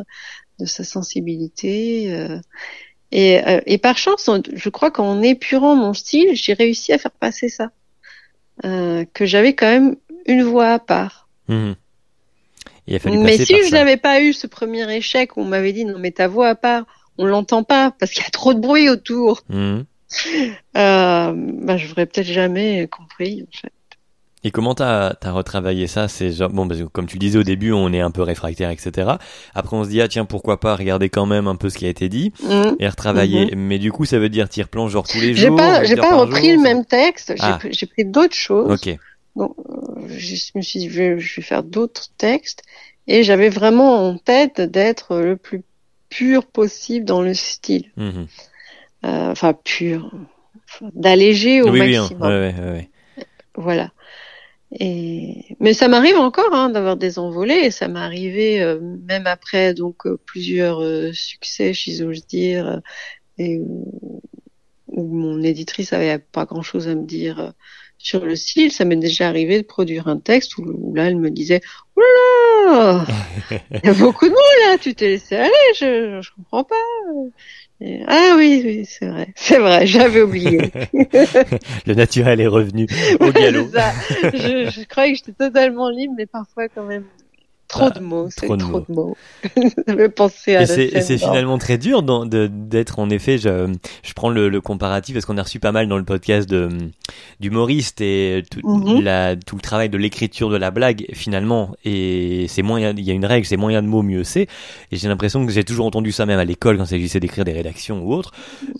de 0.59 0.65
sa 0.65 0.83
sensibilité. 0.83 2.13
euh. 2.13 2.39
Et, 3.11 3.45
euh, 3.47 3.61
et 3.65 3.77
par 3.77 3.97
chance, 3.97 4.29
je 4.53 4.69
crois 4.69 4.89
qu'en 4.91 5.21
épurant 5.21 5.75
mon 5.75 5.93
style, 5.93 6.29
j'ai 6.35 6.53
réussi 6.53 6.93
à 6.93 6.97
faire 6.97 7.11
passer 7.11 7.49
ça. 7.49 7.71
Euh, 8.65 9.05
que 9.13 9.25
j'avais 9.25 9.53
quand 9.55 9.67
même 9.67 9.95
une 10.27 10.43
voix 10.43 10.73
à 10.73 10.79
part. 10.79 11.27
Mhm. 11.47 11.75
Il 12.87 12.95
a 12.95 12.99
fallu 12.99 13.17
Mais 13.19 13.31
passer 13.37 13.45
si 13.45 13.53
par 13.53 13.61
je 13.67 13.71
n'avais 13.71 13.97
pas 13.97 14.21
eu 14.21 14.33
ce 14.33 14.47
premier 14.47 14.91
échec 14.95 15.37
où 15.37 15.41
on 15.41 15.45
m'avait 15.45 15.73
dit 15.73 15.85
non 15.85 15.99
mais 15.99 16.11
ta 16.11 16.27
voix 16.27 16.49
à 16.49 16.55
part, 16.55 16.83
on 17.17 17.25
l'entend 17.25 17.63
pas 17.63 17.91
parce 17.99 18.11
qu'il 18.11 18.23
y 18.23 18.27
a 18.27 18.29
trop 18.31 18.53
de 18.53 18.59
bruit 18.59 18.89
autour, 18.89 19.41
Mhm. 19.49 19.85
euh, 20.77 21.33
bah, 21.35 21.77
je 21.77 21.87
n'aurais 21.87 22.05
peut-être 22.05 22.27
jamais 22.27 22.87
compris. 22.87 23.43
En 23.47 23.57
fait. 23.61 23.71
Et 24.43 24.49
comment 24.49 24.73
t'as 24.73 25.13
as 25.21 25.31
retravaillé 25.31 25.85
ça 25.85 26.07
C'est 26.07 26.31
bon 26.49 26.67
parce 26.67 26.79
que 26.79 26.85
comme 26.85 27.05
tu 27.05 27.19
disais 27.19 27.37
au 27.37 27.43
début, 27.43 27.71
on 27.73 27.93
est 27.93 27.99
un 28.01 28.09
peu 28.09 28.23
réfractaire, 28.23 28.71
etc. 28.71 29.07
Après, 29.53 29.77
on 29.77 29.83
se 29.83 29.89
dit 29.89 30.01
ah 30.01 30.07
tiens 30.07 30.25
pourquoi 30.25 30.59
pas 30.59 30.75
regarder 30.75 31.09
quand 31.09 31.27
même 31.27 31.47
un 31.47 31.55
peu 31.55 31.69
ce 31.69 31.77
qui 31.77 31.85
a 31.85 31.89
été 31.89 32.09
dit 32.09 32.33
Mm. 32.43 32.75
et 32.79 32.87
retravailler. 32.87 33.53
Mais 33.55 33.77
du 33.77 33.91
coup, 33.91 34.05
ça 34.05 34.17
veut 34.17 34.29
dire 34.29 34.49
t'y 34.49 34.63
replanches 34.63 34.91
genre 34.91 35.07
tous 35.07 35.19
les 35.19 35.35
J'ai 35.35 35.47
jours. 35.47 35.57
pas, 35.57 35.83
j'ai 35.83 35.95
pas 35.95 36.09
par 36.09 36.19
repris 36.21 36.47
jour, 36.49 36.57
le 36.57 36.61
même 36.63 36.85
texte. 36.85 37.33
J'ai 37.37 37.43
Ah. 37.43 37.57
pris- 37.59 37.73
j'ai 37.73 37.85
pris 37.85 38.03
d'autres 38.05 38.33
choses. 38.35 38.71
Ok. 38.71 38.97
Donc, 39.35 39.55
euh, 39.69 40.07
je 40.09 40.51
me 40.55 40.61
suis 40.61 40.79
dit, 40.79 40.89
je 40.89 40.97
vais, 40.97 41.19
je 41.19 41.35
vais 41.35 41.41
faire 41.41 41.63
d'autres 41.63 42.09
textes. 42.17 42.63
Et 43.07 43.23
j'avais 43.23 43.49
vraiment 43.49 44.07
en 44.07 44.17
tête 44.17 44.61
d'être 44.61 45.17
le 45.17 45.35
plus 45.35 45.63
pur 46.09 46.45
possible 46.45 47.05
dans 47.05 47.21
le 47.21 47.33
style. 47.33 47.91
Mhm. 47.97 48.27
Euh, 49.05 49.31
enfin, 49.31 49.53
pur. 49.53 50.11
D'alléger 50.93 51.61
au 51.61 51.69
oui 51.69 51.81
oui. 51.81 51.95
hein. 51.95 52.01
maximum. 52.01 52.29
Ouais, 52.29 52.53
ouais. 52.59 52.89
Voilà. 53.55 53.91
Et... 54.79 55.57
Mais 55.59 55.73
ça 55.73 55.87
m'arrive 55.87 56.15
encore 56.15 56.53
hein, 56.53 56.69
d'avoir 56.69 56.95
des 56.95 57.17
envolées. 57.19 57.61
Et 57.65 57.71
ça 57.71 57.87
m'est 57.87 57.99
arrivé 57.99 58.61
euh, 58.61 58.79
même 58.79 59.27
après 59.27 59.73
donc 59.73 60.05
euh, 60.05 60.19
plusieurs 60.25 60.81
succès, 61.13 61.73
si 61.73 61.95
j'ose 61.95 62.25
dire, 62.27 62.81
et 63.37 63.57
où, 63.59 64.21
où 64.87 65.03
mon 65.03 65.41
éditrice 65.41 65.93
avait 65.93 66.19
pas 66.19 66.45
grand-chose 66.45 66.87
à 66.87 66.95
me 66.95 67.05
dire 67.05 67.53
sur 68.03 68.25
le 68.25 68.35
style. 68.35 68.71
Ça 68.71 68.85
m'est 68.85 68.95
déjà 68.95 69.27
arrivé 69.27 69.57
de 69.61 69.65
produire 69.65 70.07
un 70.07 70.17
texte 70.17 70.57
où, 70.57 70.63
où 70.63 70.93
là 70.95 71.05
elle 71.07 71.17
me 71.17 71.29
disait 71.29 71.61
Oula, 71.95 73.05
il 73.51 73.81
y 73.83 73.89
a 73.89 73.93
beaucoup 73.93 74.25
de 74.27 74.31
mots 74.31 74.69
là. 74.69 74.77
Tu 74.77 74.93
t'es 74.95 75.07
laissé 75.07 75.35
aller. 75.35 75.51
Je, 75.79 76.19
je 76.21 76.29
comprends 76.35 76.63
pas. 76.63 76.75
Et- 77.83 78.01
ah 78.07 78.35
oui, 78.37 78.61
oui, 78.63 78.85
c'est 78.85 79.07
vrai, 79.07 79.29
c'est 79.35 79.57
vrai. 79.57 79.87
J'avais 79.87 80.21
oublié. 80.21 80.59
Le 80.93 81.93
naturel 81.93 82.39
est 82.39 82.47
revenu 82.47 82.87
au 83.19 83.31
galop. 83.31 83.69
Ça. 83.73 83.91
je, 84.33 84.69
je 84.69 84.83
croyais 84.87 85.13
que 85.13 85.17
j'étais 85.17 85.33
totalement 85.33 85.89
libre, 85.89 86.13
mais 86.17 86.27
parfois 86.27 86.67
quand 86.69 86.83
même 86.83 87.05
trop 87.71 87.85
Ah, 87.87 87.89
de 87.99 87.99
mots, 88.03 88.27
c'est 88.29 88.45
trop 88.45 88.57
trop, 88.57 88.79
de 88.81 88.85
mots. 88.93 89.17
je 89.87 89.93
vais 89.93 90.09
penser 90.09 90.55
à 90.55 90.61
Et 90.63 90.65
c'est, 91.01 91.17
finalement 91.17 91.57
très 91.57 91.77
dur 91.77 92.03
d'être 92.03 92.99
en 92.99 93.09
effet. 93.09 93.37
Je, 93.37 93.73
je 94.03 94.13
prends 94.13 94.29
le, 94.29 94.49
le 94.49 94.61
comparatif 94.61 95.15
parce 95.15 95.25
qu'on 95.25 95.37
a 95.37 95.43
reçu 95.43 95.59
pas 95.59 95.71
mal 95.71 95.87
dans 95.87 95.97
le 95.97 96.03
podcast 96.03 96.47
de 96.49 96.69
d'humoristes 97.39 98.01
et 98.01 98.43
tout, 98.49 98.59
Mhm. 98.63 99.01
la, 99.01 99.35
tout 99.35 99.55
le 99.55 99.61
travail 99.61 99.89
de 99.89 99.97
l'écriture 99.97 100.49
de 100.49 100.57
la 100.57 100.71
blague 100.71 101.05
finalement. 101.13 101.75
Et 101.85 102.45
c'est 102.47 102.61
moins 102.61 102.79
il 102.79 103.03
y 103.03 103.11
a 103.11 103.13
une 103.13 103.25
règle, 103.25 103.45
c'est 103.45 103.57
moins 103.57 103.71
il 103.71 103.75
y 103.75 103.77
a 103.77 103.81
de 103.81 103.87
mots 103.87 104.03
mieux 104.03 104.23
c'est. 104.23 104.47
Et 104.91 104.97
j'ai 104.97 105.07
l'impression 105.07 105.45
que 105.45 105.51
j'ai 105.51 105.63
toujours 105.63 105.85
entendu 105.85 106.11
ça 106.11 106.25
même 106.25 106.39
à 106.39 106.45
l'école 106.45 106.77
quand 106.77 106.83
il 106.83 106.89
s'agissait 106.89 107.19
d'écrire 107.19 107.45
des 107.45 107.53
rédactions 107.53 108.01
ou 108.03 108.13
autres. 108.13 108.31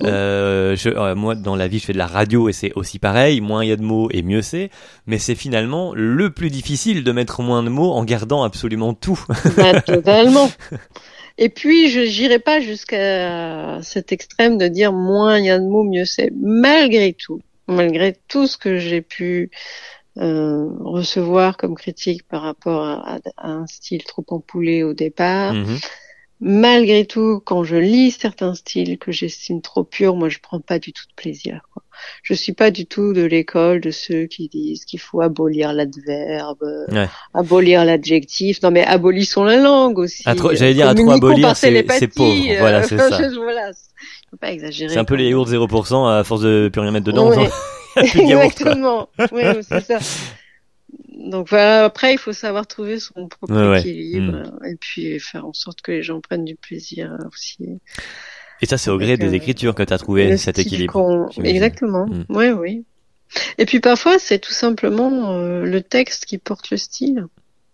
Euh, 0.03 0.75
je, 0.75 0.89
euh, 0.89 1.15
moi 1.15 1.35
dans 1.35 1.55
la 1.55 1.67
vie 1.67 1.79
je 1.79 1.85
fais 1.85 1.93
de 1.93 1.97
la 1.97 2.07
radio 2.07 2.49
et 2.49 2.53
c'est 2.53 2.71
aussi 2.75 2.99
pareil. 2.99 3.41
Moins 3.41 3.63
il 3.63 3.69
y 3.69 3.71
a 3.71 3.75
de 3.77 3.83
mots 3.83 4.09
et 4.11 4.21
mieux 4.21 4.41
c'est. 4.41 4.69
Mais 5.07 5.17
c'est 5.17 5.35
finalement 5.35 5.93
le 5.95 6.29
plus 6.29 6.49
difficile 6.49 7.03
de 7.03 7.11
mettre 7.11 7.41
moins 7.41 7.63
de 7.63 7.69
mots 7.69 7.91
en 7.91 8.03
gardant 8.03 8.43
absolument 8.43 8.80
tout. 8.93 9.19
Bah, 9.57 9.81
totalement. 9.81 10.49
Et 11.37 11.49
puis, 11.49 11.89
je 11.89 12.01
n'irai 12.01 12.39
pas 12.39 12.59
jusqu'à 12.59 13.79
cet 13.81 14.11
extrême 14.11 14.57
de 14.57 14.67
dire 14.67 14.91
moins 14.93 15.39
il 15.39 15.45
y 15.45 15.49
a 15.49 15.57
de 15.59 15.65
mots, 15.65 15.83
mieux 15.83 16.05
c'est. 16.05 16.31
Malgré 16.39 17.13
tout, 17.13 17.41
malgré 17.67 18.15
tout 18.27 18.47
ce 18.47 18.57
que 18.57 18.77
j'ai 18.77 19.01
pu 19.01 19.49
euh, 20.17 20.67
recevoir 20.81 21.55
comme 21.57 21.75
critique 21.75 22.27
par 22.27 22.41
rapport 22.41 22.83
à, 22.83 23.19
à 23.37 23.47
un 23.49 23.65
style 23.67 24.03
trop 24.03 24.25
empoulé 24.29 24.83
au 24.83 24.93
départ, 24.93 25.53
Mhm. 25.53 25.79
malgré 26.41 27.05
tout, 27.05 27.41
quand 27.45 27.63
je 27.63 27.77
lis 27.77 28.11
certains 28.11 28.53
styles 28.55 28.97
que 28.97 29.11
j'estime 29.11 29.61
trop 29.61 29.83
purs, 29.85 30.15
moi 30.15 30.27
je 30.29 30.39
prends 30.39 30.59
pas 30.59 30.79
du 30.79 30.91
tout 30.91 31.05
de 31.07 31.13
plaisir. 31.15 31.61
Je 32.23 32.33
suis 32.33 32.53
pas 32.53 32.71
du 32.71 32.85
tout 32.85 33.13
de 33.13 33.21
l'école 33.23 33.81
de 33.81 33.91
ceux 33.91 34.25
qui 34.25 34.47
disent 34.47 34.85
qu'il 34.85 34.99
faut 34.99 35.21
abolir 35.21 35.73
l'adverbe, 35.73 36.63
Ouais. 36.91 37.09
abolir 37.33 37.85
l'adjectif. 37.85 38.61
Non 38.61 38.71
mais 38.71 38.83
abolissons 38.85 39.43
la 39.43 39.57
langue 39.57 39.99
aussi. 39.99 40.23
Trop- 40.35 40.53
j'allais 40.53 40.73
dire, 40.73 40.87
à 40.89 40.95
trop 40.95 41.11
abolir, 41.11 41.55
c'est- 41.55 42.07
pauvre. 42.07 42.57
Voilà, 42.59 42.83
c'est 42.83 42.97
ça. 42.97 43.09
voilà. 43.35 43.71
Faut 44.29 44.37
pas 44.37 44.51
exagérer. 44.51 44.93
C'est 44.93 44.99
un 44.99 45.03
peu 45.05 45.15
les 45.15 45.29
yaourts 45.29 45.47
0% 45.49 46.07
à 46.07 46.23
force 46.23 46.41
de 46.41 46.69
plus 46.71 46.79
rien 46.81 46.91
mettre 46.91 47.05
dedans. 47.05 47.29
Ouais. 47.29 47.35
quoi. 47.93 48.03
Exactement. 48.03 49.09
Oui, 49.31 49.43
c'est 49.67 49.81
ça. 49.81 49.99
Donc 51.17 51.49
voilà, 51.49 51.85
après 51.85 52.13
il 52.13 52.17
faut 52.17 52.33
savoir 52.33 52.65
trouver 52.65 52.99
son 52.99 53.27
propre 53.27 53.53
Ouais, 53.53 53.79
équilibre 53.81 54.31
Mm. 54.37 54.43
euh, 54.63 54.69
et 54.71 54.75
puis 54.79 55.19
faire 55.19 55.45
en 55.45 55.53
sorte 55.53 55.81
que 55.81 55.91
les 55.91 56.01
gens 56.01 56.19
prennent 56.19 56.45
du 56.45 56.55
plaisir 56.55 57.15
aussi. 57.31 57.59
Et 58.61 58.65
ça, 58.65 58.77
c'est 58.77 58.91
au 58.91 58.97
gré 58.97 59.17
des 59.17 59.33
écritures 59.33 59.75
que 59.75 59.83
tu 59.83 59.93
as 59.93 59.97
trouvé 59.97 60.37
cet 60.37 60.59
équilibre. 60.59 61.29
Exactement. 61.43 62.05
Mm. 62.05 62.25
Oui, 62.29 62.49
oui. 62.49 62.85
Et 63.57 63.65
puis 63.65 63.79
parfois 63.79 64.19
c'est 64.19 64.39
tout 64.39 64.51
simplement 64.51 65.31
euh, 65.31 65.63
le 65.63 65.81
texte 65.81 66.25
qui 66.25 66.37
porte 66.37 66.69
le 66.69 66.77
style. 66.77 67.27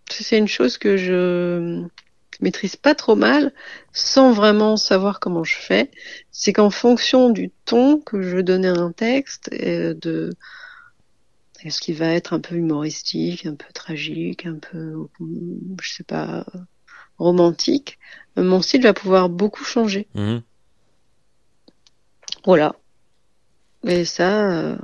C'est 0.08 0.38
une 0.38 0.48
chose 0.48 0.78
que 0.78 0.96
je 0.96 1.84
maîtrise 2.40 2.76
pas 2.76 2.94
trop 2.94 3.16
mal, 3.16 3.52
sans 3.92 4.32
vraiment 4.32 4.76
savoir 4.76 5.20
comment 5.20 5.44
je 5.44 5.56
fais. 5.56 5.90
C'est 6.30 6.52
qu'en 6.52 6.70
fonction 6.70 7.30
du 7.30 7.50
ton 7.64 7.98
que 7.98 8.22
je 8.22 8.36
veux 8.36 8.42
donner 8.42 8.68
à 8.68 8.74
un 8.74 8.92
texte, 8.92 9.52
et 9.52 9.94
de 9.94 10.30
est-ce 11.64 11.80
qu'il 11.80 11.96
va 11.96 12.10
être 12.10 12.32
un 12.32 12.40
peu 12.40 12.54
humoristique, 12.54 13.44
un 13.44 13.56
peu 13.56 13.72
tragique, 13.74 14.46
un 14.46 14.58
peu, 14.58 15.08
je 15.82 15.92
sais 15.92 16.04
pas, 16.04 16.46
romantique, 17.18 17.98
mon 18.36 18.62
style 18.62 18.82
va 18.82 18.94
pouvoir 18.94 19.28
beaucoup 19.28 19.64
changer. 19.64 20.06
Mhm. 20.14 20.42
Voilà. 22.48 22.74
Et 23.86 24.04
ça, 24.06 24.50
euh, 24.50 24.76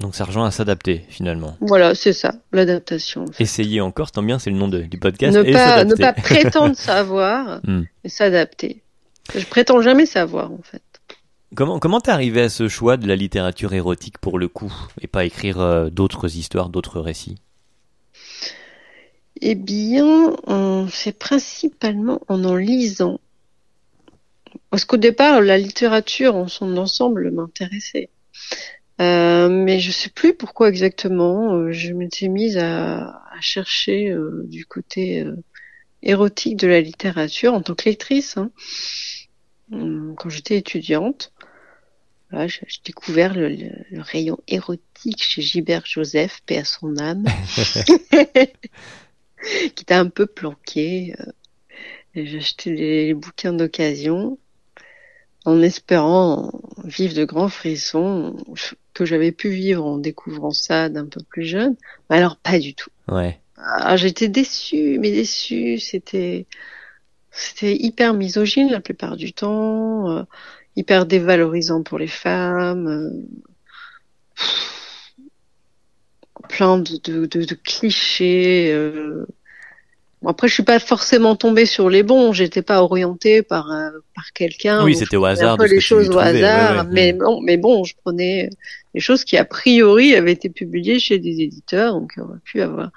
Donc 0.00 0.14
ça 0.16 0.24
rejoint 0.24 0.46
à 0.46 0.50
s'adapter 0.50 1.04
finalement. 1.10 1.56
voilà, 1.60 1.94
c'est 1.94 2.12
ça, 2.14 2.32
l'adaptation. 2.52 3.24
en 3.24 3.26
fait. 3.32 3.44
Essayer 3.44 3.80
encore, 3.82 4.10
tant 4.10 4.22
bien, 4.22 4.38
c'est 4.38 4.50
le 4.50 4.56
nom 4.56 4.66
de- 4.68 4.80
du 4.80 4.98
podcast. 4.98 5.36
Ne 5.36 5.44
et 5.44 5.52
pas, 5.52 5.84
ne 5.84 5.94
pas 5.94 6.12
prétendre 6.30 6.74
savoir 6.74 7.60
Hmm. 7.64 7.82
et 8.04 8.08
s'adapter. 8.08 8.82
Je 9.34 9.44
prétends 9.46 9.82
jamais 9.82 10.06
savoir, 10.06 10.50
en 10.50 10.62
fait. 10.62 10.82
Comment 11.54 11.78
comment 11.78 12.00
t'es 12.00 12.10
arrivé 12.10 12.40
à 12.42 12.48
ce 12.48 12.68
choix 12.68 12.96
de 12.96 13.06
la 13.06 13.16
littérature 13.16 13.72
érotique 13.74 14.18
pour 14.18 14.38
le 14.38 14.48
coup 14.48 14.72
et 15.00 15.06
pas 15.06 15.24
écrire 15.24 15.60
euh, 15.60 15.90
d'autres 15.90 16.36
histoires, 16.36 16.68
d'autres 16.70 17.00
récits? 17.00 17.36
Eh 19.42 19.54
bien, 19.54 20.34
c'est 20.90 21.16
principalement 21.18 22.20
en 22.28 22.42
en 22.44 22.54
lisant. 22.56 23.20
Parce 24.70 24.84
qu'au 24.84 24.96
départ, 24.96 25.40
la 25.40 25.58
littérature 25.58 26.34
en 26.36 26.48
son 26.48 26.76
ensemble 26.76 27.30
m'intéressait. 27.30 28.10
Euh, 29.00 29.48
mais 29.48 29.78
je 29.80 29.90
sais 29.90 30.08
plus 30.10 30.34
pourquoi 30.34 30.68
exactement. 30.68 31.54
euh, 31.54 31.72
je 31.72 31.92
m'étais 31.92 32.28
mise 32.28 32.56
à, 32.56 33.08
à 33.08 33.40
chercher 33.40 34.10
euh, 34.10 34.42
du 34.46 34.64
côté 34.64 35.22
euh, 35.22 35.36
érotique 36.02 36.56
de 36.56 36.66
la 36.66 36.80
littérature 36.80 37.52
en 37.54 37.60
tant 37.62 37.74
que 37.74 37.84
lectrice. 37.88 38.36
hein. 38.38 38.50
Hum, 39.72 40.14
Quand 40.18 40.28
j'étais 40.30 40.56
étudiante, 40.56 41.32
voilà, 42.30 42.46
j'ai 42.48 42.60
découvert 42.84 43.34
le, 43.34 43.48
le- 43.48 43.70
le 43.90 44.00
rayon 44.00 44.38
érotique 44.48 45.22
chez 45.22 45.42
Gilbert 45.42 45.84
Joseph, 45.86 46.40
paix 46.46 46.58
à 46.58 46.64
son 46.64 46.96
âme 46.98 47.24
qui 49.74 49.82
était 49.82 49.94
un 49.94 50.08
peu 50.08 50.26
planqué. 50.26 51.14
euh, 51.20 51.32
J'ai 52.14 52.38
acheté 52.38 52.74
des 52.74 53.14
bouquins 53.14 53.52
d'occasion 53.52 54.38
en 55.46 55.62
espérant 55.62 56.50
vivre 56.84 57.14
de 57.14 57.24
grands 57.24 57.48
frissons 57.48 58.36
que 58.92 59.04
j'avais 59.04 59.32
pu 59.32 59.50
vivre 59.50 59.84
en 59.84 59.96
découvrant 59.98 60.50
ça 60.50 60.88
d'un 60.88 61.06
peu 61.06 61.20
plus 61.28 61.44
jeune. 61.44 61.76
Mais 62.10 62.16
alors 62.16 62.36
pas 62.36 62.58
du 62.58 62.74
tout. 62.74 62.90
Ouais. 63.08 63.40
Ah, 63.56 63.96
j'étais 63.96 64.28
déçue, 64.28 64.98
mais 64.98 65.12
déçue. 65.12 65.78
C'était, 65.78 66.46
c'était 67.30 67.76
hyper 67.76 68.12
misogyne 68.12 68.70
la 68.70 68.80
plupart 68.80 69.16
du 69.16 69.32
temps, 69.32 70.10
euh, 70.10 70.22
hyper 70.74 71.06
dévalorisant 71.06 71.82
pour 71.82 71.98
les 71.98 72.08
femmes. 72.08 72.88
euh, 72.88 73.10
plein 76.48 76.78
de, 76.78 76.96
de, 77.04 77.26
de, 77.26 77.44
de 77.44 77.54
clichés. 77.54 78.72
euh. 78.72 79.26
Bon, 80.26 80.32
après, 80.32 80.48
je 80.48 80.54
suis 80.54 80.64
pas 80.64 80.80
forcément 80.80 81.36
tombée 81.36 81.66
sur 81.66 81.88
les 81.88 82.02
bons. 82.02 82.32
J'étais 82.32 82.60
pas 82.60 82.82
orientée 82.82 83.42
par 83.42 83.70
euh, 83.70 83.90
par 84.12 84.32
quelqu'un. 84.32 84.82
Oui, 84.82 84.96
c'était 84.96 85.16
au 85.16 85.24
hasard 85.24 85.52
Un 85.52 85.56
peu 85.56 85.68
de 85.68 85.74
les 85.74 85.80
choses 85.80 86.10
au 86.10 86.14
ouais, 86.14 86.24
hasard, 86.24 86.86
ouais. 86.86 86.90
mais 86.90 87.12
bon, 87.12 87.40
mais 87.42 87.56
bon, 87.56 87.84
je 87.84 87.94
prenais 88.02 88.50
des 88.92 88.98
choses 88.98 89.22
qui 89.24 89.36
a 89.36 89.44
priori 89.44 90.16
avaient 90.16 90.32
été 90.32 90.50
publiées 90.50 90.98
chez 90.98 91.20
des 91.20 91.42
éditeurs, 91.42 91.92
donc 91.92 92.14
qui 92.14 92.20
auraient 92.20 92.40
pu 92.42 92.60
avoir 92.60 92.90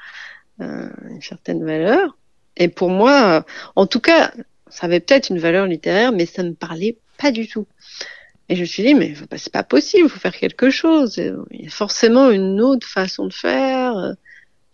euh, 0.59 0.89
une 1.07 1.21
certaine 1.21 1.63
valeur. 1.63 2.17
Et 2.57 2.67
pour 2.67 2.89
moi, 2.89 3.45
en 3.75 3.85
tout 3.85 3.99
cas, 3.99 4.31
ça 4.67 4.87
avait 4.87 4.99
peut-être 4.99 5.29
une 5.29 5.37
valeur 5.37 5.67
littéraire, 5.67 6.11
mais 6.11 6.25
ça 6.25 6.41
me 6.41 6.53
parlait 6.53 6.97
pas 7.19 7.29
du 7.29 7.47
tout. 7.47 7.67
Et 8.49 8.55
je 8.55 8.61
me 8.61 8.65
suis 8.65 8.81
dit, 8.81 8.95
mais 8.95 9.13
bah, 9.29 9.37
c'est 9.37 9.53
pas 9.53 9.61
possible, 9.61 10.05
il 10.07 10.09
faut 10.09 10.19
faire 10.19 10.35
quelque 10.35 10.71
chose. 10.71 11.19
Euh, 11.19 11.37
Il 11.51 11.65
y 11.65 11.67
a 11.67 11.69
forcément 11.69 12.31
une 12.31 12.59
autre 12.59 12.87
façon 12.87 13.27
de 13.27 13.33
faire, 13.33 13.95
euh, 13.95 14.13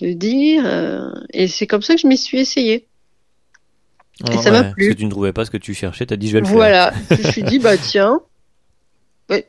de 0.01 0.11
dire. 0.13 0.63
euh, 0.65 1.09
et 1.33 1.47
c'est 1.47 1.67
comme 1.67 1.81
ça 1.81 1.95
que 1.95 2.01
je 2.01 2.07
m'y 2.07 2.17
suis 2.17 2.39
essayée. 2.39 2.87
Et 4.31 4.37
ça 4.37 4.49
m'a 4.51 4.63
plu. 4.63 4.85
Parce 4.87 4.95
que 4.95 4.99
tu 4.99 5.05
ne 5.05 5.09
trouvais 5.09 5.33
pas 5.33 5.43
ce 5.45 5.51
que 5.51 5.57
tu 5.57 5.73
cherchais, 5.73 6.05
t'as 6.05 6.15
dit 6.15 6.27
je 6.29 6.33
vais 6.33 6.39
le 6.39 6.45
faire. 6.45 6.55
Voilà, 6.55 6.93
je 7.11 7.15
me 7.27 7.31
suis 7.31 7.43
dit, 7.43 7.59
bah 7.59 7.77
tiens, 7.77 8.21
pff, 9.27 9.43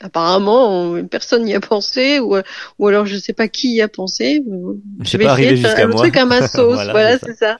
apparemment, 0.00 0.70
on- 0.92 1.04
personne 1.06 1.44
n'y 1.44 1.54
a 1.54 1.60
pensé, 1.60 2.20
ou, 2.20 2.36
ou 2.78 2.86
alors 2.86 3.06
je 3.06 3.16
sais 3.16 3.32
pas 3.32 3.48
qui 3.48 3.74
y 3.74 3.82
a 3.82 3.88
pensé. 3.88 4.42
C'est 5.04 5.06
Je 5.12 5.16
vais 5.18 5.24
pas 5.24 5.32
essayer 5.40 5.50
de 5.62 5.66
faire 5.68 5.88
moi. 5.88 5.96
truc 6.02 6.16
à 6.16 6.26
ma 6.26 6.46
sauce, 6.48 6.74
Voilà, 6.74 6.92
voilà, 6.92 7.18
c'est 7.18 7.36
ça. 7.36 7.58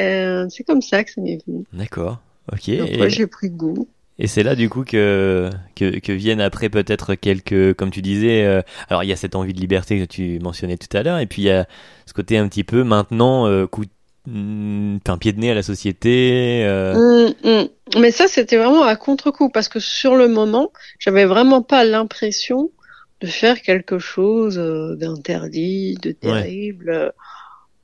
Euh, 0.00 0.46
c'est 0.48 0.64
comme 0.64 0.82
ça 0.82 1.04
que 1.04 1.12
ça 1.12 1.20
m'est 1.20 1.38
venu. 1.46 1.64
D'accord. 1.72 2.18
Ok. 2.52 2.70
Donc, 2.76 2.88
Et, 2.90 3.10
j'ai 3.10 3.26
pris 3.28 3.50
goût. 3.50 3.86
Et 4.18 4.26
c'est 4.26 4.42
là 4.42 4.54
du 4.54 4.68
coup 4.68 4.84
que, 4.84 5.50
que 5.76 5.98
que 5.98 6.12
viennent 6.12 6.40
après 6.40 6.68
peut-être 6.68 7.14
quelques, 7.14 7.74
comme 7.74 7.90
tu 7.90 8.02
disais. 8.02 8.44
euh, 8.44 8.62
alors 8.88 9.02
il 9.04 9.08
y 9.08 9.12
a 9.12 9.16
cette 9.16 9.34
envie 9.34 9.52
de 9.52 9.60
liberté 9.60 9.98
que 9.98 10.04
tu 10.04 10.38
mentionnais 10.40 10.76
tout 10.76 10.94
à 10.96 11.02
l'heure, 11.02 11.18
et 11.18 11.26
puis 11.26 11.42
il 11.42 11.46
y 11.46 11.50
a 11.50 11.66
ce 12.06 12.12
côté 12.12 12.38
un 12.38 12.48
petit 12.48 12.64
peu 12.64 12.84
maintenant 12.84 13.46
euh, 13.46 13.66
coup, 13.66 13.84
un 14.26 15.18
pied 15.18 15.32
de 15.32 15.40
nez 15.40 15.50
à 15.50 15.54
la 15.54 15.62
société. 15.62 16.62
euh, 16.64 16.94
Hum, 16.94 17.34
hum. 17.44 17.68
Mais 17.98 18.10
ça, 18.10 18.28
c'était 18.28 18.56
vraiment 18.56 18.84
à 18.84 18.96
contre-coup, 18.96 19.50
parce 19.50 19.68
que 19.68 19.80
sur 19.80 20.14
le 20.14 20.28
moment, 20.28 20.72
j'avais 20.98 21.24
vraiment 21.24 21.62
pas 21.62 21.84
l'impression 21.84 22.70
de 23.20 23.26
faire 23.26 23.60
quelque 23.62 23.98
chose 23.98 24.58
euh, 24.58 24.96
d'interdit, 24.96 25.96
de 26.02 26.12
terrible. 26.12 27.12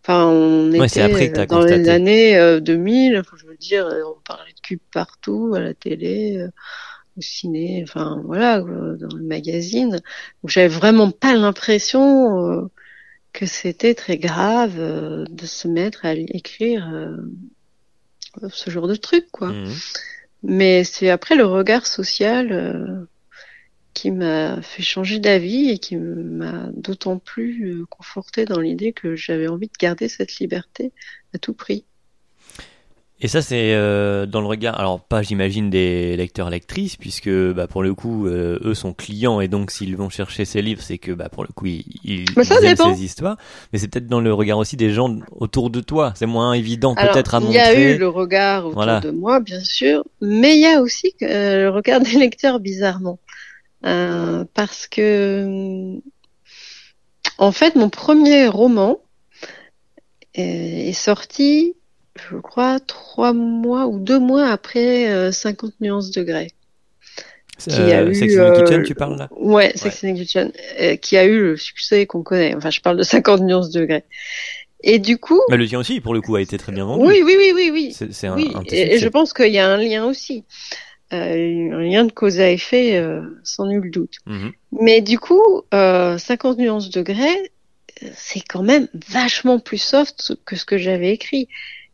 Enfin, 0.09 0.25
on 0.27 0.73
Ouais, 0.73 0.87
était 0.87 1.03
après 1.03 1.29
que 1.29 1.35
t'as 1.35 1.43
euh, 1.43 1.47
dans 1.47 1.61
les 1.65 1.91
années 1.91 2.39
euh, 2.39 2.61
2000, 2.61 3.23
je 3.37 3.47
veux 3.47 3.57
dire, 3.59 3.87
euh, 3.87 4.01
on 4.07 4.19
parlait 4.23 4.55
de 4.55 4.61
cul 4.61 4.79
partout, 4.79 5.53
à 5.55 5.61
la 5.61 5.75
télé, 5.75 6.39
euh, 6.39 6.49
au 7.19 7.21
ciné, 7.21 7.83
enfin 7.87 8.23
voilà, 8.25 8.59
euh, 8.61 8.97
dans 8.97 9.15
le 9.15 9.23
magazine. 9.23 9.91
Donc 9.91 10.51
j'avais 10.51 10.69
vraiment 10.69 11.11
pas 11.11 11.35
l'impression 11.35 12.49
euh, 12.49 12.71
que 13.35 13.45
c'était 13.45 13.95
très 13.95 14.17
grave 14.17 14.77
euh, 14.79 15.27
de 15.29 15.45
se 15.45 15.69
mettre 15.69 16.07
à 16.07 16.15
écrire 16.15 16.89
euh, 16.91 18.49
ce 18.51 18.71
genre 18.71 18.89
de 18.89 18.97
truc, 18.97 19.27
quoi. 19.31 19.53
mhm. 19.53 19.75
Mais 20.43 20.85
c'est 20.85 21.11
après 21.11 21.35
le 21.37 21.45
regard 21.45 21.87
social 21.87 22.53
euh, 22.53 23.05
qui 23.99 24.13
m'a 24.13 24.63
fait 24.63 24.83
changer 24.85 25.19
d'avis 25.19 25.71
et 25.71 25.79
qui 25.79 25.97
m'a 25.97 26.69
d'autant 26.73 27.19
plus 27.19 27.65
euh, 27.81 27.85
conforté 27.91 28.45
dans 28.45 28.61
l'idée 28.61 28.93
que 28.93 29.17
j'avais 29.17 29.49
envie 29.49 29.67
de 29.67 29.73
garder 29.79 30.09
cette 30.09 30.39
liberté 30.39 30.93
à 31.35 31.39
tout 31.39 31.53
prix. 31.53 31.85
Et 33.21 33.27
ça, 33.27 33.43
c'est 33.43 33.75
euh, 33.75 34.27
dans 34.27 34.41
le 34.41 34.47
regard. 34.47 34.79
Alors, 34.79 35.01
pas, 35.01 35.23
j'imagine, 35.23 35.71
des 35.71 36.17
lecteurs 36.17 36.51
lectrices, 36.51 36.95
puisque 36.97 37.29
bah, 37.29 37.67
pour 37.67 37.83
le 37.83 37.93
coup, 37.93 38.29
euh, 38.29 38.61
eux 38.63 38.75
sont 38.75 38.93
clients 38.93 39.41
et 39.41 39.49
donc 39.49 39.73
s'ils 39.73 39.97
vont 39.97 40.09
chercher 40.09 40.45
ces 40.45 40.63
livres, 40.63 40.83
c'est 40.83 40.99
que 40.99 41.11
bah, 41.11 41.29
pour 41.29 41.43
le 41.43 41.49
coup, 41.53 41.67
ils, 41.67 41.85
ils, 42.05 42.27
ils 42.37 42.65
aiment 42.65 42.95
ces 42.95 43.03
histoires. 43.03 43.37
Mais 43.73 43.81
c'est 43.81 43.89
peut-être 43.89 44.07
dans 44.07 44.21
le 44.21 44.33
regard 44.33 44.59
aussi 44.59 44.77
des 44.77 44.91
gens 44.91 45.17
autour 45.33 45.71
de 45.71 45.81
toi. 45.81 46.13
C'est 46.15 46.27
moins 46.27 46.53
évident 46.53 46.95
peut-être 46.95 47.35
à 47.35 47.41
il 47.41 47.51
y 47.51 47.59
a 47.59 47.67
montrer. 47.71 47.95
eu 47.97 47.99
le 47.99 48.07
regard 48.09 48.67
autour 48.67 48.75
Voilà. 48.75 49.01
de 49.01 49.11
moi, 49.11 49.41
bien 49.41 49.65
sûr, 49.65 50.05
mais 50.21 50.55
il 50.55 50.61
y 50.61 50.67
a 50.67 50.81
aussi 50.81 51.13
euh, 51.23 51.65
le 51.65 51.71
regard 51.71 52.01
des 52.09 52.13
lecteurs 52.19 52.61
bizarrement, 52.61 53.19
Euh, 53.87 54.45
parce 54.55 54.87
que 54.89 55.97
en 57.39 57.53
fait, 57.53 57.77
mon 57.77 57.89
premier 57.89 58.49
roman 58.49 58.99
est, 60.35 60.89
est 60.89 60.93
sorti, 60.93 61.75
je 62.31 62.37
crois, 62.37 62.81
trois 62.81 63.33
mois 63.33 63.87
ou 63.87 63.99
deux 64.01 64.19
mois 64.19 64.49
après 64.49 65.09
euh, 65.11 65.31
50 65.33 65.75
nuances 65.81 66.11
de 66.11 66.23
grès. 66.23 66.49
qui 67.59 67.71
a 67.71 68.01
Euh, 68.03 68.13
eu, 68.13 68.39
euh, 68.41 68.53
Kitchen, 68.65 68.83
tu 68.83 68.95
parles 68.95 69.17
là? 69.17 69.29
Ouais, 69.37 69.73
Sex 69.77 70.03
and 70.05 70.15
the 70.15 70.17
Kitchen, 70.17 70.53
euh, 70.81 70.97
qui 70.97 71.17
a 71.17 71.25
eu 71.25 71.41
le 71.41 71.57
succès 71.57 72.07
qu'on 72.07 72.23
connaît. 72.23 72.55
Enfin, 72.57 72.71
je 72.71 72.81
parle 72.81 72.97
de 72.97 73.03
50 73.05 73.43
nuances 73.43 73.71
de. 73.71 73.87
Et 74.83 74.99
du 75.01 75.19
coup, 75.19 75.41
Mais 75.51 75.57
le 75.57 75.67
tien 75.67 75.81
aussi, 75.81 76.01
pour 76.01 76.15
le 76.15 76.21
coup, 76.21 76.37
a 76.37 76.41
été 76.41 76.57
très 76.57 76.71
bien 76.73 76.85
vendu. 76.85 77.05
oui, 77.05 77.21
oui, 77.25 77.35
oui, 77.37 77.53
oui, 77.55 77.71
oui. 77.73 77.93
C'est 78.13 78.27
un, 78.29 78.37
Oui, 78.37 78.53
un 78.55 78.63
et, 78.67 78.99
je 78.99 79.09
pense 79.09 79.33
qu'il 79.33 79.53
y 79.53 79.59
a 79.59 79.69
un 79.69 79.77
lien 79.77 80.05
aussi. 80.05 80.45
Euh, 81.13 81.73
un 81.73 81.83
lien 81.83 82.05
de 82.05 82.13
cause 82.13 82.39
à 82.39 82.51
effet, 82.51 82.97
euh, 82.97 83.23
sans 83.43 83.67
nul 83.67 83.91
doute. 83.91 84.17
Mhm. 84.27 84.53
Mais 84.81 85.01
du 85.01 85.19
coup, 85.19 85.63
euh, 85.73 86.19
50 86.19 86.59
nuances 86.59 86.91
de 86.91 87.01
grès, 87.01 87.51
euh, 88.03 88.09
c'est 88.15 88.41
quand 88.41 88.63
même 88.63 88.89
vachement 89.09 89.59
plus 89.59 89.79
soft 89.79 90.35
que 90.45 90.55
ce 90.55 90.67
que 90.67 90.77
j'avais 90.77 91.11
écrit. 91.13 91.49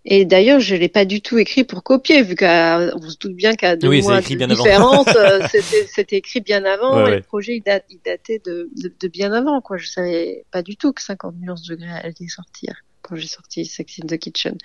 Et 0.07 0.25
d'ailleurs, 0.27 0.61
je 0.61 0.75
l'ai 0.75 0.89
pas 0.89 1.07
du 1.07 1.23
tout 1.23 1.39
écrit 1.39 1.65
pour 1.65 1.83
copier, 1.83 2.23
vu 2.23 2.37
qu'on 2.37 3.09
se 3.09 3.17
doute 3.19 3.35
bien 3.35 3.55
qu'à 3.55 3.75
deux 3.77 3.89
Oui, 3.89 4.03
mois 4.03 4.21
de 4.21 4.47
différence, 4.47 5.07
euh, 5.17 5.47
c'était 5.87 6.17
écrit 6.17 6.41
bien 6.41 6.65
avant. 6.65 6.97
Ouais, 6.97 7.01
et 7.01 7.05
ouais. 7.05 7.17
le 7.17 7.23
projet, 7.23 7.57
il, 7.57 7.63
date, 7.63 7.85
il 7.89 8.01
datait 8.05 8.43
de, 8.45 8.69
de, 8.83 8.93
de 9.01 9.09
bien 9.09 9.33
avant. 9.33 9.61
Quoi, 9.63 9.79
je 9.79 9.87
savais 9.87 10.45
pas 10.51 10.63
du 10.63 10.77
tout 10.77 10.93
que 10.93 11.01
50 11.01 11.37
nuances 11.41 11.63
de 11.63 11.77
grès 11.77 12.01
allait 12.03 12.29
sortir 12.29 12.75
quand 13.01 13.17
j'ai 13.17 13.29
sorti 13.29 13.65
Sex 13.65 14.01
in 14.03 14.07
the 14.07 14.19
Kitchen. 14.19 14.59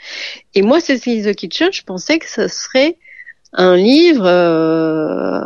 Et 0.55 0.61
moi, 0.61 0.81
Sex 0.81 1.07
in 1.07 1.21
the 1.21 1.35
Kitchen, 1.35 1.69
je 1.71 1.83
pensais 1.83 2.19
que 2.19 2.27
ce 2.27 2.47
serait 2.47 2.97
un 3.53 3.75
livre 3.75 4.25
euh, 4.25 5.41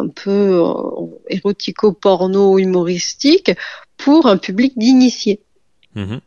un 0.00 0.08
peu 0.08 0.30
euh, 0.30 0.72
érotico-porno 1.28 2.58
humoristique 2.58 3.52
pour 3.96 4.26
un 4.26 4.36
public 4.36 4.72
d'initiés. 4.76 5.40
Mhm. 5.94 6.20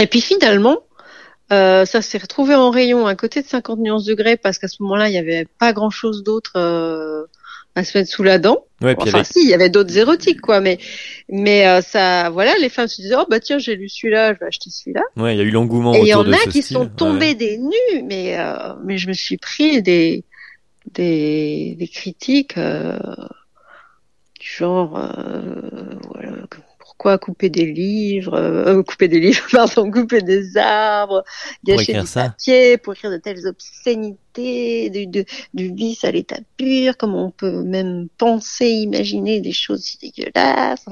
Et 0.00 0.06
puis 0.06 0.20
finalement, 0.20 0.78
euh, 1.52 1.84
ça 1.84 2.02
s'est 2.02 2.18
retrouvé 2.18 2.54
en 2.54 2.70
rayon 2.70 3.06
à 3.06 3.14
côté 3.14 3.42
de 3.42 3.46
50 3.46 3.78
nuances 3.78 4.04
de 4.04 4.36
parce 4.36 4.58
qu'à 4.58 4.68
ce 4.68 4.82
moment-là, 4.82 5.08
il 5.08 5.12
n'y 5.12 5.18
avait 5.18 5.46
pas 5.58 5.72
grand-chose 5.72 6.22
d'autre 6.22 6.52
euh, 6.56 7.24
à 7.74 7.84
se 7.84 7.96
mettre 7.98 8.10
sous 8.10 8.22
la 8.22 8.38
dent. 8.38 8.64
Ouais, 8.80 8.94
Enfin, 8.98 9.24
si, 9.24 9.42
il 9.42 9.48
y 9.48 9.54
avait 9.54 9.68
d'autres 9.68 9.96
érotiques, 9.98 10.40
quoi. 10.40 10.60
Mais, 10.60 10.78
mais 11.28 11.66
euh, 11.66 11.80
ça, 11.80 12.30
voilà, 12.30 12.54
les 12.60 12.68
femmes 12.68 12.88
se 12.88 13.02
disaient, 13.02 13.16
oh 13.18 13.26
bah 13.28 13.40
tiens, 13.40 13.58
j'ai 13.58 13.76
lu 13.76 13.88
celui-là, 13.88 14.34
je 14.34 14.40
vais 14.40 14.46
acheter 14.46 14.70
celui-là. 14.70 15.02
ouais, 15.16 15.34
il 15.34 15.38
y 15.38 15.40
a 15.40 15.44
eu 15.44 15.50
l'engouement 15.50 15.94
Et 15.94 16.00
il 16.00 16.06
y 16.06 16.14
en 16.14 16.30
a 16.32 16.36
qui 16.50 16.62
style. 16.62 16.76
sont 16.76 16.86
tombés 16.86 17.28
ouais. 17.28 17.34
des 17.34 17.58
nus, 17.58 18.02
mais 18.04 18.38
euh, 18.38 18.74
mais 18.84 18.96
je 18.96 19.08
me 19.08 19.12
suis 19.12 19.36
pris 19.36 19.82
des 19.82 20.24
des, 20.94 21.74
des 21.78 21.88
critiques 21.88 22.56
euh, 22.58 22.98
du 24.40 24.46
genre 24.46 24.96
euh, 24.96 25.98
voilà, 26.10 26.32
pourquoi 26.78 27.18
couper 27.18 27.50
des 27.50 27.66
livres, 27.66 28.34
euh, 28.34 28.82
couper 28.82 29.08
des 29.08 29.20
livres, 29.20 29.44
pardon, 29.52 29.90
couper 29.90 30.22
des 30.22 30.56
arbres, 30.56 31.24
gâcher 31.64 31.94
du 31.94 32.06
ça. 32.06 32.30
papier, 32.30 32.78
pour 32.78 32.92
écrire 32.92 33.10
de 33.10 33.16
telles 33.16 33.46
obscénités, 33.46 34.90
du, 34.90 35.06
du, 35.06 35.24
du 35.54 35.74
vice 35.74 36.04
à 36.04 36.12
l'état 36.12 36.38
pur, 36.56 36.96
comment 36.96 37.26
on 37.26 37.30
peut 37.30 37.62
même 37.62 38.08
penser, 38.16 38.68
imaginer 38.68 39.40
des 39.40 39.52
choses 39.52 39.82
si 39.82 39.98
dégueulasses. 39.98 40.86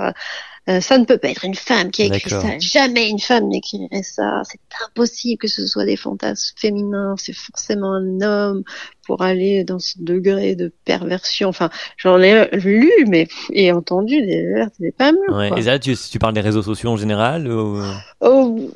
Euh, 0.68 0.80
ça 0.80 0.96
ne 0.96 1.04
peut 1.04 1.18
pas 1.18 1.28
être 1.28 1.44
une 1.44 1.56
femme 1.56 1.90
qui 1.90 2.02
a 2.02 2.04
écrit 2.06 2.30
ça. 2.30 2.58
Jamais 2.60 3.08
une 3.08 3.18
femme 3.18 3.48
n'écrirait 3.48 4.04
ça. 4.04 4.42
C'est 4.44 4.60
impossible 4.86 5.38
que 5.38 5.48
ce 5.48 5.66
soit 5.66 5.84
des 5.84 5.96
fantasmes 5.96 6.54
féminins. 6.56 7.16
C'est 7.18 7.34
forcément 7.34 7.94
un 7.94 8.20
homme 8.20 8.62
pour 9.04 9.22
aller 9.22 9.64
dans 9.64 9.80
ce 9.80 9.94
degré 9.98 10.54
de 10.54 10.72
perversion. 10.84 11.48
Enfin, 11.48 11.68
j'en 11.96 12.20
ai 12.20 12.48
lu, 12.52 12.92
mais 13.08 13.26
et 13.52 13.72
entendu 13.72 14.24
des 14.24 14.46
vertes 14.46 14.74
et 14.78 14.84
des 14.84 14.92
pas 14.92 15.10
mûres. 15.10 15.36
Ouais. 15.36 15.50
Et 15.58 15.62
là, 15.62 15.80
tu, 15.80 15.96
tu 15.96 16.18
parles 16.20 16.34
des 16.34 16.40
réseaux 16.40 16.62
sociaux 16.62 16.90
en 16.90 16.96
général 16.96 17.50
ou... 17.50 17.82
Oh, 18.20 18.70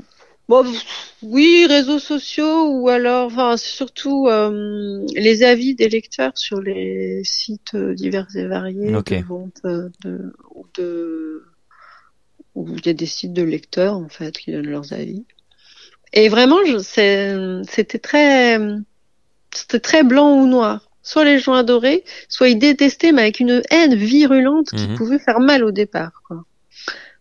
bon, 0.49 0.64
oui, 1.22 1.66
réseaux 1.68 2.01
sociaux 2.01 2.80
ou 2.80 2.89
alors, 2.89 3.26
enfin, 3.26 3.57
surtout 3.57 4.26
euh, 4.26 5.05
les 5.14 5.45
avis 5.45 5.76
des 5.76 5.89
lecteurs 5.89 6.37
sur 6.37 6.61
les 6.61 7.22
sites 7.22 7.74
euh, 7.74 7.95
divers 7.95 8.26
et 8.34 8.47
variés 8.47 8.95
Ok. 8.97 9.12
de 9.12 9.24
vente 9.24 9.61
euh, 9.64 9.89
de, 10.05 10.34
ou 10.53 10.64
de 10.76 11.45
où 12.57 12.66
il 12.76 12.84
y 12.84 12.88
a 12.88 12.92
des 12.94 13.07
sites 13.07 13.32
de 13.32 13.42
lecteurs 13.42 13.94
en 13.96 14.09
fait 14.09 14.36
qui 14.36 14.50
donnent 14.50 14.66
leurs 14.66 14.92
avis. 14.92 15.24
Et 16.12 16.28
vraiment, 16.28 16.57
c'était 16.88 17.98
très, 18.02 18.59
c'était 19.54 19.80
très 19.80 20.02
blanc 20.02 20.36
ou 20.40 20.46
noir. 20.46 20.88
Soit 21.02 21.24
les 21.24 21.38
gens 21.38 21.52
adoraient, 21.52 22.02
soit 22.28 22.48
ils 22.48 22.59
détestaient, 22.59 23.12
mais 23.12 23.22
avec 23.22 23.38
une 23.38 23.62
haine 23.70 23.94
virulente 23.94 24.70
qui 24.70 24.88
Mhm. 24.88 24.96
pouvait 24.96 25.18
faire 25.20 25.38
mal 25.38 25.62
au 25.62 25.70
départ. 25.70 26.22
Quoi. 26.26 26.44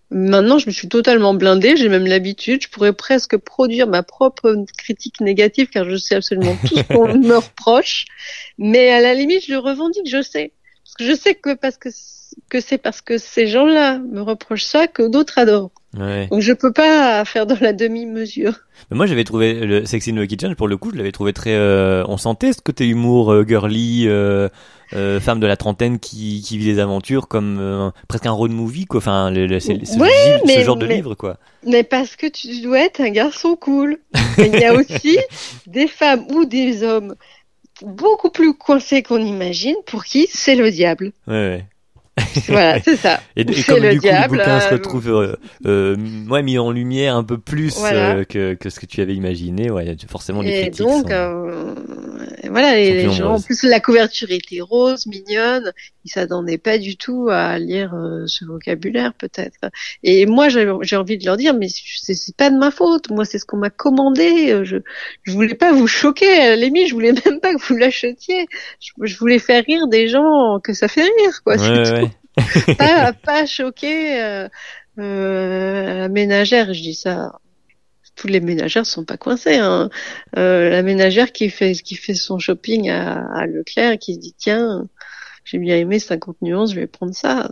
Maintenant, 0.09 0.57
je 0.57 0.67
me 0.67 0.71
suis 0.71 0.87
totalement 0.87 1.33
blindée, 1.33 1.75
j'ai 1.75 1.89
même 1.89 2.07
l'habitude, 2.07 2.63
je 2.63 2.69
pourrais 2.69 2.93
presque 2.93 3.37
produire 3.37 3.87
ma 3.87 4.01
propre 4.01 4.55
critique 4.77 5.19
négative 5.19 5.67
car 5.69 5.87
je 5.89 5.97
sais 5.97 6.15
absolument 6.15 6.55
tout 6.65 6.77
ce 6.77 6.83
qu'on 6.83 7.07
me 7.19 7.35
reproche, 7.37 8.05
mais 8.57 8.89
à 8.89 9.01
la 9.01 9.13
limite, 9.13 9.45
je 9.45 9.51
le 9.51 9.59
revendique, 9.59 10.07
je 10.09 10.21
sais. 10.21 10.53
Parce 10.83 10.95
que 10.95 11.03
je 11.05 11.13
sais 11.19 11.35
que 11.35 11.53
parce 11.55 11.77
que 11.77 11.89
que 12.49 12.59
c'est 12.61 12.77
parce 12.77 13.01
que 13.01 13.17
ces 13.17 13.47
gens-là 13.47 13.99
me 13.99 14.21
reprochent 14.21 14.63
ça 14.65 14.87
que 14.87 15.03
d'autres 15.07 15.37
adorent. 15.37 15.71
Ouais. 15.97 16.27
Donc 16.27 16.41
je 16.41 16.51
peux 16.53 16.73
pas 16.73 17.23
faire 17.25 17.45
dans 17.45 17.57
la 17.61 17.71
demi-mesure. 17.73 18.53
Mais 18.91 18.97
moi, 18.97 19.05
j'avais 19.05 19.23
trouvé 19.23 19.53
le 19.53 19.85
Sex 19.85 20.07
in 20.09 20.15
the 20.15 20.27
Kitchen, 20.27 20.53
pour 20.55 20.67
le 20.67 20.75
coup, 20.77 20.91
je 20.91 20.97
l'avais 20.97 21.11
trouvé 21.13 21.31
très. 21.33 21.53
euh, 21.53 22.03
on 22.07 22.17
sentait 22.17 22.51
ce 22.53 22.61
côté 22.61 22.85
humour 22.87 23.31
euh, 23.31 23.45
girly, 23.47 24.05
euh, 24.07 24.49
femme 24.91 25.39
de 25.39 25.47
la 25.47 25.55
trentaine 25.57 25.97
qui, 25.99 26.41
qui 26.45 26.57
vit 26.57 26.65
des 26.65 26.79
aventures 26.79 27.27
comme 27.29 27.91
presque 28.09 28.25
un 28.25 28.31
road 28.31 28.51
movie, 28.51 28.85
quoi. 28.85 28.97
Enfin, 28.97 29.31
le, 29.31 29.47
le- 29.47 29.59
c'est- 29.61 29.85
ce, 29.85 29.97
Ouais, 29.97 30.09
gi- 30.09 30.39
ce 30.41 30.45
mais- 30.57 30.63
genre 30.63 30.75
de 30.75 30.85
mais- 30.87 30.95
livre, 30.97 31.15
quoi. 31.15 31.37
Mais 31.65 31.83
parce 31.83 32.15
que 32.17 32.27
tu 32.27 32.61
dois 32.61 32.79
être 32.81 32.99
un 33.01 33.09
garçon 33.09 33.55
cool. 33.55 33.97
Il 34.37 34.53
y 34.59 34.65
a 34.65 34.73
aussi 34.75 35.17
des 35.67 35.87
femmes 35.87 36.25
ou 36.31 36.45
des 36.45 36.83
hommes 36.83 37.15
beaucoup 37.81 38.29
plus 38.29 38.53
coincés 38.53 39.01
qu'on 39.03 39.17
imagine 39.23 39.75
pour 39.85 40.03
qui 40.05 40.27
c'est 40.31 40.55
le 40.55 40.69
diable. 40.71 41.11
Ouais, 41.27 41.33
ouais. 41.33 41.65
Voilà, 42.47 42.79
c'est 42.81 42.95
ça. 42.95 43.21
Et, 43.35 43.41
et 43.41 43.63
comme 43.63 43.81
le 43.83 43.91
du 43.91 43.99
coup 43.99 44.03
diable, 44.07 44.37
le 44.37 44.43
bouquin 44.43 44.59
se 44.61 44.67
euh, 44.67 44.71
retrouve 44.71 45.09
euh, 45.09 45.35
euh, 45.65 45.95
ouais, 46.29 46.43
mis 46.43 46.57
en 46.57 46.71
lumière 46.71 47.15
un 47.15 47.23
peu 47.23 47.37
plus 47.37 47.77
Voilà. 47.77 48.17
euh, 48.17 48.23
que, 48.23 48.53
que 48.53 48.69
ce 48.69 48.79
que 48.79 48.85
tu 48.85 49.01
avais 49.01 49.15
imaginé, 49.15 49.69
ouais, 49.69 49.95
forcément 50.07 50.41
les 50.41 50.51
Et 50.51 50.61
critiques 50.63 50.85
donc, 50.85 51.07
sont- 51.09 51.13
euh, 51.13 51.75
voilà, 52.49 52.79
et 52.79 52.93
les 52.93 53.11
gens, 53.11 53.33
en 53.35 53.41
plus 53.41 53.63
la 53.63 53.79
couverture 53.81 54.31
était 54.31 54.61
rose, 54.61 55.07
mignonne, 55.07 55.73
ils 56.05 56.09
s'attendaient 56.09 56.57
pas 56.57 56.77
du 56.77 56.95
tout 56.95 57.27
à 57.29 57.57
lire 57.59 57.93
ce 58.27 58.45
vocabulaire 58.45 59.13
peut-être. 59.13 59.59
Et 60.03 60.25
moi, 60.25 60.47
j'ai 60.49 60.95
envie 60.95 61.17
de 61.17 61.25
leur 61.25 61.35
dire, 61.37 61.53
mais 61.53 61.67
c'est 61.69 62.35
pas 62.37 62.49
de 62.49 62.57
ma 62.57 62.71
faute, 62.71 63.09
moi 63.09 63.25
c'est 63.25 63.39
ce 63.39 63.45
qu'on 63.45 63.57
m'a 63.57 63.69
commandé, 63.71 64.61
je 64.63 64.77
je 65.23 65.31
voulais 65.33 65.55
pas 65.55 65.73
vous 65.73 65.87
choquer, 65.87 66.29
à 66.39 66.49
la 66.49 66.55
limite, 66.55 66.87
je 66.87 66.93
voulais 66.93 67.13
même 67.25 67.39
pas 67.41 67.53
que 67.53 67.61
vous 67.67 67.75
l'achetiez, 67.75 68.45
je, 68.79 68.91
je 69.01 69.17
voulais 69.17 69.39
faire 69.39 69.63
rire 69.65 69.87
des 69.87 70.07
gens 70.07 70.59
que 70.63 70.73
ça 70.73 70.87
fait 70.87 71.01
rire, 71.01 71.41
quoi. 71.43 71.55
ouais. 71.57 72.04
pas, 72.77 73.13
pas 73.13 73.45
choquer 73.45 74.21
euh, 74.21 74.47
euh, 74.99 75.97
la 75.99 76.09
ménagère, 76.09 76.73
je 76.73 76.81
dis 76.81 76.95
ça. 76.95 77.39
Tous 78.15 78.27
les 78.27 78.39
ménagères 78.39 78.85
sont 78.85 79.03
pas 79.03 79.17
coincés. 79.17 79.57
Hein. 79.57 79.89
Euh, 80.37 80.69
la 80.69 80.83
ménagère 80.83 81.33
qui 81.33 81.49
fait 81.49 81.73
qui 81.73 81.95
fait 81.95 82.13
son 82.13 82.39
shopping 82.39 82.89
à, 82.89 83.25
à 83.33 83.45
Leclerc 83.45 83.91
et 83.93 83.97
qui 83.97 84.13
se 84.15 84.19
dit 84.19 84.33
tiens, 84.37 84.87
j'ai 85.43 85.57
bien 85.57 85.75
aimé 85.75 85.99
50 85.99 86.37
nuances, 86.41 86.71
je 86.73 86.79
vais 86.79 86.87
prendre 86.87 87.13
ça. 87.13 87.49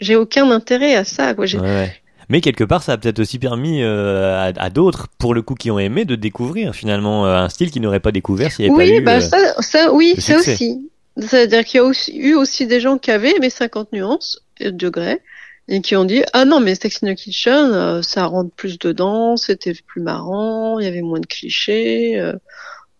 J'ai 0.00 0.16
aucun 0.16 0.50
intérêt 0.50 0.96
à 0.96 1.04
ça. 1.04 1.34
Quoi. 1.34 1.44
Ouais, 1.46 1.60
ouais. 1.60 1.96
Mais 2.28 2.40
quelque 2.40 2.64
part, 2.64 2.82
ça 2.82 2.92
a 2.92 2.98
peut-être 2.98 3.20
aussi 3.20 3.38
permis 3.38 3.82
euh, 3.82 4.34
à, 4.36 4.52
à 4.60 4.70
d'autres, 4.70 5.08
pour 5.18 5.34
le 5.34 5.42
coup, 5.42 5.54
qui 5.54 5.70
ont 5.70 5.78
aimé, 5.78 6.04
de 6.04 6.16
découvrir 6.16 6.74
finalement 6.74 7.26
euh, 7.26 7.36
un 7.36 7.48
style 7.48 7.70
qu'ils 7.70 7.82
n'auraient 7.82 8.00
pas 8.00 8.12
découvert 8.12 8.50
s'il 8.50 8.64
n'y 8.64 8.70
avait 8.70 8.84
Oui, 8.84 8.90
pas 8.90 8.98
eu. 8.98 9.04
bah 9.04 9.16
euh, 9.16 9.20
ça, 9.20 9.62
ça, 9.62 9.92
oui, 9.92 10.14
ça 10.18 10.36
aussi. 10.38 10.90
C'est-à-dire 11.18 11.64
qu'il 11.64 11.78
y 11.78 11.80
a 11.80 11.84
aussi, 11.84 12.16
eu 12.16 12.34
aussi 12.34 12.66
des 12.66 12.80
gens 12.80 12.98
qui 12.98 13.10
avaient 13.10 13.36
aimé 13.36 13.50
50 13.50 13.92
nuances 13.92 14.42
de 14.60 14.88
Grey 14.88 15.20
et 15.68 15.80
qui 15.80 15.94
ont 15.96 16.04
dit 16.04 16.22
ah 16.32 16.44
non 16.44 16.60
mais 16.60 16.74
Sex 16.74 17.02
in 17.02 17.12
the 17.12 17.16
Kitchen 17.16 17.70
euh, 17.72 18.02
ça 18.02 18.26
rentre 18.26 18.54
plus 18.54 18.78
dedans, 18.78 19.36
c'était 19.36 19.74
plus 19.74 20.00
marrant, 20.00 20.78
il 20.78 20.84
y 20.84 20.88
avait 20.88 21.02
moins 21.02 21.20
de 21.20 21.26
clichés, 21.26 22.18
euh, 22.18 22.32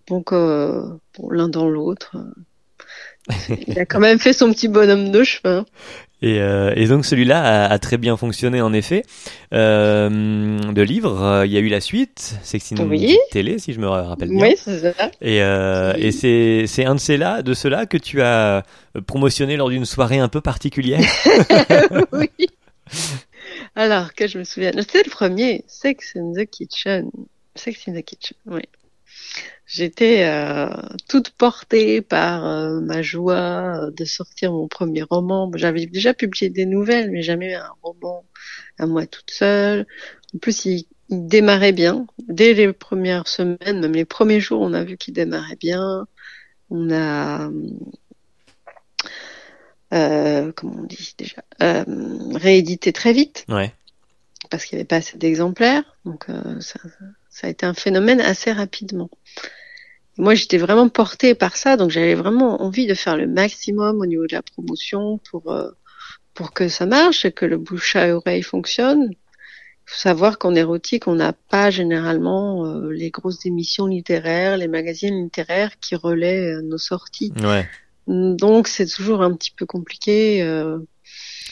donc 0.09 0.33
euh, 0.33 0.83
bon, 1.19 1.31
l'un 1.31 1.49
dans 1.49 1.69
l'autre. 1.69 2.17
euh, 2.17 3.55
il 3.67 3.79
a 3.79 3.87
quand 3.87 4.01
même 4.01 4.19
fait 4.19 4.33
son 4.33 4.53
petit 4.53 4.69
bonhomme 4.69 5.11
de 5.11 5.23
chemin. 5.25 5.65
Et, 6.23 6.41
euh, 6.41 6.73
et 6.77 6.87
donc 6.87 7.05
celui-là 7.05 7.43
a, 7.43 7.73
a 7.73 7.79
très 7.81 7.99
bien 7.99 8.17
fonctionné 8.17 8.61
en 8.61 8.73
effet. 8.73 9.03
Euh, 9.53 10.09
de 10.73 10.83
livre, 10.83 11.21
euh, 11.21 11.47
il 11.47 11.53
y 11.53 11.57
a 11.57 11.61
eu 11.61 11.69
la 11.69 11.81
suite, 11.81 12.37
Sex 12.43 12.73
in 12.73 12.87
Oui. 12.87 13.19
Télé, 13.33 13.59
si 13.59 13.73
je 13.73 13.81
me 13.81 13.89
rappelle 13.89 14.29
bien. 14.29 14.41
Oui, 14.41 14.55
c'est 14.57 14.79
ça. 14.93 15.11
Et, 15.21 15.43
euh, 15.43 15.93
et 15.97 16.13
c'est 16.13 16.85
un 16.85 16.95
de 16.95 17.01
ces 17.01 17.17
là, 17.17 17.43
de 17.43 17.55
ceux-là 17.55 17.87
que 17.87 17.97
tu 17.97 18.23
as 18.23 18.65
euh, 18.97 19.01
promotionné 19.05 19.57
lors 19.57 19.69
d'une 19.69 19.85
soirée 19.85 20.21
un 20.21 20.29
peu 20.29 20.41
particulière. 20.41 21.01
oui. 22.13 22.31
Alors 23.75 24.15
que 24.15 24.29
je 24.29 24.39
me 24.39 24.45
souviens, 24.45 24.71
c'était 24.79 25.03
le 25.05 25.11
premier, 25.11 25.65
Sex 25.67 26.15
in 26.17 26.33
the 26.37 26.47
Kitchen. 26.49 27.11
Sex 27.57 27.89
in 27.89 27.95
the 27.95 28.05
Kitchen, 28.05 28.37
oui. 28.47 28.63
J'étais 29.73 30.25
euh, 30.27 30.69
toute 31.09 31.31
portée 31.31 32.03
par 32.03 32.47
euh, 32.47 32.81
ma 32.81 33.01
joie 33.01 33.91
de 33.97 34.05
sortir 34.05 34.53
mon 34.53 34.69
premier 34.69 35.03
roman. 35.03 35.51
J'avais 35.55 35.87
déjà 35.87 36.13
publié 36.13 36.51
des 36.51 36.67
nouvelles, 36.67 37.11
mais 37.11 37.23
jamais 37.23 37.55
un 37.55 37.71
roman 37.83 38.23
à 38.79 38.87
moi 38.87 39.07
toute 39.07 39.31
seule. 39.31 39.87
En 40.35 40.39
plus, 40.39 40.67
il, 40.67 40.85
il 41.09 41.27
démarrait 41.27 41.73
bien. 41.73 42.07
Dès 42.29 42.53
les 42.53 42.73
premières 42.75 43.29
semaines, 43.29 43.81
même 43.81 43.93
les 43.95 44.05
premiers 44.05 44.41
jours, 44.41 44.61
on 44.61 44.75
a 44.75 44.85
vu 44.85 44.99
qu'il 44.99 45.15
démarrait 45.15 45.57
bien. 45.57 46.07
On 46.69 46.91
a 46.93 47.51
euh, 49.93 50.53
comment 50.57 50.77
on 50.81 50.85
dit 50.85 51.15
déjà, 51.19 51.43
euh, 51.63 51.85
réédité 52.35 52.93
très 52.93 53.13
vite 53.13 53.45
Ouais. 53.49 53.73
parce 54.51 54.65
qu'il 54.65 54.77
n'y 54.77 54.81
avait 54.81 54.89
pas 54.89 54.97
assez 54.97 55.19
d'exemplaires. 55.19 55.85
Donc 56.05 56.27
euh, 56.29 56.61
ça, 56.61 56.81
ça 57.29 57.47
a 57.47 57.51
été 57.51 57.67
un 57.67 57.75
phénomène 57.75 58.21
assez 58.21 58.53
rapidement. 58.53 59.11
Moi, 60.19 60.35
j'étais 60.35 60.59
vraiment 60.59 60.89
portée 60.89 61.35
par 61.35 61.57
ça, 61.57 61.77
donc 61.77 61.91
j'avais 61.91 62.15
vraiment 62.15 62.63
envie 62.63 62.87
de 62.87 62.95
faire 62.95 63.17
le 63.17 63.27
maximum 63.27 64.01
au 64.01 64.07
niveau 64.07 64.27
de 64.27 64.35
la 64.35 64.43
promotion 64.43 65.19
pour 65.31 65.51
euh, 65.53 65.71
pour 66.35 66.53
que 66.53 66.69
ça 66.69 66.87
marche 66.87 67.25
et 67.25 67.33
que 67.33 67.45
le 67.47 67.59
bouche 67.59 67.97
à 67.97 68.15
oreille 68.17 68.43
fonctionne. 68.43 69.09
Il 69.11 69.91
faut 69.91 69.99
savoir 69.99 70.39
qu'en 70.39 70.55
érotique, 70.55 71.09
on 71.09 71.15
n'a 71.17 71.33
pas 71.33 71.71
généralement 71.71 72.65
euh, 72.67 72.91
les 72.91 73.11
grosses 73.11 73.45
émissions 73.47 73.87
littéraires, 73.87 74.57
les 74.57 74.69
magazines 74.69 75.25
littéraires 75.25 75.73
qui 75.81 75.97
relaient 75.97 76.55
euh, 76.55 76.63
nos 76.63 76.79
sorties. 76.79 77.33
Ouais. 77.43 77.69
Donc 78.07 78.69
c'est 78.69 78.87
toujours 78.87 79.23
un 79.23 79.33
petit 79.35 79.51
peu 79.51 79.67
compliqué. 79.67 80.43
euh. 80.43 80.79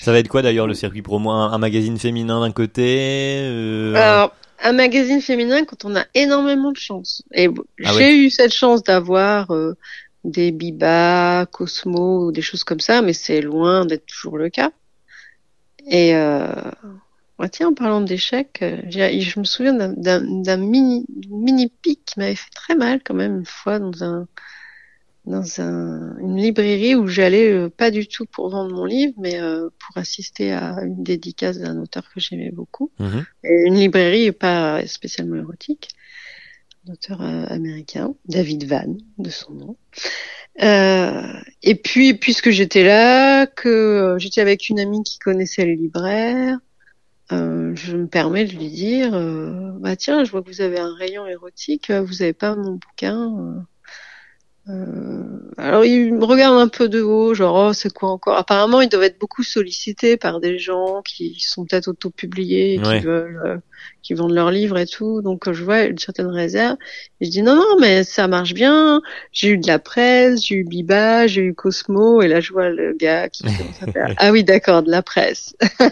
Ça 0.01 0.13
va 0.13 0.19
être 0.19 0.29
quoi 0.29 0.43
d'ailleurs 0.43 0.67
le 0.67 0.75
circuit 0.75 1.03
promo? 1.03 1.31
Un, 1.31 1.53
un 1.53 1.59
magazine 1.59 1.99
féminin 1.99 2.41
d'un 2.41 2.53
côté 2.53 3.41
euh, 3.41 3.95
Alors, 3.95 4.35
un 4.63 4.73
magazine 4.73 5.21
féminin 5.21 5.65
quand 5.65 5.85
on 5.85 5.97
a 5.97 6.05
énormément 6.15 6.73
de 6.73 6.77
chance. 6.77 7.23
Et 7.33 7.49
Ah 7.85 7.93
j'ai 7.93 8.17
eu 8.17 8.31
cette 8.31 8.53
chance 8.53 8.83
d'avoir 8.83 9.51
euh, 9.53 9.77
des 10.25 10.53
Biba, 10.53 11.47
Cosmo, 11.51 12.27
ou 12.27 12.33
des 12.33 12.43
choses 12.43 12.65
comme 12.65 12.81
ça, 12.81 13.03
mais 13.03 13.13
c'est 13.13 13.41
loin 13.41 13.87
d'être 13.87 14.07
toujours 14.07 14.39
le 14.39 14.51
cas. 14.51 14.71
Et 15.87 16.15
euh, 16.15 16.53
tiens, 17.51 17.69
en 17.69 17.75
parlant 17.75 18.01
d'échecs, 18.01 18.59
euh, 18.63 18.81
je 18.91 19.39
me 19.39 19.45
souviens 19.45 19.73
d'un 19.73 20.57
mini 20.57 21.07
mini 21.31 21.73
pic 21.83 22.05
qui 22.05 22.19
m'avait 22.19 22.35
fait 22.35 22.51
très 22.55 22.75
mal 22.75 23.01
quand 23.03 23.15
même 23.15 23.39
une 23.39 23.47
fois 23.47 23.79
dans 23.79 24.05
un 24.05 24.27
dans 25.27 25.61
un, 25.61 26.17
une 26.19 26.37
librairie 26.37 26.95
où 26.95 27.07
j'allais 27.07 27.53
euh, 27.53 27.69
pas 27.69 27.91
du 27.91 28.07
tout 28.09 28.25
pour 28.27 28.49
vendre 28.49 28.75
mon 28.75 28.85
livre, 28.85 29.15
mais 29.19 29.41
euh, 29.41 29.69
pour 29.79 29.99
assister 29.99 30.53
à 30.53 30.83
une 30.83 31.03
dédicace 31.03 31.59
d'un 31.59 31.79
auteur 31.79 32.11
que 32.13 32.21
j'aimais 32.21 32.51
beaucoup. 32.51 32.91
mhm. 32.99 33.25
Et 33.45 33.67
une 33.67 33.75
librairie 33.75 34.33
pas 34.33 34.87
spécialement 34.87 35.37
érotique, 35.37 35.89
un 36.89 36.93
auteur 36.93 37.21
euh, 37.21 37.45
américain, 37.49 38.15
David 38.27 38.65
Van, 38.65 38.97
de 39.19 39.31
son 39.31 39.53
nom. 39.53 39.77
Euh, 40.63 41.33
et 41.63 41.75
puis, 41.75 42.15
puisque 42.15 42.51
j'étais 42.51 42.85
là, 42.85 43.47
que 43.47 43.69
euh, 43.69 44.19
j'étais 44.19 44.41
avec 44.41 44.69
une 44.69 44.81
amie 44.81 45.03
qui 45.03 45.19
connaissait 45.19 45.65
le 45.65 45.73
libraire, 45.73 46.59
euh, 47.33 47.73
je 47.77 47.97
me 47.97 48.07
permets 48.07 48.45
de 48.45 48.57
lui 48.57 48.69
dire, 48.69 49.15
euh, 49.15 49.71
bah 49.79 49.97
tiens, 49.97 50.25
je 50.25 50.31
vois 50.31 50.43
que 50.43 50.49
vous 50.49 50.61
avez 50.61 50.79
un 50.79 50.95
rayon 50.95 51.27
érotique, 51.27 51.91
vous 51.91 52.23
avez 52.23 52.33
pas 52.33 52.57
mon 52.57 52.73
bouquin. 52.73 53.65
Euh. 54.69 55.23
Alors 55.57 55.85
il 55.85 56.15
me 56.15 56.25
regarde 56.25 56.59
un 56.61 56.69
peu 56.69 56.89
de 56.89 57.01
haut, 57.01 57.35
genre 57.35 57.69
oh 57.69 57.73
c'est 57.73 57.93
quoi 57.93 58.11
encore? 58.11 58.37
Apparemment 58.37 58.81
ils 58.81 58.89
doivent 58.89 59.03
être 59.05 59.19
beaucoup 59.19 59.43
sollicités 59.43 60.17
par 60.17 60.39
des 60.41 60.59
gens 60.59 61.03
qui 61.03 61.37
sont 61.41 61.65
peut-être 61.65 61.89
auto-publiés, 61.89 62.75
et 62.75 62.79
Ouais. 62.79 62.99
qui 63.01 63.05
veulent, 63.07 63.41
euh, 63.45 63.57
qui 64.03 64.15
vendent 64.15 64.33
leurs 64.35 64.51
livres 64.51 64.79
et 64.79 64.87
tout. 64.87 65.23
Donc 65.23 65.49
euh, 65.49 65.53
je 65.55 65.65
vois 65.65 65.83
une 65.85 65.99
certaine 65.99 66.29
réserve. 66.29 66.77
Et 67.21 67.25
je 67.27 67.31
dis 67.31 67.43
non 67.43 67.55
non 67.57 67.77
mais 67.81 68.05
ça 68.05 68.29
marche 68.29 68.55
bien. 68.55 69.01
J'ai 69.33 69.49
eu 69.49 69.59
de 69.59 69.67
la 69.67 69.79
presse, 69.79 70.45
j'ai 70.45 70.57
eu 70.57 70.65
Biba, 70.65 71.27
j'ai 71.27 71.41
eu 71.43 71.55
Cosmo 71.55 72.21
et 72.23 72.29
là 72.29 72.41
je 72.41 72.53
vois 72.53 72.69
le 72.69 72.95
gars 72.99 73.29
qui 73.29 73.43
commence 73.45 73.83
à 73.83 73.91
faire 73.91 74.15
ah 74.19 74.31
oui 74.31 74.45
d'accord 74.45 74.83
de 74.83 74.91
la 74.91 75.03
presse. 75.03 75.55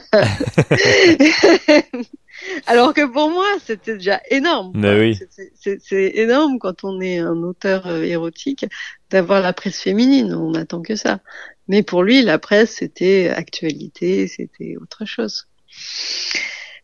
Alors 2.66 2.94
que 2.94 3.06
pour 3.06 3.30
moi, 3.30 3.46
c'était 3.64 3.94
déjà 3.94 4.20
énorme. 4.30 4.72
Oui. 4.74 5.18
C'est- 5.56 6.18
énorme 6.18 6.58
quand 6.58 6.84
on 6.84 7.00
est 7.00 7.18
un 7.18 7.42
auteur 7.42 7.86
euh, 7.86 8.02
érotique 8.02 8.66
d'avoir 9.10 9.40
la 9.40 9.52
presse 9.52 9.80
féminine. 9.80 10.34
On 10.34 10.50
n'attend 10.52 10.82
que 10.82 10.96
ça. 10.96 11.20
Mais 11.68 11.82
pour 11.82 12.02
lui, 12.02 12.22
la 12.22 12.38
presse, 12.38 12.76
c'était 12.78 13.28
actualité, 13.28 14.26
c'était 14.26 14.76
autre 14.80 15.04
chose. 15.04 15.46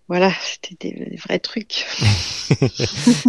voilà, 0.08 0.30
c'était 0.42 0.76
des, 0.88 1.16
vrais 1.16 1.38
trucs. 1.38 1.86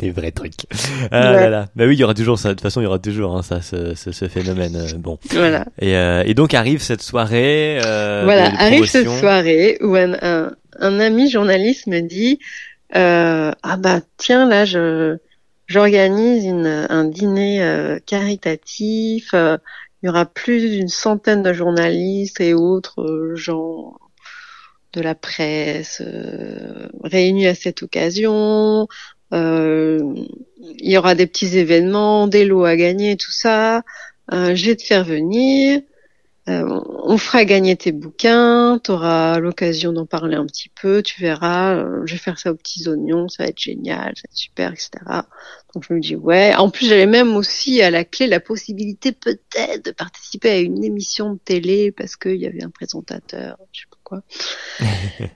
des 0.00 0.10
vrais 0.10 0.30
trucs. 0.30 0.66
Ah 1.10 1.32
là 1.32 1.50
là. 1.50 1.66
Bah 1.76 1.84
oui, 1.86 1.94
il 1.94 2.00
y 2.00 2.04
aura 2.04 2.14
toujours 2.14 2.38
ça. 2.38 2.48
De 2.48 2.54
toute 2.54 2.62
façon, 2.62 2.80
il 2.80 2.84
y 2.84 2.86
aura 2.86 2.98
toujours 2.98 3.36
hein, 3.36 3.42
ça, 3.42 3.60
ce, 3.60 3.94
ce, 3.94 4.28
phénomène. 4.28 4.76
Euh, 4.76 4.94
bon. 4.96 5.18
Voilà. 5.30 5.66
Et, 5.78 5.94
euh, 5.94 6.22
et 6.24 6.32
donc 6.32 6.54
arrive 6.54 6.80
cette 6.80 7.02
soirée. 7.02 7.78
Euh, 7.84 8.22
voilà, 8.24 8.50
arrive 8.58 8.86
cette 8.86 9.10
soirée 9.10 9.76
où 9.82 9.94
un, 9.94 10.14
un, 10.22 10.52
un, 10.78 11.00
ami 11.00 11.30
journaliste 11.30 11.86
me 11.86 12.00
dit 12.00 12.38
euh, 12.94 13.52
ah 13.62 13.76
bah 13.76 14.00
tiens 14.16 14.48
là 14.48 14.64
je 14.64 15.16
j'organise 15.66 16.46
un 16.46 17.04
dîner 17.04 17.62
euh, 17.62 17.98
caritatif. 18.06 19.34
il 19.34 20.06
y 20.06 20.08
aura 20.08 20.26
plus 20.26 20.70
d'une 20.70 20.88
centaine 20.88 21.42
de 21.42 21.52
journalistes 21.52 22.40
et 22.40 22.54
autres 22.54 23.32
gens 23.34 23.94
de 24.96 25.02
la 25.02 25.14
presse 25.14 26.02
euh, 26.04 26.88
réunis 27.04 27.46
à 27.46 27.54
cette 27.54 27.82
occasion. 27.82 28.88
Euh, 29.32 30.14
il 30.58 30.90
y 30.90 30.96
aura 30.96 31.14
des 31.14 31.26
petits 31.26 31.58
événements, 31.58 32.26
des 32.26 32.44
lots 32.44 32.64
à 32.64 32.76
gagner, 32.76 33.16
tout 33.16 33.32
ça. 33.32 33.82
Euh, 34.32 34.54
je 34.54 34.66
vais 34.66 34.76
faire 34.78 35.04
venir. 35.04 35.82
Euh, 36.48 36.80
on 37.02 37.18
fera 37.18 37.44
gagner 37.44 37.74
tes 37.76 37.90
bouquins, 37.90 38.78
tu 38.82 38.92
auras 38.92 39.40
l'occasion 39.40 39.92
d'en 39.92 40.06
parler 40.06 40.36
un 40.36 40.46
petit 40.46 40.68
peu, 40.68 41.02
tu 41.02 41.20
verras, 41.20 41.74
euh, 41.74 42.02
je 42.04 42.12
vais 42.12 42.18
faire 42.18 42.38
ça 42.38 42.52
aux 42.52 42.54
petits 42.54 42.86
oignons, 42.88 43.28
ça 43.28 43.42
va 43.42 43.48
être 43.48 43.58
génial, 43.58 44.12
ça 44.14 44.22
va 44.22 44.30
être 44.30 44.36
super, 44.36 44.72
etc. 44.72 44.90
Donc 45.74 45.84
je 45.88 45.92
me 45.92 46.00
dis 46.00 46.14
ouais. 46.14 46.54
En 46.54 46.70
plus 46.70 46.88
j'avais 46.88 47.06
même 47.06 47.34
aussi 47.34 47.82
à 47.82 47.90
la 47.90 48.04
clé 48.04 48.28
la 48.28 48.38
possibilité 48.38 49.10
peut-être 49.10 49.86
de 49.86 49.90
participer 49.90 50.50
à 50.50 50.58
une 50.60 50.84
émission 50.84 51.32
de 51.32 51.38
télé 51.44 51.90
parce 51.90 52.14
qu'il 52.14 52.36
y 52.36 52.46
avait 52.46 52.62
un 52.62 52.70
présentateur, 52.70 53.58
je 53.72 53.80
sais 53.80 53.86
pas 53.90 53.98
quoi. 54.04 54.22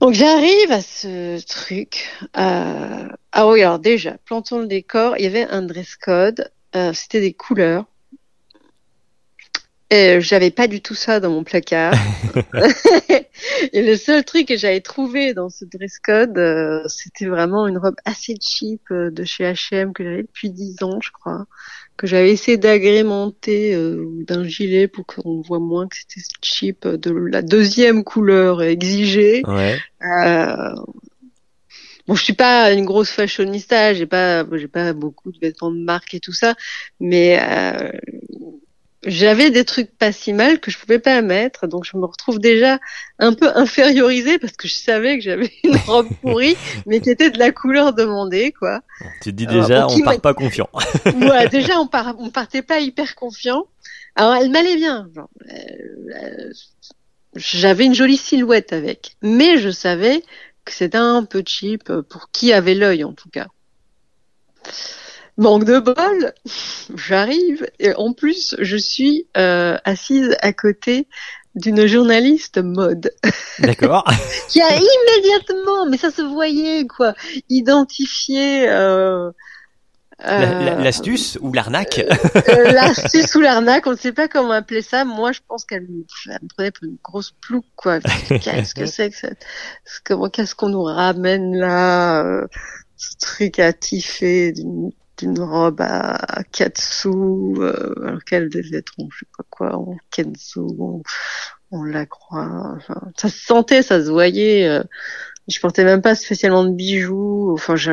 Donc 0.00 0.12
j'arrive 0.12 0.70
à 0.70 0.82
ce 0.82 1.42
truc. 1.46 2.10
Euh... 2.36 3.08
Ah 3.32 3.48
oui 3.48 3.62
alors 3.62 3.78
déjà, 3.78 4.18
plantons 4.26 4.58
le 4.58 4.66
décor, 4.66 5.16
il 5.16 5.24
y 5.24 5.26
avait 5.26 5.44
un 5.44 5.62
dress 5.62 5.96
code, 5.96 6.50
euh, 6.74 6.92
c'était 6.92 7.20
des 7.20 7.32
couleurs. 7.32 7.86
Et 9.90 10.20
j'avais 10.20 10.50
pas 10.50 10.66
du 10.66 10.80
tout 10.80 10.94
ça 10.94 11.20
dans 11.20 11.30
mon 11.30 11.44
placard. 11.44 11.94
et 13.72 13.82
le 13.82 13.96
seul 13.96 14.24
truc 14.24 14.48
que 14.48 14.56
j'avais 14.56 14.80
trouvé 14.80 15.32
dans 15.32 15.48
ce 15.48 15.64
dress 15.64 16.00
code, 16.00 16.36
euh, 16.38 16.82
c'était 16.88 17.26
vraiment 17.26 17.68
une 17.68 17.78
robe 17.78 17.94
assez 18.04 18.34
cheap 18.40 18.82
euh, 18.90 19.10
de 19.10 19.22
chez 19.22 19.44
H&M 19.44 19.92
que 19.92 20.02
j'avais 20.02 20.22
depuis 20.22 20.50
10 20.50 20.82
ans, 20.82 21.00
je 21.00 21.12
crois, 21.12 21.46
que 21.96 22.08
j'avais 22.08 22.32
essayé 22.32 22.56
d'agrémenter 22.56 23.76
euh, 23.76 24.24
d'un 24.26 24.42
gilet 24.42 24.88
pour 24.88 25.06
qu'on 25.06 25.40
voit 25.40 25.60
moins 25.60 25.86
que 25.86 25.96
c'était 25.96 26.26
cheap 26.42 26.88
de 26.88 27.12
la 27.12 27.42
deuxième 27.42 28.02
couleur 28.02 28.62
exigée. 28.62 29.42
Ouais. 29.46 29.78
Bon, 32.08 32.14
je 32.14 32.22
suis 32.22 32.34
pas 32.34 32.72
une 32.72 32.84
grosse 32.84 33.10
fashionista, 33.10 33.92
j'ai 33.92 34.06
pas, 34.06 34.44
j'ai 34.56 34.68
pas 34.68 34.92
beaucoup 34.92 35.32
de 35.32 35.38
vêtements 35.40 35.72
de 35.72 35.82
marque 35.82 36.14
et 36.14 36.20
tout 36.20 36.32
ça, 36.32 36.54
mais 37.00 37.40
euh, 37.42 37.90
j'avais 39.06 39.50
des 39.50 39.64
trucs 39.64 39.96
pas 39.96 40.12
si 40.12 40.32
mal 40.32 40.60
que 40.60 40.70
je 40.70 40.78
pouvais 40.78 40.98
pas 40.98 41.22
mettre, 41.22 41.66
donc 41.66 41.84
je 41.84 41.96
me 41.96 42.04
retrouve 42.04 42.40
déjà 42.40 42.78
un 43.18 43.32
peu 43.32 43.50
infériorisée 43.54 44.38
parce 44.38 44.54
que 44.54 44.68
je 44.68 44.74
savais 44.74 45.16
que 45.16 45.24
j'avais 45.24 45.52
une 45.64 45.76
robe 45.76 46.08
pourrie, 46.20 46.56
mais 46.86 47.00
qui 47.00 47.10
était 47.10 47.30
de 47.30 47.38
la 47.38 47.52
couleur 47.52 47.94
demandée, 47.94 48.52
quoi. 48.52 48.80
Tu 49.22 49.30
te 49.30 49.36
dis 49.36 49.46
déjà, 49.46 49.86
on 49.86 50.00
part 50.00 50.20
pas 50.20 50.34
confiant. 50.34 50.68
ouais, 51.06 51.48
déjà 51.48 51.78
on 51.78 51.86
part, 51.86 52.16
on 52.18 52.30
partait 52.30 52.62
pas 52.62 52.80
hyper 52.80 53.14
confiant. 53.14 53.66
Alors 54.16 54.34
elle 54.34 54.50
m'allait 54.50 54.76
bien, 54.76 55.08
euh, 55.16 55.54
euh, 56.14 56.52
j'avais 57.34 57.84
une 57.84 57.94
jolie 57.94 58.16
silhouette 58.16 58.72
avec, 58.72 59.16
mais 59.22 59.58
je 59.58 59.70
savais 59.70 60.22
que 60.64 60.72
c'était 60.72 60.98
un 60.98 61.24
peu 61.24 61.42
cheap 61.46 61.92
pour 62.08 62.30
qui 62.30 62.52
avait 62.52 62.74
l'œil 62.74 63.04
en 63.04 63.12
tout 63.12 63.28
cas. 63.28 63.46
Manque 65.38 65.64
de 65.64 65.80
bol, 65.80 66.32
j'arrive 66.94 67.68
et 67.78 67.94
en 67.94 68.14
plus 68.14 68.56
je 68.58 68.76
suis 68.76 69.26
euh, 69.36 69.76
assise 69.84 70.34
à 70.40 70.54
côté 70.54 71.08
d'une 71.56 71.86
journaliste 71.86 72.58
mode. 72.58 73.10
D'accord. 73.58 74.04
qui 74.48 74.62
a 74.62 74.70
immédiatement, 74.70 75.86
mais 75.90 75.96
ça 75.96 76.10
se 76.10 76.22
voyait 76.22 76.86
quoi, 76.86 77.14
identifié. 77.50 78.68
Euh, 78.68 79.30
euh, 80.24 80.82
L'astuce 80.82 81.38
ou 81.42 81.52
l'arnaque 81.52 81.98
euh, 81.98 82.72
L'astuce 82.72 83.34
ou 83.34 83.40
l'arnaque, 83.40 83.86
on 83.86 83.90
ne 83.90 83.96
sait 83.96 84.12
pas 84.12 84.28
comment 84.28 84.52
appeler 84.52 84.80
ça. 84.80 85.04
Moi, 85.04 85.32
je 85.32 85.40
pense 85.46 85.66
qu'elle 85.66 85.82
me, 85.82 86.04
prenait 86.56 86.70
pour 86.70 86.84
une 86.84 86.96
grosse 87.02 87.32
plouc, 87.42 87.64
quoi. 87.76 88.00
Qu'est-ce 88.00 88.74
que 88.74 88.86
c'est 88.86 89.10
que 89.10 89.16
ça 89.16 89.28
Comment 90.04 90.30
qu'est-ce 90.30 90.54
qu'on 90.54 90.70
nous 90.70 90.84
ramène 90.84 91.54
là 91.56 92.46
Ce 92.96 93.16
truc 93.18 93.58
à 93.58 93.74
tiffer 93.74 94.52
d'une 94.52 94.90
d'une 95.18 95.40
robe 95.40 95.80
à 95.80 96.42
4 96.52 96.80
sous, 96.80 97.54
euh, 97.58 97.94
alors 98.02 98.24
qu'elle 98.24 98.48
devait 98.48 98.78
être, 98.78 98.92
je 98.98 99.18
sais 99.20 99.26
pas 99.36 99.44
quoi, 99.48 99.76
en 99.76 99.96
kenzo, 100.10 100.76
on, 100.78 101.02
on 101.70 101.82
la 101.84 102.06
croit. 102.06 102.74
Enfin, 102.76 103.00
ça 103.16 103.28
se 103.28 103.38
sentait, 103.38 103.82
ça 103.82 104.04
se 104.04 104.10
voyait. 104.10 104.68
Euh, 104.68 104.82
je 105.48 105.60
portais 105.60 105.84
même 105.84 106.02
pas 106.02 106.14
spécialement 106.14 106.64
de 106.64 106.72
bijoux. 106.72 107.52
Enfin, 107.52 107.76
je, 107.76 107.92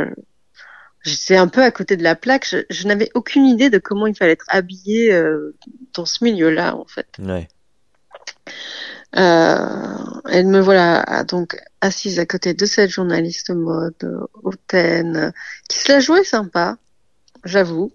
j'étais 1.04 1.38
un 1.38 1.48
peu 1.48 1.62
à 1.62 1.72
côté 1.72 1.98
de 1.98 2.04
la 2.04 2.16
plaque. 2.16 2.48
Je, 2.48 2.58
je 2.70 2.88
n'avais 2.88 3.10
aucune 3.14 3.46
idée 3.46 3.70
de 3.70 3.78
comment 3.78 4.08
il 4.08 4.16
fallait 4.16 4.34
être 4.34 4.46
habillé 4.50 5.14
euh, 5.14 5.56
dans 5.94 6.06
ce 6.06 6.24
milieu-là, 6.24 6.76
en 6.76 6.86
fait. 6.86 7.08
Ouais. 7.20 7.48
Euh, 9.16 9.96
elle 10.28 10.48
me 10.48 10.60
voilà 10.60 11.24
donc 11.28 11.56
assise 11.82 12.18
à 12.18 12.26
côté 12.26 12.56
de 12.56 12.66
cette 12.66 12.90
journaliste 12.90 13.52
mode 13.52 14.28
hautaine 14.42 15.32
qui 15.70 15.78
se 15.78 15.92
la 15.92 16.00
jouait 16.00 16.24
sympa 16.24 16.78
j'avoue, 17.44 17.92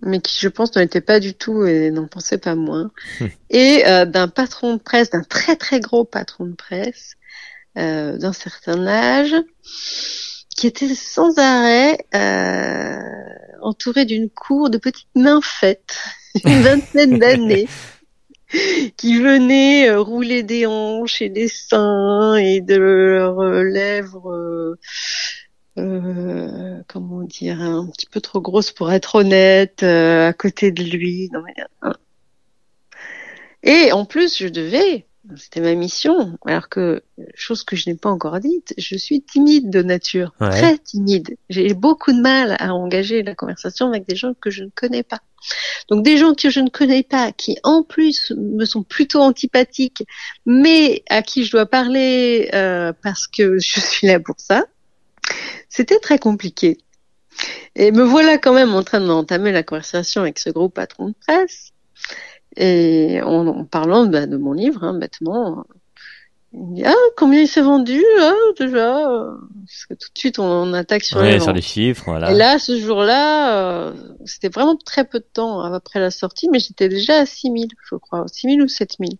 mais 0.00 0.20
qui, 0.20 0.38
je 0.40 0.48
pense, 0.48 0.74
n'en 0.74 0.82
était 0.82 1.00
pas 1.00 1.20
du 1.20 1.34
tout 1.34 1.64
et 1.64 1.90
n'en 1.90 2.06
pensait 2.06 2.38
pas 2.38 2.54
moins. 2.54 2.90
Hmm. 3.20 3.26
et 3.50 3.86
euh, 3.86 4.04
d'un 4.04 4.28
patron 4.28 4.74
de 4.74 4.80
presse, 4.80 5.10
d'un 5.10 5.22
très 5.22 5.56
très 5.56 5.80
gros 5.80 6.04
patron 6.04 6.46
de 6.46 6.54
presse, 6.54 7.16
euh, 7.78 8.18
d'un 8.18 8.32
certain 8.32 8.86
âge, 8.86 9.34
qui 10.56 10.66
était 10.66 10.94
sans 10.94 11.38
arrêt 11.38 11.98
euh, 12.14 12.98
entouré 13.62 14.04
d'une 14.04 14.28
cour 14.28 14.70
de 14.70 14.78
petites 14.78 15.14
nymphètes, 15.14 15.96
une 16.44 16.62
vingtaine 16.62 17.18
d'années. 17.18 17.68
qui 18.98 19.18
venaient 19.18 19.88
euh, 19.88 20.00
rouler 20.00 20.42
des 20.42 20.66
hanches 20.66 21.22
et 21.22 21.30
des 21.30 21.48
seins 21.48 22.36
et 22.36 22.60
de 22.60 22.76
leurs 22.76 23.42
lèvres 23.62 24.76
euh, 25.78 26.80
comment 26.88 27.22
dire, 27.22 27.60
un 27.60 27.86
petit 27.88 28.06
peu 28.06 28.20
trop 28.20 28.40
grosse 28.40 28.70
pour 28.70 28.92
être 28.92 29.14
honnête, 29.16 29.82
euh, 29.82 30.28
à 30.28 30.32
côté 30.32 30.70
de 30.70 30.82
lui. 30.82 31.30
Non, 31.32 31.42
mais, 31.44 31.54
hein. 31.82 31.94
Et 33.62 33.92
en 33.92 34.04
plus, 34.04 34.38
je 34.38 34.48
devais, 34.48 35.06
c'était 35.36 35.60
ma 35.60 35.74
mission, 35.74 36.36
alors 36.44 36.68
que, 36.68 37.02
chose 37.34 37.62
que 37.62 37.76
je 37.76 37.88
n'ai 37.88 37.96
pas 37.96 38.10
encore 38.10 38.40
dite, 38.40 38.74
je 38.76 38.96
suis 38.96 39.22
timide 39.22 39.70
de 39.70 39.82
nature, 39.82 40.32
très 40.38 40.78
timide. 40.78 41.36
J'ai 41.48 41.72
beaucoup 41.74 42.12
de 42.12 42.20
mal 42.20 42.56
à 42.58 42.74
engager 42.74 43.22
la 43.22 43.36
conversation 43.36 43.86
avec 43.88 44.08
des 44.08 44.16
gens 44.16 44.34
que 44.34 44.50
je 44.50 44.64
ne 44.64 44.70
connais 44.74 45.04
pas. 45.04 45.20
Donc 45.88 46.04
des 46.04 46.16
gens 46.16 46.34
que 46.34 46.50
je 46.50 46.60
ne 46.60 46.70
connais 46.70 47.04
pas, 47.04 47.30
qui 47.32 47.56
en 47.62 47.84
plus 47.84 48.32
me 48.36 48.64
sont 48.64 48.82
plutôt 48.82 49.20
antipathiques, 49.20 50.04
mais 50.44 51.04
à 51.08 51.22
qui 51.22 51.44
je 51.44 51.52
dois 51.52 51.66
parler 51.66 52.50
euh, 52.52 52.92
parce 53.02 53.28
que 53.28 53.58
je 53.58 53.80
suis 53.80 54.08
là 54.08 54.18
pour 54.18 54.36
ça, 54.38 54.66
c'était 55.72 55.98
très 55.98 56.18
compliqué. 56.18 56.76
Et 57.76 57.92
me 57.92 58.02
voilà 58.02 58.36
quand 58.36 58.52
même 58.52 58.74
en 58.74 58.82
train 58.82 59.00
d'entamer 59.00 59.52
la 59.52 59.62
conversation 59.62 60.20
avec 60.20 60.38
ce 60.38 60.50
gros 60.50 60.68
patron 60.68 61.08
de 61.08 61.14
presse. 61.26 61.72
Et 62.56 63.22
en, 63.22 63.64
parlant 63.64 64.04
bah, 64.04 64.26
de 64.26 64.36
mon 64.36 64.52
livre, 64.52 64.84
hein, 64.84 64.92
bêtement, 64.92 65.64
il 66.52 66.60
me 66.60 66.74
dit 66.74 66.84
ah 66.84 66.94
combien 67.16 67.40
il 67.40 67.48
s'est 67.48 67.62
vendu 67.62 68.04
là 68.18 68.34
déjà 68.58 68.92
parce 69.66 69.86
que 69.88 69.94
tout 69.94 70.08
de 70.12 70.18
suite 70.18 70.38
on, 70.38 70.74
attaque 70.74 71.04
sur, 71.04 71.22
les, 71.22 71.40
sur 71.40 71.54
les 71.54 71.62
chiffres 71.62 72.04
voilà. 72.04 72.30
Et 72.30 72.34
là 72.34 72.58
ce 72.58 72.78
jour-là 72.78 73.56
euh, 73.56 73.94
c'était 74.26 74.50
vraiment 74.50 74.76
très 74.76 75.06
peu 75.06 75.20
de 75.20 75.24
temps 75.24 75.62
après 75.62 75.98
la 75.98 76.10
sortie 76.10 76.50
mais 76.50 76.58
j'étais 76.58 76.90
déjà 76.90 77.20
à 77.20 77.24
6000 77.24 77.68
je 77.90 77.94
crois 77.94 78.26
6000 78.26 78.60
ou 78.60 78.68
7000 78.68 79.16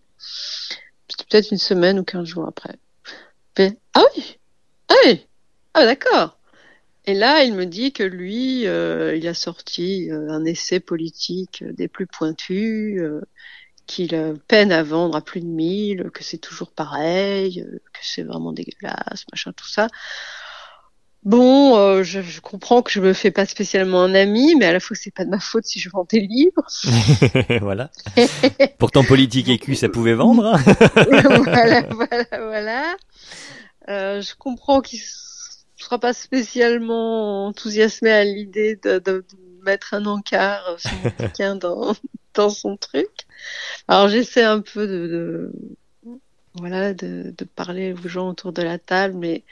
c'était 1.07 1.25
peut-être 1.27 1.49
une 1.49 1.57
semaine 1.57 1.97
ou 1.97 2.03
15 2.03 2.23
jours 2.23 2.47
après. 2.47 2.75
ah 3.57 4.03
oui 4.15 4.37
ah 4.89 4.95
oui 5.05 5.25
ah 5.73 5.85
d'accord 5.85 6.37
et 7.05 7.13
là, 7.13 7.43
il 7.43 7.53
me 7.53 7.65
dit 7.65 7.91
que 7.91 8.03
lui, 8.03 8.65
euh, 8.65 9.15
il 9.15 9.27
a 9.27 9.33
sorti 9.33 10.09
euh, 10.09 10.29
un 10.29 10.45
essai 10.45 10.79
politique 10.79 11.63
euh, 11.65 11.73
des 11.73 11.87
plus 11.87 12.07
pointus, 12.07 13.01
qu'il 13.85 14.15
peine 14.47 14.71
à 14.71 14.81
vendre 14.81 15.17
à 15.17 15.21
plus 15.21 15.41
de 15.41 15.45
1000, 15.45 16.09
que 16.13 16.23
c'est 16.23 16.37
toujours 16.37 16.71
pareil, 16.71 17.65
que 17.93 17.99
c'est 18.01 18.23
vraiment 18.23 18.53
dégueulasse, 18.53 19.25
machin, 19.31 19.51
tout 19.51 19.67
ça. 19.67 19.87
Bon, 21.23 22.01
je, 22.03 22.21
je, 22.21 22.41
comprends 22.41 22.81
que 22.81 22.91
je 22.91 23.01
me 23.01 23.13
fais 23.13 23.31
pas 23.31 23.45
spécialement 23.45 24.01
un 24.03 24.13
ami, 24.13 24.55
mais 24.55 24.65
à 24.65 24.73
la 24.73 24.79
fois 24.79 24.95
c'est 24.99 25.13
pas 25.13 25.25
de 25.25 25.29
ma 25.29 25.39
faute 25.39 25.65
si 25.65 25.79
je 25.79 25.89
vends 25.89 26.05
des 26.09 26.21
livres. 26.21 26.65
voilà. 27.61 27.91
Pourtant 28.77 29.03
politique 29.03 29.49
et 29.49 29.57
cul, 29.57 29.75
ça 29.75 29.89
pouvait 29.89 30.13
vendre. 30.13 30.45
Hein. 30.45 30.63
voilà, 31.43 31.81
voilà, 31.91 32.25
voilà. 32.31 32.95
Euh, 33.89 34.21
je 34.21 34.33
comprends 34.37 34.81
qu'il 34.81 34.99
sera 35.83 35.99
pas 35.99 36.13
spécialement 36.13 37.47
enthousiasmé 37.47 38.11
à 38.11 38.23
l'idée 38.23 38.79
de, 38.81 38.99
de, 38.99 39.25
mettre 39.63 39.93
un 39.93 40.05
encart 40.05 40.75
sur 40.77 40.91
mon 41.03 41.09
bouquin 41.19 41.55
dans, 41.55 41.95
dans 42.33 42.49
son 42.49 42.75
truc. 42.75 43.09
Alors 43.87 44.09
j'essaie 44.09 44.43
un 44.43 44.59
peu 44.59 44.87
de, 44.87 45.07
de 45.07 45.51
voilà 46.55 46.93
de, 46.93 47.33
de, 47.35 47.45
parler 47.45 47.93
aux 47.93 48.07
gens 48.07 48.29
autour 48.29 48.51
de 48.51 48.61
la 48.61 48.77
table, 48.77 49.15
mais 49.15 49.43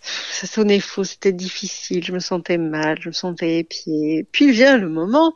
ça 0.00 0.46
sonnait 0.46 0.80
faux, 0.80 1.04
c'était 1.04 1.32
difficile, 1.32 2.04
je 2.04 2.12
me 2.12 2.18
sentais 2.18 2.58
mal, 2.58 2.98
je 3.00 3.08
me 3.08 3.12
sentais 3.12 3.58
épiée. 3.58 4.26
Puis 4.30 4.50
vient 4.50 4.78
le 4.78 4.88
moment 4.88 5.34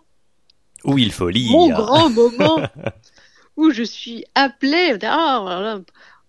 où 0.84 0.98
il 0.98 1.12
faut 1.12 1.28
lire. 1.28 1.50
Mon 1.50 1.68
grand 1.68 2.10
moment 2.22 2.60
où 3.56 3.70
je 3.70 3.82
suis 3.82 4.24
appelée. 4.34 4.96
Voilà, 4.98 5.80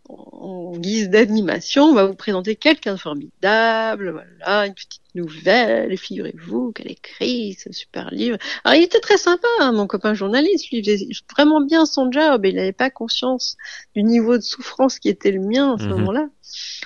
en 0.09 0.71
guise 0.77 1.09
d'animation, 1.09 1.85
on 1.85 1.93
va 1.93 2.05
vous 2.05 2.15
présenter 2.15 2.55
quelqu'un 2.55 2.93
de 2.93 2.99
formidable, 2.99 4.11
voilà, 4.11 4.67
une 4.67 4.73
petite 4.73 5.01
nouvelle, 5.15 5.97
figurez-vous 5.97 6.71
qu'elle 6.71 6.91
écrit 6.91 7.53
ce 7.53 7.71
super 7.71 8.09
livre. 8.11 8.37
Alors 8.63 8.77
il 8.77 8.83
était 8.83 8.99
très 8.99 9.17
sympa, 9.17 9.47
hein, 9.59 9.71
mon 9.71 9.87
copain 9.87 10.13
journaliste, 10.13 10.69
lui 10.71 10.83
faisait 10.83 11.07
vraiment 11.31 11.61
bien 11.61 11.85
son 11.85 12.11
job 12.11 12.45
et 12.45 12.49
il 12.49 12.55
n'avait 12.55 12.71
pas 12.71 12.89
conscience 12.89 13.57
du 13.95 14.03
niveau 14.03 14.37
de 14.37 14.43
souffrance 14.43 14.99
qui 14.99 15.09
était 15.09 15.31
le 15.31 15.41
mien 15.41 15.75
à 15.75 15.77
ce 15.77 15.85
mhm. 15.85 15.91
moment-là, 15.91 16.29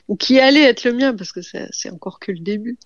ou 0.07 0.15
qui 0.15 0.39
allait 0.39 0.63
être 0.63 0.83
le 0.83 0.93
mien 0.93 1.13
parce 1.13 1.31
que 1.31 1.41
c'est 1.41 1.89
encore 1.91 2.19
que 2.19 2.31
le 2.31 2.39
début. 2.39 2.77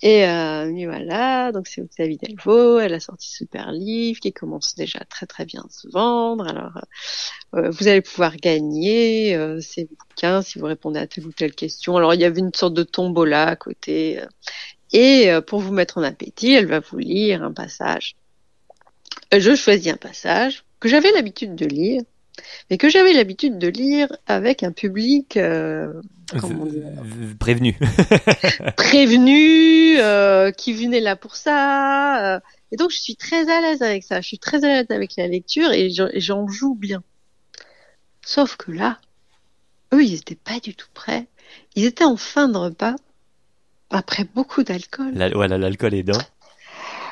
Et 0.00 0.24
euh, 0.26 0.70
voilà, 0.84 1.50
donc 1.50 1.66
c'est 1.66 1.80
Octavie 1.80 2.18
Delvaux, 2.18 2.78
elle 2.78 2.94
a 2.94 3.00
sorti 3.00 3.28
super 3.28 3.72
livre 3.72 4.20
qui 4.20 4.32
commence 4.32 4.76
déjà 4.76 5.00
très 5.00 5.26
très 5.26 5.44
bien 5.44 5.62
à 5.62 5.70
se 5.70 5.88
vendre. 5.88 6.46
Alors 6.46 6.76
euh, 6.76 7.58
euh, 7.58 7.70
vous 7.70 7.88
allez 7.88 8.00
pouvoir 8.00 8.36
gagner 8.36 9.34
euh, 9.34 9.60
ces 9.60 9.86
bouquins 9.86 10.42
si 10.42 10.60
vous 10.60 10.66
répondez 10.66 11.00
à 11.00 11.08
telle 11.08 11.26
ou 11.26 11.32
telle 11.32 11.52
question. 11.52 11.96
Alors 11.96 12.14
il 12.14 12.20
y 12.20 12.24
avait 12.24 12.38
une 12.38 12.54
sorte 12.54 12.74
de 12.74 12.84
tombola 12.84 13.48
à 13.48 13.56
côté. 13.56 14.20
et 14.92 15.30
pour 15.46 15.60
vous 15.60 15.72
mettre 15.72 15.98
en 15.98 16.02
appétit, 16.02 16.52
elle 16.52 16.66
va 16.66 16.80
vous 16.80 16.98
lire 16.98 17.42
un 17.42 17.52
passage. 17.52 18.14
Je 19.36 19.54
choisis 19.56 19.92
un 19.92 19.96
passage 19.96 20.64
que 20.80 20.88
j'avais 20.88 21.10
l'habitude 21.12 21.56
de 21.56 21.66
lire 21.66 22.02
mais 22.70 22.78
que 22.78 22.88
j'avais 22.88 23.12
l'habitude 23.12 23.58
de 23.58 23.68
lire 23.68 24.08
avec 24.26 24.62
un 24.62 24.72
public 24.72 25.36
euh, 25.36 25.92
prévenu, 27.38 27.76
prévenu, 28.76 29.98
euh, 29.98 30.50
qui 30.50 30.72
venait 30.72 31.00
là 31.00 31.16
pour 31.16 31.36
ça. 31.36 32.34
Euh. 32.34 32.40
et 32.72 32.76
donc 32.76 32.90
je 32.90 32.98
suis 32.98 33.16
très 33.16 33.50
à 33.50 33.60
l'aise 33.60 33.82
avec 33.82 34.04
ça. 34.04 34.20
Je 34.20 34.26
suis 34.26 34.38
très 34.38 34.64
à 34.64 34.68
l'aise 34.68 34.90
avec 34.90 35.16
la 35.16 35.26
lecture 35.26 35.72
et 35.72 35.90
j'en 35.90 36.48
joue 36.48 36.74
bien. 36.74 37.02
Sauf 38.24 38.56
que 38.56 38.72
là, 38.72 38.98
eux, 39.94 40.04
ils 40.04 40.12
n'étaient 40.12 40.34
pas 40.34 40.60
du 40.60 40.74
tout 40.74 40.88
prêts. 40.92 41.26
Ils 41.74 41.84
étaient 41.84 42.04
en 42.04 42.16
fin 42.16 42.48
de 42.48 42.58
repas 42.58 42.96
après 43.90 44.24
beaucoup 44.34 44.62
d'alcool. 44.62 45.14
voilà, 45.34 45.56
l'alcool 45.56 45.94
est 45.94 46.02
dans. 46.02 46.18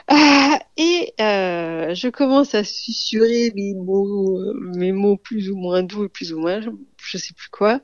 Ah, 0.09 0.59
et 0.77 1.15
euh, 1.21 1.95
je 1.95 2.09
commence 2.09 2.55
à 2.55 2.63
susurrer 2.65 3.53
mes 3.55 3.75
mots, 3.75 4.53
mes 4.77 4.93
mots 4.93 5.17
plus 5.17 5.51
ou 5.51 5.57
moins 5.57 5.83
doux 5.83 6.05
et 6.05 6.09
plus 6.09 6.33
ou 6.33 6.39
moins, 6.39 6.61
je, 6.61 6.71
je 6.99 7.19
sais 7.19 7.35
plus 7.35 7.49
quoi. 7.49 7.81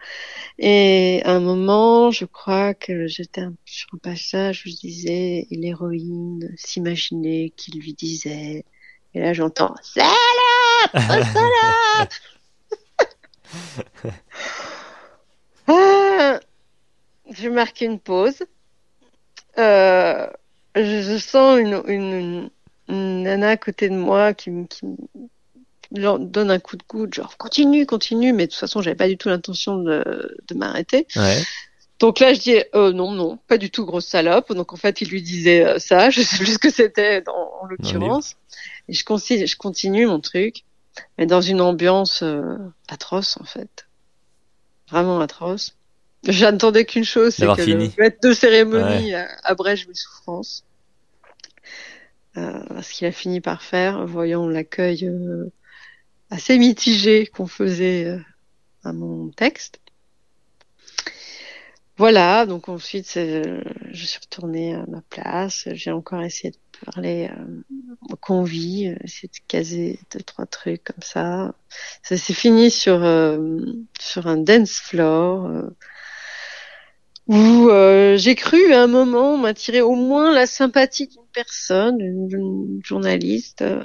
Et 0.59 1.21
à 1.25 1.33
un 1.33 1.41
moment, 1.41 2.11
je 2.11 2.25
crois 2.25 2.75
que 2.75 3.07
j'étais 3.07 3.43
sur 3.65 3.89
un 3.95 3.99
passage 3.99 4.65
où 4.65 4.69
je 4.69 4.77
disais, 4.77 5.47
l'héroïne 5.51 6.53
s'imaginait 6.57 7.53
qu'il 7.57 7.81
lui 7.81 7.95
disait. 7.95 8.65
Et 9.15 9.21
là, 9.21 9.33
j'entends 9.33 9.75
salope, 9.83 10.11
oh, 10.95 10.99
salope. 11.33 12.13
ah, 15.69 16.41
je 17.31 17.49
marque 17.49 17.81
une 17.81 17.99
pause. 17.99 18.43
Euh, 19.59 20.27
je, 20.75 21.19
sens 21.19 21.59
une, 21.59 21.83
une, 21.87 22.51
une, 22.89 23.23
nana 23.23 23.51
à 23.51 23.57
côté 23.57 23.89
de 23.89 23.95
moi 23.95 24.35
qui, 24.35 24.51
qui 24.69 24.87
me 24.87 26.19
donne 26.19 26.51
un 26.51 26.59
coup 26.59 26.77
de 26.77 26.83
coude, 26.83 27.15
genre 27.15 27.37
continue, 27.37 27.87
continue, 27.87 28.33
mais 28.33 28.47
de 28.47 28.53
toute 28.53 28.61
façon, 28.61 28.81
j'avais 28.83 28.97
pas 28.97 29.09
du 29.09 29.17
tout 29.17 29.29
l'intention 29.29 29.77
de, 29.77 30.37
de 30.49 30.55
m'arrêter. 30.55 31.07
Ouais. 31.17 31.43
Donc 32.03 32.19
là, 32.19 32.35
je 32.35 32.41
dis 32.41 32.57
euh, 32.75 32.93
non, 32.93 33.13
non, 33.13 33.39
pas 33.47 33.59
du 33.59 33.71
tout 33.71 33.87
grosse 33.87 34.07
salope. 34.07 34.53
Donc 34.53 34.73
en 34.73 34.77
fait, 34.77 35.01
il 35.03 35.09
lui 35.09 35.23
disait 35.23 35.65
euh, 35.65 35.79
ça, 35.79 36.11
je 36.11 36.21
sais 36.21 36.37
plus 36.37 36.55
ce 36.55 36.59
que 36.59 36.69
c'était 36.69 37.23
dans, 37.23 37.53
en 37.61 37.67
l'occurrence. 37.67 38.35
Et 38.89 38.93
je 38.93 39.05
continue, 39.05 39.47
je 39.47 39.57
continue 39.57 40.07
mon 40.07 40.19
truc, 40.19 40.65
mais 41.17 41.27
dans 41.27 41.41
une 41.41 41.61
ambiance 41.61 42.25
euh, 42.25 42.57
atroce 42.89 43.39
en 43.41 43.45
fait, 43.45 43.87
vraiment 44.91 45.21
atroce. 45.21 45.77
J'attendais 46.25 46.85
qu'une 46.85 47.05
chose, 47.05 47.35
c'est 47.35 47.47
que 47.47 47.63
le 47.63 47.91
maître 47.99 48.19
de 48.23 48.33
cérémonie 48.33 49.13
abrège 49.45 49.89
mes 49.89 49.95
souffrances. 49.95 50.65
Euh, 52.39 52.81
ce 52.81 52.95
qu'il 52.95 53.07
a 53.07 53.13
fini 53.13 53.41
par 53.43 53.63
faire, 53.63 54.07
voyant 54.07 54.49
l'accueil 54.49 55.05
euh, 55.05 55.53
assez 56.31 56.57
mitigé 56.57 57.27
qu'on 57.27 57.47
faisait 57.47 58.07
euh, 58.07 58.19
à 58.85 58.93
mon 58.95 59.29
texte. 59.29 59.81
Voilà, 61.99 62.47
donc 62.47 62.71
ensuite 62.71 63.13
je 63.13 64.07
suis 64.07 64.19
retournée 64.19 64.75
à 64.75 64.87
ma 64.89 65.03
place, 65.11 65.69
j'ai 65.73 65.91
encore 65.91 66.23
essayé 66.23 66.53
de 66.53 66.91
parler 66.91 67.29
euh, 67.31 67.63
au 68.11 68.17
convie, 68.17 68.87
essayer 69.05 69.29
de 69.29 69.47
caser 69.47 70.01
deux 70.11 70.23
trois 70.23 70.47
trucs 70.47 70.85
comme 70.85 71.03
ça. 71.03 71.55
Ça 72.03 72.17
s'est 72.17 72.33
fini 72.33 72.71
sur 72.71 73.01
sur 74.01 74.27
un 74.27 74.37
dance 74.39 74.79
floor 74.79 75.71
où 77.29 77.69
euh, 77.71 78.17
j'ai 78.17 78.35
cru 78.35 78.73
à 78.73 78.83
un 78.83 78.87
moment 78.87 79.37
m'attirer 79.37 79.81
au 79.81 79.95
moins 79.95 80.33
la 80.33 80.47
sympathie 80.47 81.09
d'une 81.09 81.23
personne, 81.33 81.99
d'une 81.99 82.81
journaliste, 82.85 83.63
euh, 83.63 83.83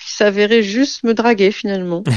qui 0.00 0.12
s'avérait 0.12 0.62
juste 0.62 1.04
me 1.04 1.14
draguer 1.14 1.50
finalement. 1.52 2.04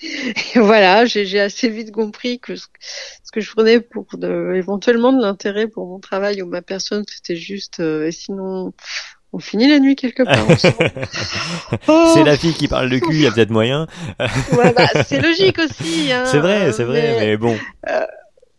Et 0.00 0.60
voilà, 0.60 1.06
j'ai 1.06 1.40
assez 1.40 1.68
vite 1.68 1.90
compris 1.90 2.38
que 2.38 2.54
ce, 2.54 2.66
que 3.32 3.40
je 3.40 3.50
prenais 3.50 3.80
pour 3.80 4.06
de, 4.16 4.52
éventuellement 4.54 5.12
de 5.12 5.20
l'intérêt 5.20 5.66
pour 5.66 5.86
mon 5.88 5.98
travail 5.98 6.40
ou 6.42 6.46
ma 6.46 6.62
personne, 6.62 7.04
c'était 7.08 7.34
juste. 7.34 7.80
Euh, 7.80 8.06
et 8.06 8.12
sinon, 8.12 8.72
on 9.32 9.38
finit 9.38 9.68
la 9.68 9.78
nuit 9.78 9.96
quelque 9.96 10.22
part. 10.22 10.46
oh, 11.88 12.12
c'est 12.14 12.24
la 12.24 12.36
fille 12.36 12.54
qui 12.54 12.68
parle 12.68 12.88
de 12.88 12.98
cul, 12.98 13.14
il 13.14 13.20
y 13.20 13.26
a 13.26 13.30
peut-être 13.30 13.50
moyen. 13.50 13.86
ouais, 14.18 14.72
bah, 14.74 15.02
c'est 15.04 15.20
logique 15.20 15.58
aussi. 15.58 16.10
Hein, 16.12 16.24
c'est 16.26 16.38
vrai, 16.38 16.72
c'est 16.72 16.84
vrai, 16.84 17.16
mais, 17.20 17.36
bon. 17.36 17.56
Euh, 17.88 18.06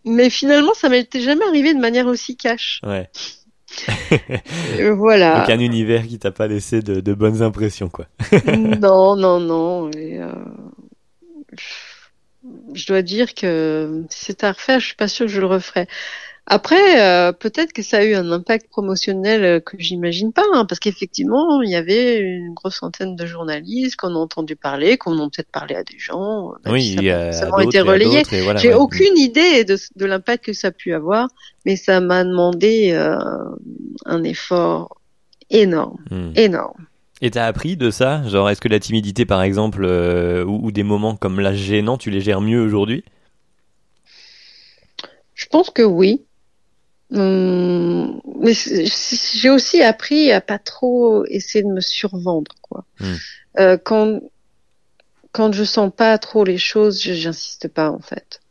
mais 0.05 0.29
finalement, 0.29 0.73
ça 0.73 0.89
m'était 0.89 1.21
jamais 1.21 1.45
arrivé 1.45 1.73
de 1.73 1.79
manière 1.79 2.07
aussi 2.07 2.37
cash. 2.37 2.81
Ouais. 2.83 3.09
voilà. 4.93 5.39
Donc 5.39 5.49
un 5.49 5.59
univers 5.59 6.07
qui 6.07 6.19
t'a 6.19 6.31
pas 6.31 6.47
laissé 6.47 6.81
de, 6.81 6.99
de, 6.99 7.13
bonnes 7.13 7.41
impressions, 7.41 7.89
quoi. 7.89 8.05
non, 8.79 9.15
non, 9.15 9.39
non. 9.39 9.89
Et, 9.91 10.19
euh, 10.19 10.31
je 12.73 12.87
dois 12.87 13.01
dire 13.01 13.33
que 13.33 14.03
si 14.09 14.25
c'était 14.25 14.45
à 14.45 14.51
refaire, 14.51 14.79
je 14.79 14.87
suis 14.87 14.95
pas 14.95 15.07
sûre 15.07 15.25
que 15.25 15.31
je 15.31 15.41
le 15.41 15.47
referais. 15.47 15.87
Après, 16.51 16.99
euh, 16.99 17.31
peut-être 17.31 17.73
que 17.73 17.83
ça 17.83 17.97
a 17.97 18.03
eu 18.03 18.15
un 18.15 18.31
impact 18.31 18.69
promotionnel 18.69 19.43
euh, 19.43 19.59
que 19.59 19.77
j'imagine 19.77 20.33
pas, 20.33 20.45
hein, 20.55 20.65
parce 20.65 20.79
qu'effectivement, 20.79 21.61
il 21.61 21.69
y 21.69 21.75
avait 21.75 22.17
une 22.17 22.55
grosse 22.55 22.77
centaine 22.77 23.15
de 23.15 23.25
journalistes 23.27 23.97
qu'on 23.97 24.15
a 24.15 24.17
entendu 24.17 24.55
parler, 24.55 24.97
qu'on 24.97 25.13
a 25.19 25.29
peut-être 25.29 25.51
parlé 25.51 25.75
à 25.75 25.83
des 25.83 25.99
gens. 25.99 26.53
Oui, 26.65 26.95
ça, 26.95 27.31
ça 27.33 27.49
a 27.55 27.63
été 27.63 27.81
relayé. 27.81 28.23
J'ai 28.57 28.73
aucune 28.73 29.15
idée 29.15 29.63
de, 29.63 29.77
de 29.95 30.05
l'impact 30.07 30.45
que 30.45 30.53
ça 30.53 30.69
a 30.69 30.71
pu 30.71 30.91
avoir, 30.91 31.27
mais 31.67 31.75
ça 31.75 31.99
m'a 31.99 32.23
demandé 32.23 32.93
euh, 32.93 33.15
un 34.07 34.23
effort 34.23 34.97
énorme, 35.51 35.97
hmm. 36.09 36.31
énorme. 36.35 36.87
Et 37.21 37.29
t'as 37.29 37.45
appris 37.45 37.77
de 37.77 37.91
ça? 37.91 38.27
Genre, 38.27 38.49
est-ce 38.49 38.61
que 38.61 38.69
la 38.69 38.79
timidité, 38.79 39.23
par 39.23 39.43
exemple, 39.43 39.85
ou, 39.85 40.65
ou, 40.65 40.71
des 40.71 40.83
moments 40.83 41.15
comme 41.15 41.39
la 41.39 41.53
gênant, 41.53 41.97
tu 41.97 42.09
les 42.09 42.21
gères 42.21 42.41
mieux 42.41 42.59
aujourd'hui? 42.59 43.03
Je 45.35 45.45
pense 45.45 45.69
que 45.69 45.83
oui. 45.83 46.23
Hum, 47.11 48.21
mais 48.39 48.53
j'ai 48.53 49.49
aussi 49.49 49.81
appris 49.81 50.31
à 50.31 50.41
pas 50.41 50.59
trop 50.59 51.25
essayer 51.25 51.63
de 51.63 51.69
me 51.69 51.81
survendre, 51.81 52.51
quoi. 52.61 52.85
Hmm. 52.99 53.15
Euh, 53.59 53.77
quand 53.77 54.19
quand 55.31 55.51
je 55.51 55.63
sens 55.63 55.91
pas 55.95 56.17
trop 56.17 56.43
les 56.43 56.57
choses, 56.57 57.01
j'insiste 57.01 57.67
pas 57.67 57.91
en 57.91 57.99
fait. 57.99 58.41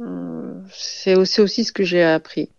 Euh, 0.00 0.60
c'est 0.72 1.16
aussi 1.16 1.40
aussi 1.40 1.64
ce 1.64 1.72
que 1.72 1.84
j'ai 1.84 2.02
appris. 2.02 2.50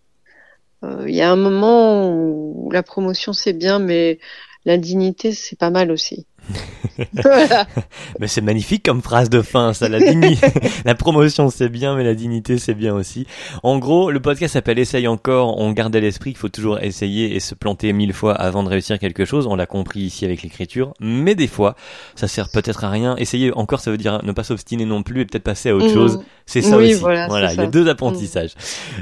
Euh, 0.83 1.05
il 1.07 1.15
y 1.15 1.21
a 1.21 1.31
un 1.31 1.35
moment 1.35 2.11
où 2.11 2.71
la 2.71 2.83
promotion 2.83 3.33
c'est 3.33 3.53
bien, 3.53 3.79
mais 3.79 4.19
l'indignité 4.65 5.31
c'est 5.31 5.57
pas 5.57 5.69
mal 5.69 5.91
aussi. 5.91 6.25
Voilà. 7.13 7.67
Mais 8.19 8.27
c'est 8.27 8.41
magnifique 8.41 8.83
comme 8.83 9.01
phrase 9.01 9.29
de 9.29 9.41
fin, 9.41 9.73
ça. 9.73 9.89
La, 9.89 9.99
digni- 9.99 10.39
la 10.85 10.95
promotion, 10.95 11.49
c'est 11.49 11.69
bien, 11.69 11.95
mais 11.95 12.03
la 12.03 12.15
dignité, 12.15 12.57
c'est 12.57 12.73
bien 12.73 12.93
aussi. 12.95 13.27
En 13.63 13.77
gros, 13.77 14.09
le 14.11 14.19
podcast 14.19 14.53
s'appelle 14.53 14.79
Essaye 14.79 15.07
encore. 15.07 15.59
On 15.59 15.71
garde 15.71 15.95
à 15.95 15.99
l'esprit 15.99 16.31
qu'il 16.31 16.39
faut 16.39 16.49
toujours 16.49 16.79
essayer 16.79 17.35
et 17.35 17.39
se 17.39 17.55
planter 17.55 17.93
mille 17.93 18.13
fois 18.13 18.33
avant 18.33 18.63
de 18.63 18.69
réussir 18.69 18.97
quelque 18.99 19.25
chose. 19.25 19.47
On 19.47 19.55
l'a 19.55 19.65
compris 19.65 19.99
ici 20.01 20.25
avec 20.25 20.41
l'écriture. 20.41 20.93
Mais 20.99 21.35
des 21.35 21.47
fois, 21.47 21.75
ça 22.15 22.27
sert 22.27 22.49
peut-être 22.49 22.83
à 22.83 22.89
rien. 22.89 23.15
Essayer 23.17 23.51
encore, 23.53 23.79
ça 23.79 23.91
veut 23.91 23.97
dire 23.97 24.19
ne 24.23 24.31
pas 24.31 24.43
s'obstiner 24.43 24.85
non 24.85 25.03
plus 25.03 25.21
et 25.21 25.25
peut-être 25.25 25.43
passer 25.43 25.69
à 25.69 25.75
autre 25.75 25.87
Mhm. 25.87 25.93
chose. 25.93 26.19
C'est 26.45 26.61
ça 26.61 26.77
Oui, 26.77 26.91
aussi. 26.93 27.01
voilà, 27.01 27.53
il 27.53 27.57
y 27.59 27.63
a 27.63 27.67
deux 27.67 27.89
apprentissages. 27.89 28.51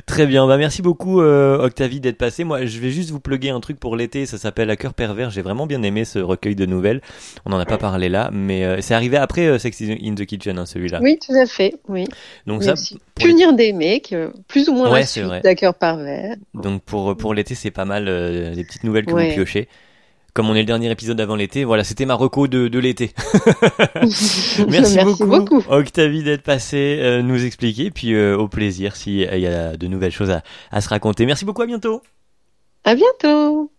Très 0.05 0.25
bien. 0.25 0.47
Bah, 0.47 0.57
merci 0.57 0.81
beaucoup, 0.81 1.21
euh, 1.21 1.59
Octavie, 1.63 1.99
d'être 1.99 2.17
passée. 2.17 2.43
Moi, 2.43 2.65
je 2.65 2.79
vais 2.79 2.89
juste 2.91 3.11
vous 3.11 3.19
plugger 3.19 3.51
un 3.51 3.59
truc 3.59 3.79
pour 3.79 3.95
l'été. 3.95 4.25
Ça 4.25 4.37
s'appelle 4.37 4.69
À 4.69 4.75
cœur 4.75 4.93
pervers. 4.93 5.29
J'ai 5.29 5.41
vraiment 5.43 5.67
bien 5.67 5.81
aimé 5.83 6.05
ce 6.05 6.19
recueil 6.19 6.55
de 6.55 6.65
nouvelles. 6.65 7.01
On 7.45 7.49
n'en 7.49 7.59
a 7.59 7.65
pas 7.65 7.77
parlé 7.77 8.09
là, 8.09 8.29
mais 8.31 8.63
euh, 8.63 8.77
c'est 8.81 8.93
arrivé 8.93 9.17
après 9.17 9.45
euh, 9.47 9.57
Sex 9.59 9.81
in 9.81 10.15
the 10.15 10.25
Kitchen, 10.25 10.57
hein, 10.57 10.65
celui-là. 10.65 10.99
Oui, 11.01 11.17
tout 11.19 11.33
à 11.33 11.45
fait. 11.45 11.75
Oui. 11.87 12.05
Donc 12.47 12.59
Mais 12.61 12.65
ça, 12.67 12.73
aussi 12.73 12.97
les- 13.17 13.25
Punir 13.25 13.53
des 13.53 13.73
mecs, 13.73 14.13
euh, 14.13 14.29
plus 14.47 14.69
ou 14.69 14.73
moins 14.73 14.91
Ouais, 14.91 15.01
la 15.01 15.05
suite 15.05 15.23
vrai. 15.25 15.41
d'accord 15.43 15.73
donc 16.53 16.81
pour 16.83 17.15
pour 17.17 17.33
l'été, 17.33 17.55
c'est 17.55 17.71
pas 17.71 17.85
mal 17.85 18.07
euh, 18.07 18.55
des 18.55 18.63
petites 18.63 18.83
nouvelles 18.83 19.05
que 19.05 19.13
Ouais. 19.13 19.29
vous 19.29 19.33
piochez. 19.35 19.67
Comme 20.33 20.49
on 20.49 20.55
est 20.55 20.59
le 20.59 20.65
dernier 20.65 20.91
épisode 20.91 21.21
avant 21.21 21.35
l'été, 21.37 21.63
voilà, 21.63 21.85
c'était 21.85 22.05
ma 22.05 22.13
reco 22.13 22.47
de, 22.49 22.67
de 22.67 22.79
l'été. 22.79 23.11
Merci, 24.69 24.97
beaucoup, 25.03 25.25
beaucoup. 25.25 25.63
Octavie, 25.69 26.23
d'être 26.23 26.41
passée, 26.43 26.97
euh, 27.01 27.21
nous 27.21 27.45
expliquer, 27.45 27.89
puis 27.89 28.13
euh, 28.13 28.35
au 28.37 28.47
plaisir 28.49 28.95
s'il 28.97 29.15
y 29.19 29.47
a 29.47 29.77
de 29.77 29.87
nouvelles 29.87 30.11
choses 30.11 30.31
à, 30.31 30.43
à 30.71 30.81
se 30.81 30.89
raconter. 30.89 31.25
Merci 31.25 31.45
beaucoup, 31.45 31.61
à 31.61 31.65
bientôt. 31.67 32.01
À 32.83 32.95
bientôt. 32.95 33.71